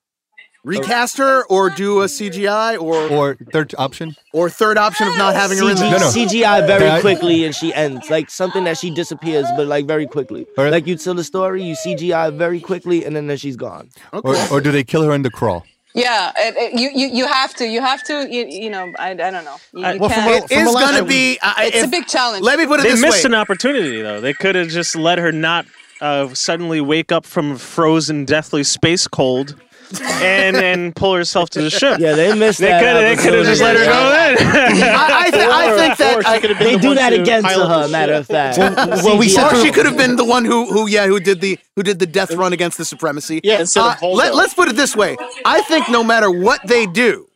[0.63, 5.35] Recast her or do a CGI or or third option, or third option of not
[5.35, 5.91] having her in CG, there?
[5.93, 6.07] No, no.
[6.11, 10.07] CGI very That- quickly and she ends like something that she disappears, but like very
[10.07, 10.47] quickly.
[10.59, 10.73] Alright.
[10.73, 13.89] Like you tell the story, you CGI very quickly, and then, then she's gone.
[14.13, 15.65] or, or do they kill her in the crawl?
[15.95, 17.67] Yeah, it, it- you, you you have to.
[17.67, 18.29] You have to.
[18.31, 19.57] You, you know, I, I don't know.
[19.73, 20.43] You, you well, from can't.
[20.43, 21.39] what- It is the last going to show- be.
[21.43, 22.45] Uh, it's if- a big challenge.
[22.45, 22.91] Let me put it this way.
[22.91, 23.31] They this missed way.
[23.31, 24.21] an opportunity though.
[24.21, 25.65] They could have just let her not
[26.03, 29.57] uh, suddenly wake up from a frozen, deathly space cold
[30.01, 31.99] and then pull herself to the ship.
[31.99, 32.81] Yeah, they missed They that.
[32.83, 34.83] could they could have just let her go in.
[34.83, 37.89] I, I, th- I think that I, They do that again to her.
[37.89, 38.59] Matter of fact.
[38.59, 41.41] well, we said or she could have been the one who, who, yeah, who did
[41.41, 43.41] the who did the death run against the supremacy.
[43.43, 44.15] Yeah, instead of Uh, Holdo.
[44.17, 47.27] let, us put it this way: I think no matter what they do,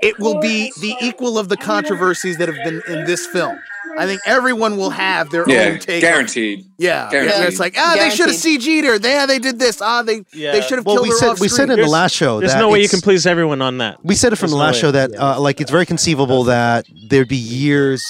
[0.00, 3.58] it will be the equal of the controversies that have been in this film.
[3.98, 6.02] I think everyone will have their Yeah, own take.
[6.02, 6.66] guaranteed.
[6.78, 7.40] Yeah, Guaranteed.
[7.40, 8.98] yeah, it's like ah, they should have CG'd her.
[8.98, 9.80] They, yeah, they did this.
[9.82, 10.52] Ah, they Yeah.
[10.52, 11.84] they should have Well, killed we her said off we said in screen.
[11.86, 14.04] the last show There's that no way you can please everyone on that.
[14.04, 14.80] We said it from There's the last way.
[14.82, 18.04] show that uh, like it's very conceivable that there'd be years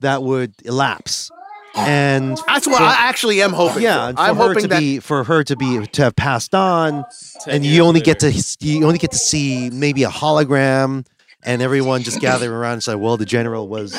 [0.00, 1.30] that would elapse,
[1.76, 3.82] and That's what for- I actually am hoping.
[3.82, 4.18] yeah, for.
[4.18, 7.04] I'm her hoping to that be for her to be to have passed on,
[7.46, 8.14] and you only later.
[8.14, 11.06] get to you only get to see maybe a hologram,
[11.42, 13.96] and everyone just gathering around and say, "Well, the general was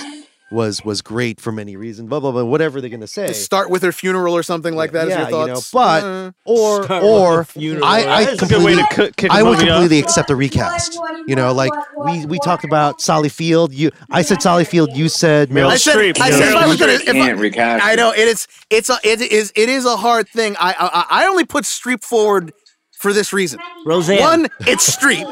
[0.51, 2.43] was was great for many reasons." Blah blah blah.
[2.43, 3.31] Whatever they're gonna say.
[3.33, 5.07] start with her funeral or something like that.
[5.07, 5.71] yeah, your you know, thoughts?
[5.71, 7.85] but Uh, or Start or with funeral.
[7.85, 9.77] I, I That's a good way completely to cook- kick a I would movie off.
[9.79, 10.99] completely accept the recast.
[11.27, 11.71] You know, like
[12.05, 13.73] we we talked about Sally Field.
[13.73, 14.89] You I said Sally Field.
[14.95, 15.67] You said Meryl.
[15.67, 16.59] I said, Streep, I said if know.
[16.59, 18.47] I was gonna, if I, Can't recast I know it is.
[18.69, 20.55] It's a, it is it is a hard thing.
[20.59, 22.51] I I, I only put Streep forward
[22.99, 23.59] for this reason.
[23.85, 24.19] Roseanne.
[24.19, 25.31] One, it's Streep.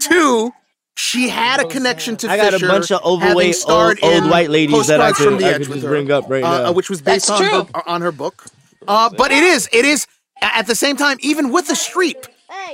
[0.00, 0.52] Two,
[0.96, 3.98] she had a connection to I got a Fisher, bunch of having overweight old, starred
[4.02, 5.88] old in white ladies that I Postcards from could, the I Edge could just her,
[5.90, 6.72] bring up right uh, now.
[6.72, 8.44] which was based That's on her, on her book.
[8.86, 10.06] Uh, but it is it is
[10.42, 12.26] at the same time even with the Streep.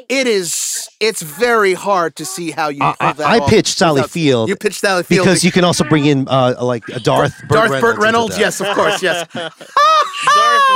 [0.08, 0.88] It is.
[1.00, 2.80] It's very hard to see how you.
[2.82, 5.52] I, pull that I off pitched Sally without- Field You pitched Sally Field because you
[5.52, 8.38] can also bring in uh, like a Darth Burt Darth Reynolds Burt Reynolds.
[8.38, 9.02] Yes, of course.
[9.02, 9.26] Yes.
[9.32, 9.54] Darth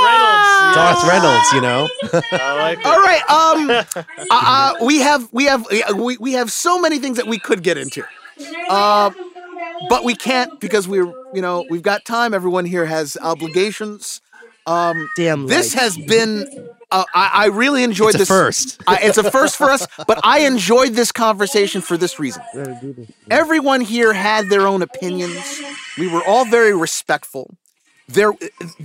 [0.05, 0.75] Reynolds.
[0.75, 1.51] Darth Reynolds.
[1.53, 1.89] You know.
[2.31, 2.85] I like it.
[2.85, 3.21] All right.
[3.29, 3.69] Um.
[3.69, 7.63] uh, uh, we have we have we, we have so many things that we could
[7.63, 8.03] get into.
[8.69, 9.11] Uh,
[9.89, 12.33] but we can't because we're you know we've got time.
[12.33, 14.21] Everyone here has obligations.
[14.65, 15.09] Um.
[15.17, 15.47] Damn.
[15.47, 15.83] This life.
[15.83, 16.69] has been.
[16.93, 18.27] Uh, I, I really enjoyed It's a this.
[18.27, 18.81] first.
[18.87, 22.43] I, it's a first for us, but I enjoyed this conversation for this reason.
[23.31, 25.59] Everyone here had their own opinions.
[25.97, 27.55] We were all very respectful.
[28.09, 28.33] There,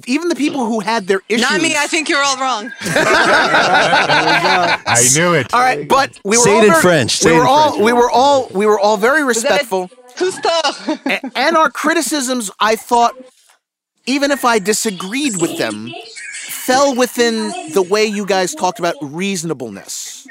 [0.07, 1.43] even the people who had their issues.
[1.51, 1.75] Not me.
[1.77, 2.73] I think you're all wrong.
[2.81, 5.53] I knew it.
[5.53, 7.19] All right, but we were Say all it in very- French.
[7.19, 7.85] Say we were all French.
[7.85, 10.99] we were all we were all very respectful, Cousteau.
[11.07, 12.51] a- and our criticisms.
[12.61, 13.15] I thought,
[14.07, 15.93] even if I disagreed with them,
[16.69, 20.27] fell within the way you guys talked about reasonableness.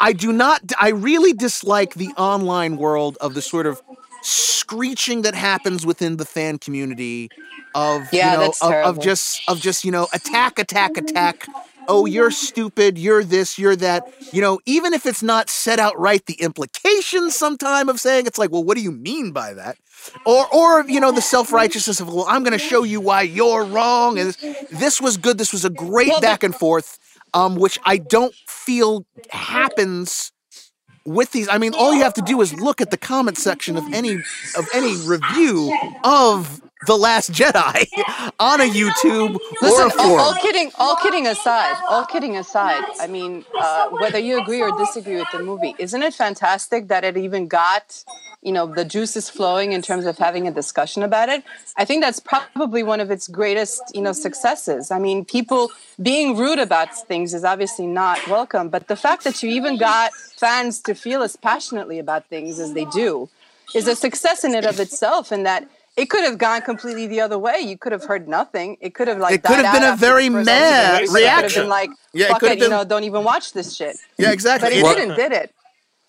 [0.00, 0.60] I, do not.
[0.80, 3.80] I really dislike the online world of the sort of
[4.22, 7.30] screeching that happens within the fan community
[7.74, 11.46] of Yeah, you know that's of, of just of just you know attack attack attack
[11.88, 14.02] oh you're stupid you're this you're that.
[14.32, 18.38] You know even if it's not set out right the implications sometime of saying it's
[18.38, 19.76] like well what do you mean by that?
[20.26, 23.64] Or or you know the self-righteousness of well i'm going to show you why you're
[23.64, 26.98] wrong and this, this was good this was a great Well, back and forth
[27.32, 30.32] um which i don't feel happens
[31.06, 31.48] with these.
[31.48, 34.14] I mean all you have to do is look at the comment section of any
[34.56, 37.86] of any review of the last jedi
[38.40, 42.36] on a youtube or a Listen, all, forum all kidding, all kidding aside, all kidding
[42.36, 42.82] aside.
[43.00, 47.04] I mean, uh, whether you agree or disagree with the movie, isn't it fantastic that
[47.04, 48.04] it even got,
[48.42, 51.42] you know, the juices flowing in terms of having a discussion about it?
[51.76, 54.90] I think that's probably one of its greatest, you know, successes.
[54.90, 55.70] I mean, people
[56.00, 60.12] being rude about things is obviously not welcome, but the fact that you even got
[60.36, 63.28] fans to feel as passionately about things as they do
[63.74, 65.68] is a success in and of itself, and that.
[65.96, 67.60] It could have gone completely the other way.
[67.60, 68.76] You could have heard nothing.
[68.80, 71.04] It could have like It could have been a very mad episode.
[71.04, 71.62] It could have reaction.
[71.62, 73.96] been like, Yeah, it fuck could it, have you know, don't even watch this shit.
[74.18, 75.54] yeah exactly But it Well- didn't, did it?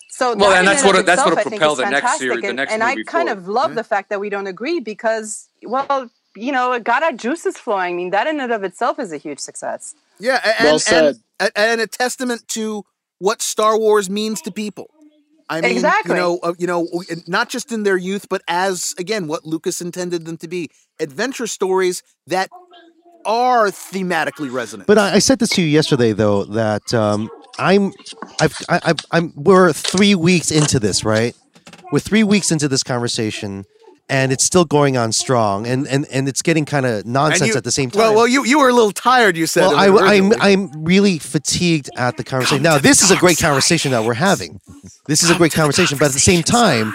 [0.08, 2.20] So Well, that and that's what- that's what itself, propelled is the next fantastic.
[2.20, 3.42] series- the and, next and I movie kind forward.
[3.42, 7.12] of love the fact that we don't agree because, well, you know, it got our
[7.12, 7.94] juices flowing.
[7.94, 9.94] I mean, that in and of itself is a huge success.
[10.18, 11.16] Yeah, and, Well and, said.
[11.38, 12.84] and, and a testament to
[13.18, 14.90] what Star Wars means to people.
[15.48, 16.16] I mean, Exactly.
[16.16, 16.88] you know, uh, you know,
[17.26, 21.46] not just in their youth, but as again, what Lucas intended them to be: adventure
[21.46, 22.48] stories that
[23.24, 24.86] are thematically resonant.
[24.86, 27.28] But I, I said this to you yesterday, though, that um,
[27.58, 27.92] I'm,
[28.40, 31.36] I've, I, I've, I'm, we're three weeks into this, right?
[31.92, 33.64] We're three weeks into this conversation,
[34.08, 37.56] and it's still going on strong, and and and it's getting kind of nonsense you-
[37.56, 38.00] at the same time.
[38.00, 39.36] Well, well, you you were a little tired.
[39.36, 39.62] You said.
[39.68, 40.32] Well, I, it I'm.
[40.40, 42.62] I'm really fatigued at the conversation.
[42.62, 44.60] Now, this is a great conversation that we're having.
[45.06, 46.92] This is a great conversation, but at the same time,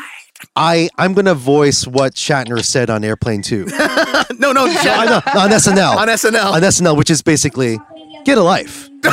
[0.56, 3.66] I I'm gonna voice what Shatner said on Airplane Two.
[4.40, 5.96] no, no, No, I know, on SNL.
[5.98, 6.52] on SNL.
[6.54, 7.78] on SNL, which is basically
[8.26, 8.90] get a life.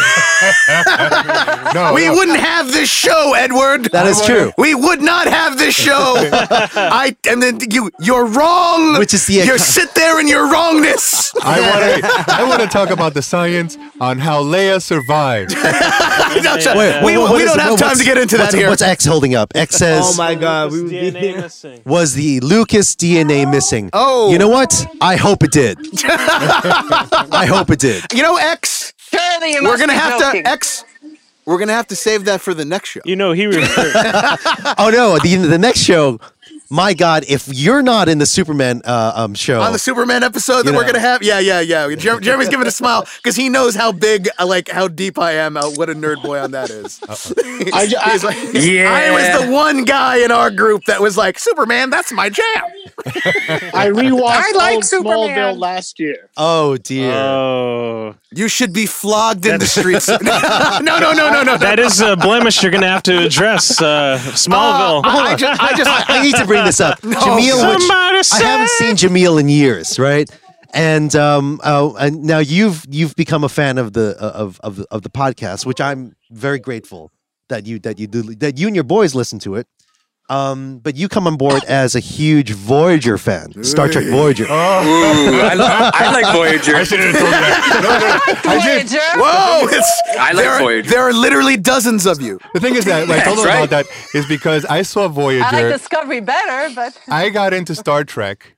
[1.75, 2.15] No, we no.
[2.15, 3.87] wouldn't have this show, Edward.
[3.87, 4.53] That is true.
[4.57, 6.15] We would not have this show.
[6.17, 8.99] I and then you you're wrong.
[8.99, 11.33] Which is the you sit there in your wrongness.
[11.43, 12.35] I want to.
[12.35, 15.55] I want to talk about the science, on how Leia survived.
[15.55, 18.69] Wait, we, What we is- don't have what's- time to get into that what's, here.
[18.69, 19.53] What's X holding up?
[19.55, 21.83] X oh says, Oh my God, we would be DNA missing.
[21.85, 23.51] was the Lucas DNA oh.
[23.51, 23.91] missing?
[23.93, 24.31] Oh.
[24.31, 24.87] You know what?
[25.01, 25.79] I hope it did.
[26.05, 28.05] I hope it did.
[28.13, 28.93] You know, X.
[29.11, 30.45] Surely you We're must gonna be have joking.
[30.45, 30.85] to X.
[31.47, 33.01] We're gonna have to save that for the next show.
[33.05, 33.93] You know, he referred.
[34.79, 36.21] Oh no, the the next show.
[36.71, 40.65] My God, if you're not in the Superman uh, um, show, on the Superman episode
[40.65, 41.23] that You we're gonna have.
[41.23, 41.95] Yeah, yeah, yeah.
[41.95, 45.33] Jer- Jeremy's giving a smile because he knows how big, uh, like how deep I
[45.33, 45.57] am.
[45.57, 47.01] Uh, what a nerd boy on that is.
[47.09, 51.39] I, I- He's like, I was the one guy in our group that was like,
[51.39, 52.45] Superman, that's my jam.
[53.07, 55.15] I rewatched I like old Superman.
[55.55, 56.29] Smallville last year.
[56.37, 57.13] oh dear.
[57.13, 60.09] oh, You should be flogged in the streets.
[60.09, 61.57] no, no, no, no, no.
[61.57, 63.81] that is a blemish you're gonna have to address.
[63.81, 65.03] Uh, Smallville.
[65.05, 67.01] I, I just, I just, I, I need to bring this up.
[67.03, 70.31] Jameel, which Somebody I haven't seen Jameel in years, right?
[70.75, 74.81] And um, uh, and now you've you've become a fan of the uh, of of
[74.91, 77.11] of the podcast, which I'm very grateful
[77.49, 79.67] that you that you do that you and your boys listen to it.
[80.31, 84.45] Um, but you come on board as a huge Voyager fan, Star Trek Voyager.
[84.45, 85.65] Ooh, I, li-
[85.95, 86.77] I like Voyager.
[86.77, 88.43] I should have told you that.
[88.45, 88.89] No, no, I did.
[88.89, 89.07] Voyager.
[89.17, 89.69] Whoa!
[89.71, 90.91] It's, I like there, are, Voyager.
[90.91, 92.39] there are literally dozens of you.
[92.53, 95.09] The thing is that like, I told them That's about that is because I saw
[95.09, 95.45] Voyager.
[95.47, 98.55] I like Discovery better, but I got into Star Trek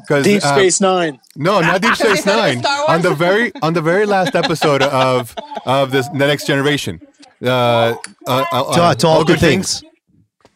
[0.00, 1.18] because Deep Space Nine.
[1.34, 2.56] No, not Deep Space Star Nine.
[2.62, 2.84] Wars?
[2.88, 5.34] on the very on the very last episode of
[5.64, 7.00] of this the next generation.
[7.42, 7.94] Uh, uh,
[8.52, 9.82] uh, To, uh, to all good things.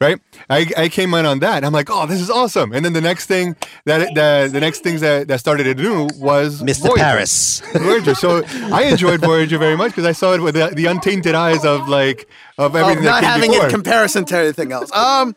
[0.00, 0.18] Right?
[0.48, 1.64] I, I came in on that.
[1.64, 2.72] I'm like, oh, this is awesome.
[2.72, 3.54] And then the next thing
[3.84, 6.82] that the the next things that, that started to do was Mr.
[6.88, 6.96] Voyager.
[6.96, 7.60] Paris.
[7.74, 8.14] Voyager.
[8.14, 11.64] So I enjoyed Voyager very much because I saw it with the, the untainted eyes
[11.64, 12.28] of like
[12.58, 13.66] of Of everything not that came having before.
[13.66, 14.90] it comparison to anything else.
[14.92, 15.36] Um,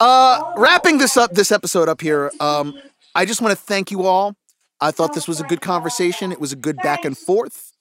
[0.00, 2.30] uh, wrapping this up, this episode up here.
[2.40, 2.74] Um,
[3.14, 4.34] I just want to thank you all.
[4.80, 6.30] I thought this was a good conversation.
[6.32, 7.72] It was a good back and forth.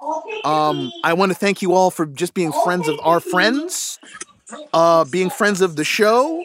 [0.46, 4.00] Um, I want to thank you all for just being friends of our friends,
[4.74, 6.44] uh, being friends of the show,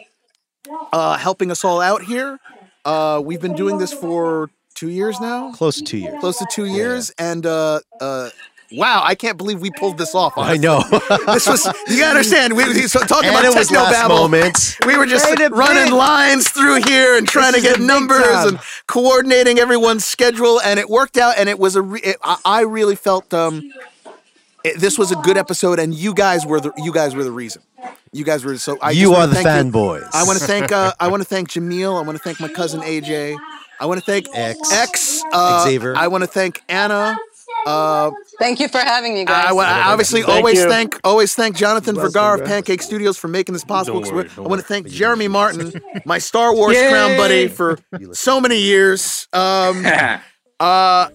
[0.93, 2.39] uh, helping us all out here.
[2.85, 6.19] Uh, we've been doing this for two years now, Close to two years.
[6.19, 8.29] close to two years, and uh, uh,
[8.71, 10.33] wow, I can't believe we pulled this off.
[10.37, 10.81] I know.
[11.33, 12.55] This was you gotta understand.
[12.55, 14.15] We were talking and about it was techno babble.
[14.15, 14.77] moment.
[14.85, 15.93] We were just it running big.
[15.93, 20.79] lines through here and trying to This is get numbers and coordinating everyone's schedule, and
[20.79, 21.35] it worked out.
[21.37, 21.81] And it was a.
[21.81, 23.71] Re- it, I, I really felt um,
[24.63, 27.31] it, this was a good episode, and you guys were the you guys were the
[27.31, 27.61] reason.
[28.11, 28.77] You guys were so.
[28.81, 30.07] I You are the fanboys.
[30.13, 30.71] I want to thank.
[30.71, 31.97] Uh, I want to thank Jameel.
[31.97, 33.37] I want to thank my cousin AJ.
[33.79, 34.73] I want to thank X.
[34.73, 35.23] X.
[35.31, 35.95] Uh, Xavier.
[35.95, 37.17] I want to thank Anna.
[37.65, 39.47] Uh, Thank you for having me, guys.
[39.49, 40.69] I, wa- I obviously Thank always you.
[40.69, 42.45] thank always thank Jonathan Bless Vergara of.
[42.47, 43.99] Pancake Studios for making this possible.
[43.99, 45.73] Don't worry, 'cause don't I want to thank Jeremy Martin,
[46.05, 47.77] my Star Wars crown buddy, for
[48.13, 49.27] so many years.
[49.33, 49.85] Um,
[50.59, 51.09] uh,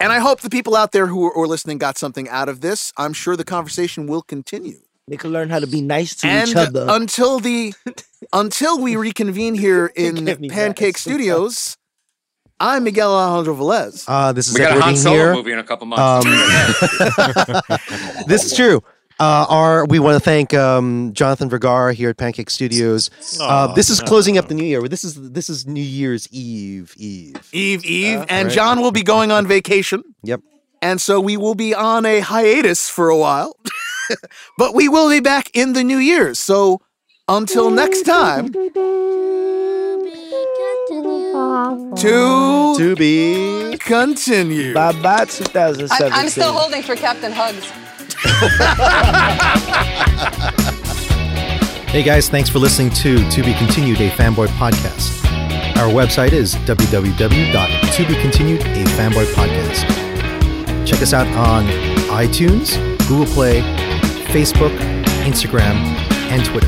[0.00, 2.60] and I hope the people out there who are, are listening got something out of
[2.60, 2.92] this.
[2.96, 4.78] I'm sure the conversation will continue.
[5.06, 6.86] They can learn how to be nice to and each other.
[6.88, 7.74] until the
[8.32, 10.56] until we reconvene here in Get me back.
[10.56, 11.76] Pancake Studios,
[12.58, 14.04] I'm Miguel Alejandro Velez.
[14.08, 15.34] Uh, this is we got a Han Solo here.
[15.34, 16.24] movie in a couple months.
[16.26, 16.32] Um,
[18.26, 18.82] this is true.
[19.20, 23.10] Uh, our we want to thank um, Jonathan Vergara here at Pancake Studios.
[23.40, 24.82] Uh, this is closing up the new year.
[24.88, 26.94] This is this is New Year's Eve.
[26.96, 27.36] Eve.
[27.52, 28.54] Eve, Eve, and right.
[28.54, 30.02] John will be going on vacation.
[30.24, 30.40] Yep.
[30.82, 33.56] And so we will be on a hiatus for a while.
[34.58, 36.34] but we will be back in the new year.
[36.34, 36.80] So
[37.28, 38.52] until next time,
[41.96, 43.78] to, To be.
[43.78, 44.74] continue.
[44.74, 46.12] Bye bye, I'm, 2017.
[46.12, 47.72] I'm still holding for Captain Hugs.
[51.94, 55.24] Hey guys, thanks for listening to To Be Continued, a fanboy podcast.
[55.76, 59.84] Our website is www.tobecontinued, a fanboy podcast.
[60.84, 61.66] Check us out on
[62.08, 62.76] iTunes,
[63.06, 63.60] Google Play,
[64.32, 64.76] Facebook,
[65.22, 65.76] Instagram,
[66.32, 66.66] and Twitter.